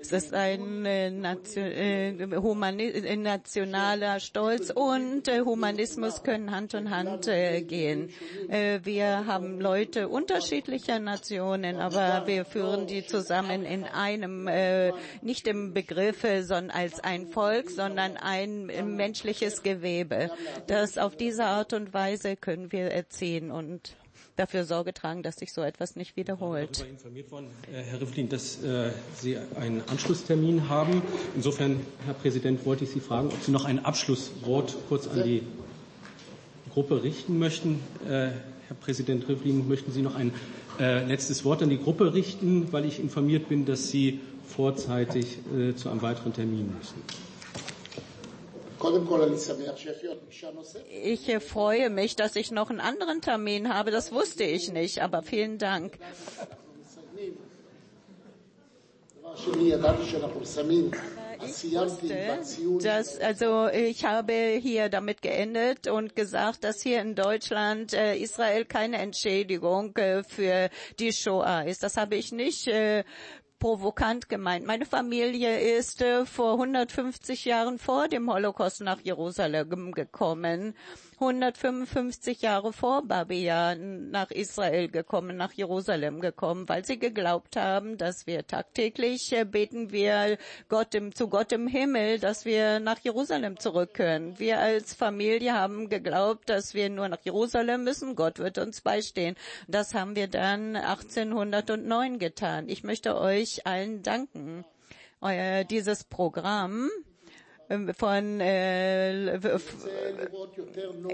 Es 0.00 0.12
ist 0.12 0.32
ein 0.32 0.86
äh, 0.86 1.10
Nation, 1.10 1.64
äh, 1.64 2.10
äh, 2.10 3.16
nationaler 3.16 4.20
Stolz 4.20 4.70
und 4.70 5.26
äh, 5.26 5.40
Humanismus 5.40 6.22
können 6.22 6.52
Hand 6.52 6.74
in 6.74 6.90
Hand 6.90 7.26
äh, 7.26 7.62
gehen. 7.62 8.10
Äh, 8.48 8.80
wir 8.84 9.26
haben 9.26 9.60
Leute 9.60 10.08
unterschiedlicher 10.08 11.00
Nationen, 11.00 11.76
aber 11.80 12.26
wir 12.26 12.44
führen 12.44 12.86
die 12.86 13.04
zusammen 13.06 13.64
in 13.64 13.84
einem, 13.84 14.48
nicht 15.22 15.46
im 15.48 15.74
Begriffe, 15.74 16.44
sondern 16.44 16.70
als 16.70 17.00
ein 17.00 17.26
Volk, 17.26 17.70
sondern 17.70 18.16
ein 18.16 18.66
menschliches 18.96 19.62
Gewebe. 19.62 20.30
Das 20.66 20.96
auf 20.96 21.16
diese 21.16 21.44
Art 21.44 21.72
und 21.72 21.92
Weise 21.92 22.36
können 22.36 22.70
wir 22.72 22.90
erziehen 22.92 23.50
und 23.50 23.96
dafür 24.38 24.64
Sorge 24.64 24.94
tragen, 24.94 25.22
dass 25.22 25.36
sich 25.36 25.52
so 25.52 25.62
etwas 25.62 25.96
nicht 25.96 26.16
wiederholt. 26.16 26.70
Ich 26.72 26.82
bin 26.82 26.90
informiert 26.92 27.30
worden, 27.30 27.48
äh, 27.72 27.82
Herr 27.82 28.00
Rivlin, 28.00 28.28
dass 28.28 28.62
äh, 28.62 28.90
Sie 29.14 29.36
einen 29.60 29.82
Anschlusstermin 29.88 30.68
haben. 30.68 31.02
Insofern, 31.34 31.80
Herr 32.04 32.14
Präsident, 32.14 32.64
wollte 32.64 32.84
ich 32.84 32.90
Sie 32.90 33.00
fragen, 33.00 33.28
ob 33.28 33.42
Sie 33.42 33.50
noch 33.50 33.64
ein 33.64 33.84
Abschlusswort 33.84 34.76
kurz 34.88 35.08
an 35.08 35.24
die 35.24 35.42
Gruppe 36.72 37.02
richten 37.02 37.38
möchten. 37.38 37.80
Äh, 38.06 38.30
Herr 38.68 38.76
Präsident 38.80 39.28
Rivlin, 39.28 39.66
möchten 39.68 39.92
Sie 39.92 40.02
noch 40.02 40.14
ein 40.14 40.32
äh, 40.78 41.04
letztes 41.04 41.44
Wort 41.44 41.62
an 41.62 41.70
die 41.70 41.78
Gruppe 41.78 42.14
richten, 42.14 42.72
weil 42.72 42.84
ich 42.84 43.00
informiert 43.00 43.48
bin, 43.48 43.64
dass 43.64 43.88
Sie 43.90 44.20
vorzeitig 44.46 45.38
zu 45.76 45.90
einem 45.90 46.00
weiteren 46.00 46.32
Termin 46.32 46.72
müssen. 46.78 47.27
Ich 51.02 51.38
freue 51.44 51.90
mich, 51.90 52.16
dass 52.16 52.36
ich 52.36 52.50
noch 52.50 52.70
einen 52.70 52.80
anderen 52.80 53.20
Termin 53.20 53.72
habe. 53.72 53.90
Das 53.90 54.12
wusste 54.12 54.44
ich 54.44 54.70
nicht, 54.72 55.02
aber 55.02 55.22
vielen 55.22 55.58
Dank. 55.58 55.98
Ich 61.40 61.72
wusste, 61.72 62.38
dass, 62.82 63.20
also 63.20 63.68
ich 63.68 64.04
habe 64.04 64.32
hier 64.60 64.88
damit 64.88 65.22
geendet 65.22 65.86
und 65.86 66.16
gesagt, 66.16 66.64
dass 66.64 66.82
hier 66.82 67.00
in 67.00 67.14
Deutschland 67.14 67.92
äh, 67.94 68.16
Israel 68.16 68.64
keine 68.64 68.98
Entschädigung 68.98 69.94
äh, 69.96 70.24
für 70.24 70.68
die 70.98 71.12
Shoah 71.12 71.62
ist. 71.64 71.82
Das 71.82 71.96
habe 71.96 72.16
ich 72.16 72.32
nicht 72.32 72.66
äh, 72.66 73.04
provokant 73.58 74.28
gemeint. 74.28 74.66
Meine 74.66 74.86
Familie 74.86 75.58
ist 75.78 76.00
äh, 76.02 76.24
vor 76.24 76.52
150 76.54 77.44
Jahren 77.44 77.78
vor 77.78 78.08
dem 78.08 78.32
Holocaust 78.32 78.80
nach 78.80 79.00
Jerusalem 79.00 79.92
gekommen. 79.92 80.74
155 81.20 82.42
Jahre 82.42 82.72
vor 82.72 83.02
Babia 83.02 83.74
nach 83.74 84.30
Israel 84.30 84.88
gekommen, 84.88 85.36
nach 85.36 85.52
Jerusalem 85.52 86.20
gekommen, 86.20 86.68
weil 86.68 86.84
sie 86.84 86.98
geglaubt 86.98 87.56
haben, 87.56 87.98
dass 87.98 88.28
wir 88.28 88.46
tagtäglich 88.46 89.32
äh, 89.32 89.44
beten 89.44 89.90
wir 89.90 90.38
Gott 90.68 90.94
im, 90.94 91.12
zu 91.12 91.28
Gott 91.28 91.50
im 91.50 91.66
Himmel, 91.66 92.20
dass 92.20 92.44
wir 92.44 92.78
nach 92.78 93.00
Jerusalem 93.00 93.58
zurück 93.58 93.94
können. 93.94 94.38
Wir 94.38 94.60
als 94.60 94.94
Familie 94.94 95.54
haben 95.54 95.88
geglaubt, 95.88 96.48
dass 96.48 96.74
wir 96.74 96.88
nur 96.88 97.08
nach 97.08 97.24
Jerusalem 97.24 97.82
müssen. 97.82 98.14
Gott 98.14 98.38
wird 98.38 98.58
uns 98.58 98.80
beistehen. 98.80 99.34
Das 99.66 99.94
haben 99.94 100.14
wir 100.14 100.28
dann 100.28 100.76
1809 100.76 102.20
getan. 102.20 102.68
Ich 102.68 102.84
möchte 102.84 103.18
euch 103.18 103.66
allen 103.66 104.04
danken. 104.04 104.64
Euer, 105.20 105.64
dieses 105.64 106.04
Programm 106.04 106.88
von 107.96 108.40
äh, 108.40 109.38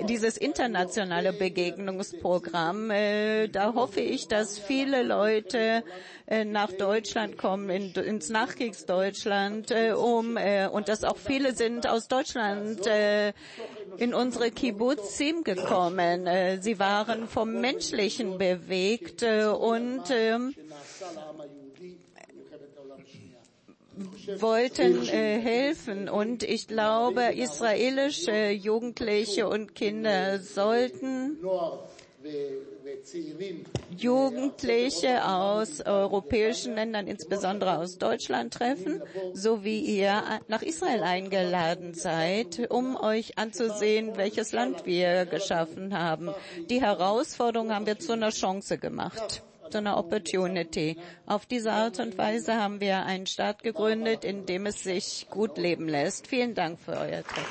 dieses 0.09 0.37
internationale 0.37 1.33
Begegnungsprogramm. 1.33 2.91
Äh, 2.91 3.49
da 3.49 3.75
hoffe 3.75 4.01
ich, 4.01 4.29
dass 4.29 4.59
viele 4.59 5.03
Leute 5.03 5.83
äh, 6.27 6.45
nach 6.45 6.71
Deutschland 6.71 7.39
kommen, 7.39 7.71
in, 7.71 7.93
ins 7.95 8.29
Nachkriegsdeutschland, 8.29 9.73
äh, 9.73 9.93
um 9.93 10.39
und 10.73 10.89
dass 10.89 11.03
auch 11.05 11.17
viele 11.17 11.55
sind 11.55 11.89
aus 11.89 12.09
Deutschland 12.09 12.81
in 13.97 14.15
unsere 14.15 14.51
Kibbutzim 14.51 15.45
gekommen. 15.45 16.29
Sie 16.61 16.79
waren 16.79 17.29
vom 17.29 17.61
Menschlichen 17.61 18.39
bewegt 18.39 19.23
und 19.23 20.11
äh, 20.11 20.39
wollten 24.39 25.07
äh, 25.09 25.39
helfen 25.39 26.09
und 26.09 26.43
ich 26.43 26.69
glaube, 26.69 27.35
israelische 27.35 28.51
Jugendliche 28.51 29.49
und 29.49 29.75
Kinder 29.75 30.39
sollten 30.41 31.39
Jugendliche 33.97 35.25
aus 35.27 35.81
europäischen 35.83 36.75
Ländern, 36.75 37.07
insbesondere 37.07 37.79
aus 37.79 37.99
Deutschland 37.99 38.55
treffen, 38.55 39.03
so 39.35 39.63
wie 39.63 39.81
ihr 39.81 40.23
nach 40.49 40.63
Israel 40.63 41.03
eingeladen 41.03 41.93
seid, 41.95 42.71
um 42.71 42.97
euch 42.97 43.37
anzusehen, 43.39 44.17
welches 44.17 44.53
Land 44.53 44.87
wir 44.87 45.27
geschaffen 45.27 45.99
haben. 45.99 46.31
Die 46.71 46.81
Herausforderung 46.81 47.73
haben 47.75 47.87
wir 47.87 47.99
zu 47.99 48.13
einer 48.13 48.31
Chance 48.31 48.79
gemacht 48.79 49.43
einer 49.79 49.97
Opportunity. 49.97 50.97
Auf 51.27 51.47
diese 51.47 51.73
Art 51.73 51.99
und 52.01 52.17
Weise 52.19 52.55
haben 52.55 52.81
wir 52.81 53.05
einen 53.05 53.27
Staat 53.27 53.63
gegründet, 53.63 54.25
in 54.25 54.47
dem 54.47 54.67
es 54.67 54.83
sich 54.83 55.27
gut 55.31 55.59
leben 55.59 55.89
lässt. 55.89 56.27
Vielen 56.27 56.55
Dank 56.55 56.81
für 56.81 56.93
euer 56.93 57.23
Treffen. 57.23 57.45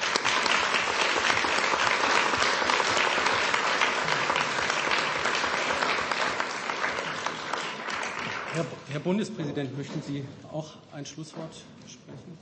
Herr, 8.54 8.66
Herr, 8.92 9.00
Bundespräsident, 9.00 9.76
möchten 9.76 10.02
Sie 10.04 10.24
auch 10.52 10.76
ein 10.94 11.08
Schlusswort 11.08 11.56
sprechen? 11.88 12.38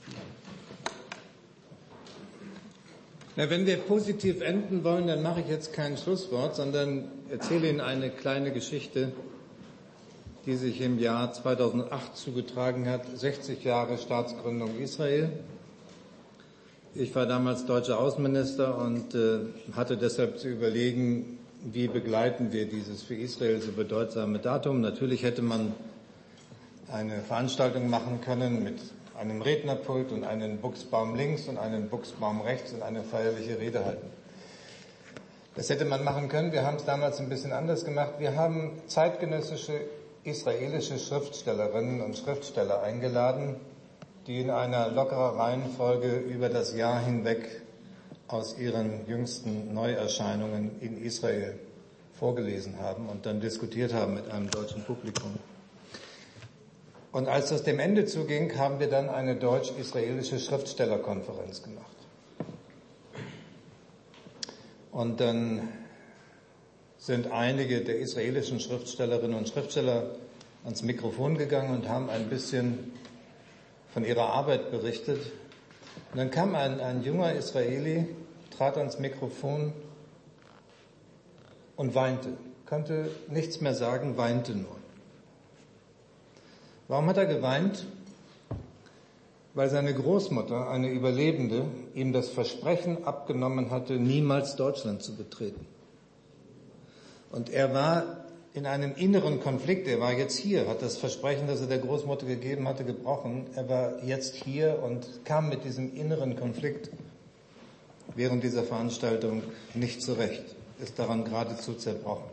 Na, 3.38 3.50
wenn 3.50 3.66
wir 3.66 3.78
positiv 3.78 4.42
enden 4.42 4.84
wollen, 4.84 5.08
dann 5.08 5.24
mache 5.24 5.40
ich 5.40 5.48
jetzt 5.48 5.72
kein 5.72 5.96
Schlusswort, 5.96 6.58
sondern 6.58 7.06
erzähle 7.30 7.70
Ihnen 7.70 7.80
eine 7.80 8.10
kleine 8.10 8.52
Geschichte, 8.52 9.14
die 10.46 10.56
sich 10.56 10.82
im 10.82 10.98
Jahr 11.00 11.32
2008 11.32 12.18
zugetragen 12.18 12.90
hat, 12.90 13.06
60 13.16 13.64
Jahre 13.64 13.98
Staatsgründung 13.98 14.80
Israel. 14.80 15.32
Ich 16.96 17.16
war 17.16 17.26
damals 17.26 17.66
deutscher 17.66 18.00
Außenminister 18.00 18.78
und 18.78 19.16
äh, 19.16 19.40
hatte 19.76 19.98
deshalb 19.98 20.40
zu 20.40 20.50
überlegen, 20.50 21.38
wie 21.64 21.88
begleiten 21.88 22.52
wir 22.52 22.66
dieses 22.66 23.04
für 23.04 23.16
Israel 23.16 23.62
so 23.62 23.72
bedeutsame 23.72 24.40
Datum. 24.40 24.82
Natürlich 24.82 25.24
hätte 25.24 25.42
man 25.42 25.74
eine 26.92 27.22
Veranstaltung 27.22 27.90
machen 27.90 28.20
können 28.22 28.64
mit 28.64 28.80
einem 29.18 29.42
Rednerpult 29.42 30.12
und 30.12 30.24
einen 30.24 30.58
Buchsbaum 30.58 31.16
links 31.16 31.48
und 31.48 31.60
einen 31.60 31.88
Buchsbaum 31.90 32.42
rechts 32.42 32.74
und 32.74 32.82
eine 32.82 33.04
feierliche 33.04 33.60
Rede 33.60 33.86
halten. 33.86 34.08
Das 35.56 35.70
hätte 35.70 35.86
man 35.86 36.04
machen 36.04 36.28
können. 36.28 36.52
Wir 36.52 36.66
haben 36.66 36.78
es 36.78 36.86
damals 36.86 37.20
ein 37.20 37.30
bisschen 37.30 37.52
anders 37.52 37.86
gemacht. 37.86 38.14
Wir 38.18 38.36
haben 38.36 38.82
zeitgenössische 38.88 39.82
israelische 40.24 41.00
Schriftstellerinnen 41.00 42.02
und 42.02 42.18
Schriftsteller 42.18 42.82
eingeladen, 42.84 43.56
die 44.28 44.40
in 44.40 44.50
einer 44.50 44.90
lockerer 44.90 45.38
Reihenfolge 45.38 46.18
über 46.18 46.50
das 46.50 46.76
Jahr 46.76 47.04
hinweg 47.04 47.62
aus 48.28 48.58
ihren 48.58 49.08
jüngsten 49.08 49.74
Neuerscheinungen 49.74 50.80
in 50.80 51.02
Israel 51.04 51.60
vorgelesen 52.14 52.80
haben 52.80 53.10
und 53.10 53.26
dann 53.26 53.42
diskutiert 53.42 53.94
haben 53.94 54.14
mit 54.14 54.30
einem 54.30 54.50
deutschen 54.50 54.84
Publikum. 54.84 55.40
Und 57.12 57.28
als 57.28 57.50
das 57.50 57.64
dem 57.64 57.80
Ende 57.80 58.06
zuging, 58.06 58.58
haben 58.58 58.80
wir 58.80 58.88
dann 58.88 59.10
eine 59.10 59.36
deutsch-israelische 59.36 60.40
Schriftstellerkonferenz 60.40 61.64
gemacht. 61.64 61.88
Und 64.92 65.20
dann 65.20 65.68
sind 67.02 67.32
einige 67.32 67.82
der 67.82 67.98
israelischen 67.98 68.60
Schriftstellerinnen 68.60 69.36
und 69.36 69.50
Schriftsteller 69.50 70.12
ans 70.64 70.84
Mikrofon 70.84 71.36
gegangen 71.36 71.74
und 71.74 71.90
haben 71.90 72.12
ein 72.12 72.30
bisschen 72.30 72.94
von 73.92 74.06
ihrer 74.06 74.28
Arbeit 74.28 74.70
berichtet. 74.70 75.20
Und 76.12 76.20
dann 76.20 76.30
kam 76.30 76.54
ein, 76.54 76.80
ein 76.80 77.04
junger 77.04 77.34
Israeli, 77.34 78.06
trat 78.56 78.78
ans 78.78 79.00
Mikrofon 79.00 79.74
und 81.76 81.96
weinte, 81.96 82.38
konnte 82.68 83.10
nichts 83.30 83.62
mehr 83.62 83.74
sagen, 83.74 84.18
weinte 84.18 84.52
nur. 84.54 84.78
Warum 86.88 87.08
hat 87.08 87.18
er 87.18 87.26
geweint? 87.26 87.88
Weil 89.56 89.72
seine 89.72 89.96
Großmutter, 89.96 90.70
eine 90.70 90.92
Überlebende, 90.92 91.66
ihm 91.96 92.14
das 92.14 92.30
Versprechen 92.30 93.06
abgenommen 93.06 93.72
hatte, 93.72 93.94
niemals 93.94 94.56
Deutschland 94.56 95.02
zu 95.02 95.16
betreten. 95.16 95.66
Und 97.32 97.50
er 97.50 97.74
war 97.74 98.26
in 98.54 98.66
einem 98.66 98.94
inneren 98.96 99.40
Konflikt. 99.40 99.88
Er 99.88 100.00
war 100.00 100.14
jetzt 100.14 100.38
hier, 100.38 100.68
hat 100.68 100.82
das 100.82 100.98
Versprechen, 100.98 101.48
das 101.48 101.62
er 101.62 101.68
der 101.68 101.78
Großmutter 101.78 102.26
gegeben 102.26 102.68
hatte, 102.68 102.84
gebrochen. 102.84 103.46
Er 103.56 103.70
war 103.70 104.04
jetzt 104.04 104.36
hier 104.36 104.80
und 104.84 105.24
kam 105.24 105.50
mit 105.50 105.64
diesem 105.64 105.96
inneren 105.96 106.36
Konflikt 106.36 106.90
während 108.16 108.44
dieser 108.44 108.64
Veranstaltung 108.64 109.44
nicht 109.74 110.02
zurecht, 110.02 110.44
ist 110.82 111.00
daran 111.00 111.24
geradezu 111.24 111.74
zerbrochen. 111.74 112.26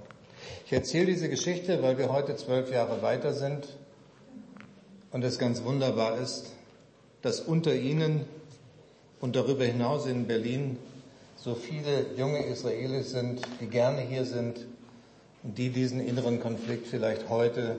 Ich 0.66 0.72
erzähle 0.72 1.06
diese 1.06 1.28
Geschichte, 1.28 1.82
weil 1.82 1.98
wir 1.98 2.12
heute 2.12 2.34
zwölf 2.36 2.72
Jahre 2.72 3.00
weiter 3.00 3.32
sind 3.32 3.76
und 5.12 5.22
es 5.22 5.38
ganz 5.38 5.62
wunderbar 5.62 6.18
ist, 6.18 6.52
dass 7.22 7.40
unter 7.40 7.74
Ihnen 7.74 8.24
und 9.20 9.36
darüber 9.36 9.64
hinaus 9.64 10.06
in 10.06 10.26
Berlin 10.26 10.78
so 11.36 11.54
viele 11.54 12.06
junge 12.16 12.44
Israelis 12.44 13.10
sind, 13.10 13.40
die 13.60 13.66
gerne 13.66 14.00
hier 14.00 14.24
sind 14.24 14.66
die 15.56 15.70
diesen 15.70 16.00
inneren 16.00 16.40
Konflikt 16.40 16.86
vielleicht 16.86 17.28
heute 17.28 17.76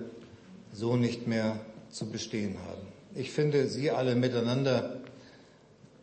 so 0.73 0.95
nicht 0.95 1.27
mehr 1.27 1.59
zu 1.89 2.09
bestehen 2.09 2.55
haben. 2.67 2.81
Ich 3.15 3.31
finde, 3.31 3.67
Sie 3.67 3.91
alle 3.91 4.15
miteinander, 4.15 4.97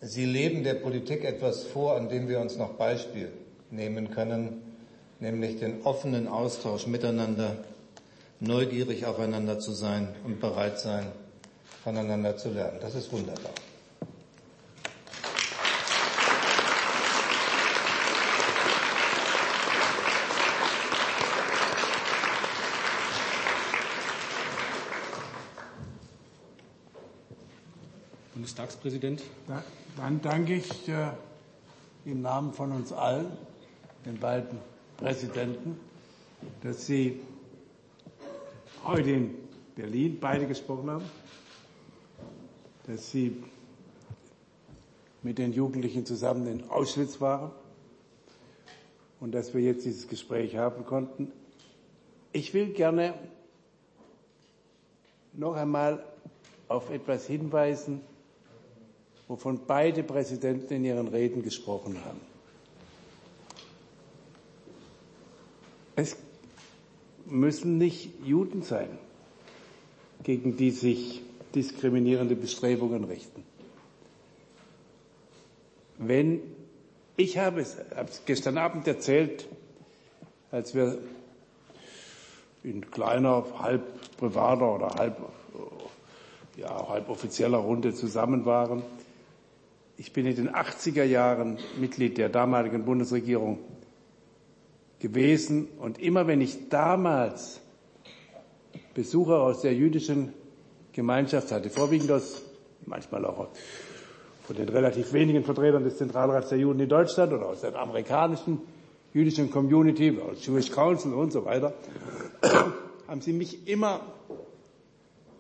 Sie 0.00 0.24
leben 0.24 0.64
der 0.64 0.74
Politik 0.74 1.24
etwas 1.24 1.64
vor, 1.64 1.96
an 1.96 2.08
dem 2.08 2.28
wir 2.28 2.40
uns 2.40 2.56
noch 2.56 2.74
Beispiel 2.74 3.30
nehmen 3.70 4.10
können, 4.10 4.62
nämlich 5.20 5.58
den 5.58 5.82
offenen 5.82 6.28
Austausch 6.28 6.86
miteinander, 6.86 7.56
neugierig 8.40 9.06
aufeinander 9.06 9.58
zu 9.58 9.72
sein 9.72 10.08
und 10.24 10.40
bereit 10.40 10.78
sein, 10.78 11.06
voneinander 11.82 12.36
zu 12.36 12.50
lernen. 12.50 12.78
Das 12.80 12.94
ist 12.94 13.12
wunderbar. 13.12 13.52
Bundestagspräsident. 28.56 29.22
Dann 29.98 30.22
danke 30.22 30.54
ich 30.54 30.88
äh, 30.88 31.10
im 32.06 32.22
Namen 32.22 32.54
von 32.54 32.72
uns 32.72 32.90
allen, 32.90 33.26
den 34.06 34.18
beiden 34.18 34.58
Präsidenten, 34.96 35.78
dass 36.62 36.86
Sie 36.86 37.20
heute 38.84 39.10
in 39.10 39.34
Berlin 39.74 40.16
beide 40.20 40.46
gesprochen 40.46 40.88
haben, 40.90 41.04
dass 42.86 43.10
Sie 43.10 43.42
mit 45.22 45.36
den 45.36 45.52
Jugendlichen 45.52 46.06
zusammen 46.06 46.46
in 46.46 46.70
Auschwitz 46.70 47.20
waren 47.20 47.50
und 49.20 49.32
dass 49.34 49.52
wir 49.52 49.60
jetzt 49.60 49.84
dieses 49.84 50.08
Gespräch 50.08 50.56
haben 50.56 50.86
konnten. 50.86 51.30
Ich 52.32 52.54
will 52.54 52.72
gerne 52.72 53.12
noch 55.34 55.56
einmal 55.56 56.02
auf 56.68 56.88
etwas 56.90 57.26
hinweisen, 57.26 58.00
wovon 59.28 59.60
beide 59.66 60.02
Präsidenten 60.02 60.74
in 60.74 60.84
ihren 60.84 61.08
Reden 61.08 61.42
gesprochen 61.42 61.96
haben. 62.04 62.20
Es 65.96 66.16
müssen 67.24 67.78
nicht 67.78 68.10
Juden 68.24 68.62
sein, 68.62 68.88
gegen 70.22 70.56
die 70.56 70.70
sich 70.70 71.22
diskriminierende 71.54 72.36
Bestrebungen 72.36 73.04
richten. 73.04 73.42
Wenn 75.98 76.40
ich 77.16 77.38
habe 77.38 77.62
es, 77.62 77.76
gestern 78.26 78.58
Abend 78.58 78.86
erzählt, 78.86 79.48
als 80.50 80.74
wir 80.74 80.98
in 82.62 82.90
kleiner, 82.90 83.44
halb 83.58 83.82
privater 84.18 84.74
oder 84.74 84.88
halb, 84.96 85.16
ja, 86.58 86.88
halb 86.88 87.08
offizieller 87.08 87.58
Runde 87.58 87.94
zusammen 87.94 88.44
waren, 88.44 88.82
ich 89.98 90.12
bin 90.12 90.26
in 90.26 90.36
den 90.36 90.50
80er 90.50 91.04
Jahren 91.04 91.58
Mitglied 91.80 92.18
der 92.18 92.28
damaligen 92.28 92.84
Bundesregierung 92.84 93.58
gewesen 94.98 95.68
und 95.78 95.98
immer 96.00 96.26
wenn 96.26 96.40
ich 96.40 96.68
damals 96.68 97.60
Besucher 98.94 99.40
aus 99.42 99.62
der 99.62 99.74
jüdischen 99.74 100.32
Gemeinschaft 100.92 101.52
hatte, 101.52 101.70
vorwiegend 101.70 102.10
aus, 102.10 102.42
manchmal 102.86 103.24
auch 103.24 103.48
von 104.44 104.56
den 104.56 104.68
relativ 104.68 105.12
wenigen 105.12 105.44
Vertretern 105.44 105.84
des 105.84 105.98
Zentralrats 105.98 106.50
der 106.50 106.58
Juden 106.58 106.80
in 106.80 106.88
Deutschland 106.88 107.32
oder 107.32 107.46
aus 107.46 107.60
der 107.62 107.74
amerikanischen 107.76 108.60
jüdischen 109.12 109.50
Community, 109.50 110.18
aus 110.20 110.44
Jewish 110.46 110.70
Council 110.70 111.12
und 111.14 111.32
so 111.32 111.44
weiter, 111.44 111.74
haben 113.08 113.20
sie 113.20 113.32
mich 113.32 113.66
immer 113.68 114.00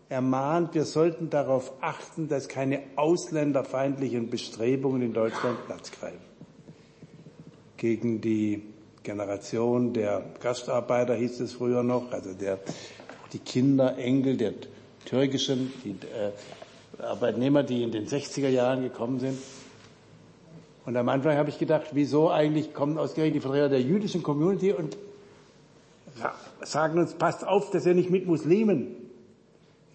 ermahnt, 0.08 0.74
wir 0.74 0.84
sollten 0.84 1.30
darauf 1.30 1.72
achten, 1.80 2.28
dass 2.28 2.48
keine 2.48 2.82
ausländerfeindlichen 2.96 4.30
Bestrebungen 4.30 5.02
in 5.02 5.12
Deutschland 5.12 5.64
Platz 5.66 5.90
greifen. 5.90 6.20
Gegen 7.76 8.20
die 8.20 8.62
Generation 9.02 9.92
der 9.92 10.24
Gastarbeiter 10.40 11.14
hieß 11.14 11.40
es 11.40 11.54
früher 11.54 11.82
noch, 11.82 12.10
also 12.12 12.32
der, 12.32 12.58
die 13.32 13.38
Kinder, 13.38 13.98
Enkel 13.98 14.36
der 14.36 14.54
türkischen 15.04 15.72
die, 15.84 15.90
äh, 15.90 16.32
Arbeitnehmer, 17.02 17.62
die 17.62 17.82
in 17.82 17.92
den 17.92 18.06
60er 18.06 18.48
Jahren 18.48 18.82
gekommen 18.82 19.20
sind. 19.20 19.38
Und 20.86 20.96
am 20.96 21.08
Anfang 21.08 21.36
habe 21.36 21.50
ich 21.50 21.58
gedacht, 21.58 21.88
wieso 21.92 22.30
eigentlich 22.30 22.72
kommen 22.72 22.96
ausgerechnet 22.96 23.36
die 23.36 23.40
Vertreter 23.40 23.68
der 23.68 23.82
jüdischen 23.82 24.22
Community 24.22 24.72
und 24.72 24.96
sagen 26.62 26.98
uns, 26.98 27.14
passt 27.14 27.46
auf, 27.46 27.70
dass 27.70 27.84
ihr 27.86 27.94
nicht 27.94 28.10
mit 28.10 28.26
Muslimen 28.26 29.05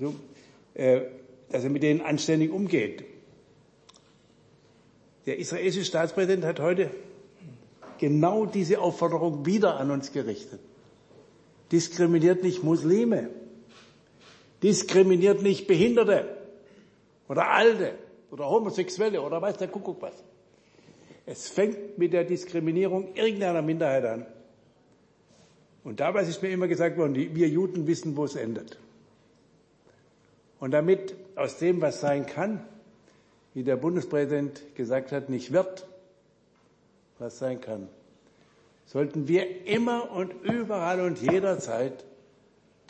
so, 0.02 0.16
äh, 0.74 1.02
dass 1.52 1.64
er 1.64 1.70
mit 1.70 1.84
denen 1.84 2.02
anständig 2.02 2.52
umgeht. 2.52 3.04
Der 5.28 5.38
israelische 5.38 5.86
Staatspräsident 5.86 6.43
hat 6.43 6.60
heute 6.60 6.89
genau 7.99 8.47
diese 8.47 8.80
Aufforderung 8.80 9.45
wieder 9.45 9.80
an 9.80 9.91
uns 9.91 10.12
gerichtet. 10.12 10.60
Diskriminiert 11.72 12.41
nicht 12.43 12.64
Muslime, 12.64 13.30
diskriminiert 14.64 15.43
nicht 15.43 15.68
Behinderte 15.68 16.36
oder 17.30 17.49
Alte 17.49 17.93
oder 18.32 18.49
Homosexuelle 18.49 19.22
oder 19.22 19.39
weiß 19.39 19.58
der 19.58 19.68
Kuckuck 19.68 20.02
was. 20.02 20.16
Es 21.28 21.47
fängt 21.47 21.99
mit 21.99 22.14
der 22.14 22.24
Diskriminierung 22.24 23.14
irgendeiner 23.14 23.62
Minderheit 23.62 24.06
an. 24.06 24.26
Und 25.84 25.99
dabei 25.99 26.24
ist 26.24 26.41
mir 26.41 26.49
immer 26.49 26.68
gesagt 26.68 26.97
worden, 26.97 27.16
wir 27.16 27.47
Juden 27.47 27.86
wissen, 27.86 28.18
wo 28.18 28.26
es 28.26 28.36
endet. 28.36 28.80
Und 30.62 30.72
damit 30.72 31.16
aus 31.36 31.57
dem, 31.57 31.82
was 31.82 31.99
sein 31.99 32.28
kann, 32.28 32.64
wie 33.55 33.64
der 33.64 33.78
Bundespräsident 33.78 34.76
gesagt 34.76 35.12
hat, 35.12 35.28
nicht 35.28 35.51
wird, 35.51 35.88
was 37.18 37.39
sein 37.39 37.59
kann, 37.59 37.89
sollten 38.86 39.28
wir 39.28 39.66
immer 39.66 40.12
und 40.12 40.32
überall 40.43 41.01
und 41.01 41.20
jederzeit 41.20 42.05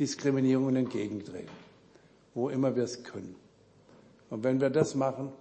Diskriminierungen 0.02 0.76
entgegentreten, 0.76 1.50
wo 2.34 2.50
immer 2.50 2.76
wir 2.76 2.84
es 2.84 3.04
können. 3.06 3.36
Und 4.30 4.44
wenn 4.44 4.60
wir 4.60 4.70
das 4.70 4.94
machen, 4.94 5.32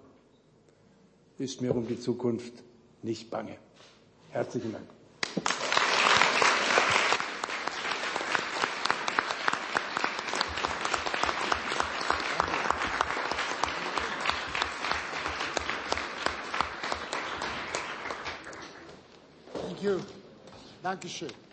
ist 1.39 1.61
mir 1.61 1.74
um 1.74 1.89
die 1.89 1.99
Zukunft 1.99 2.53
nicht 3.03 3.28
bange. 3.31 3.57
Herzlichen 4.31 4.72
Dank. 4.72 4.87
Dankeschön. 20.91 21.50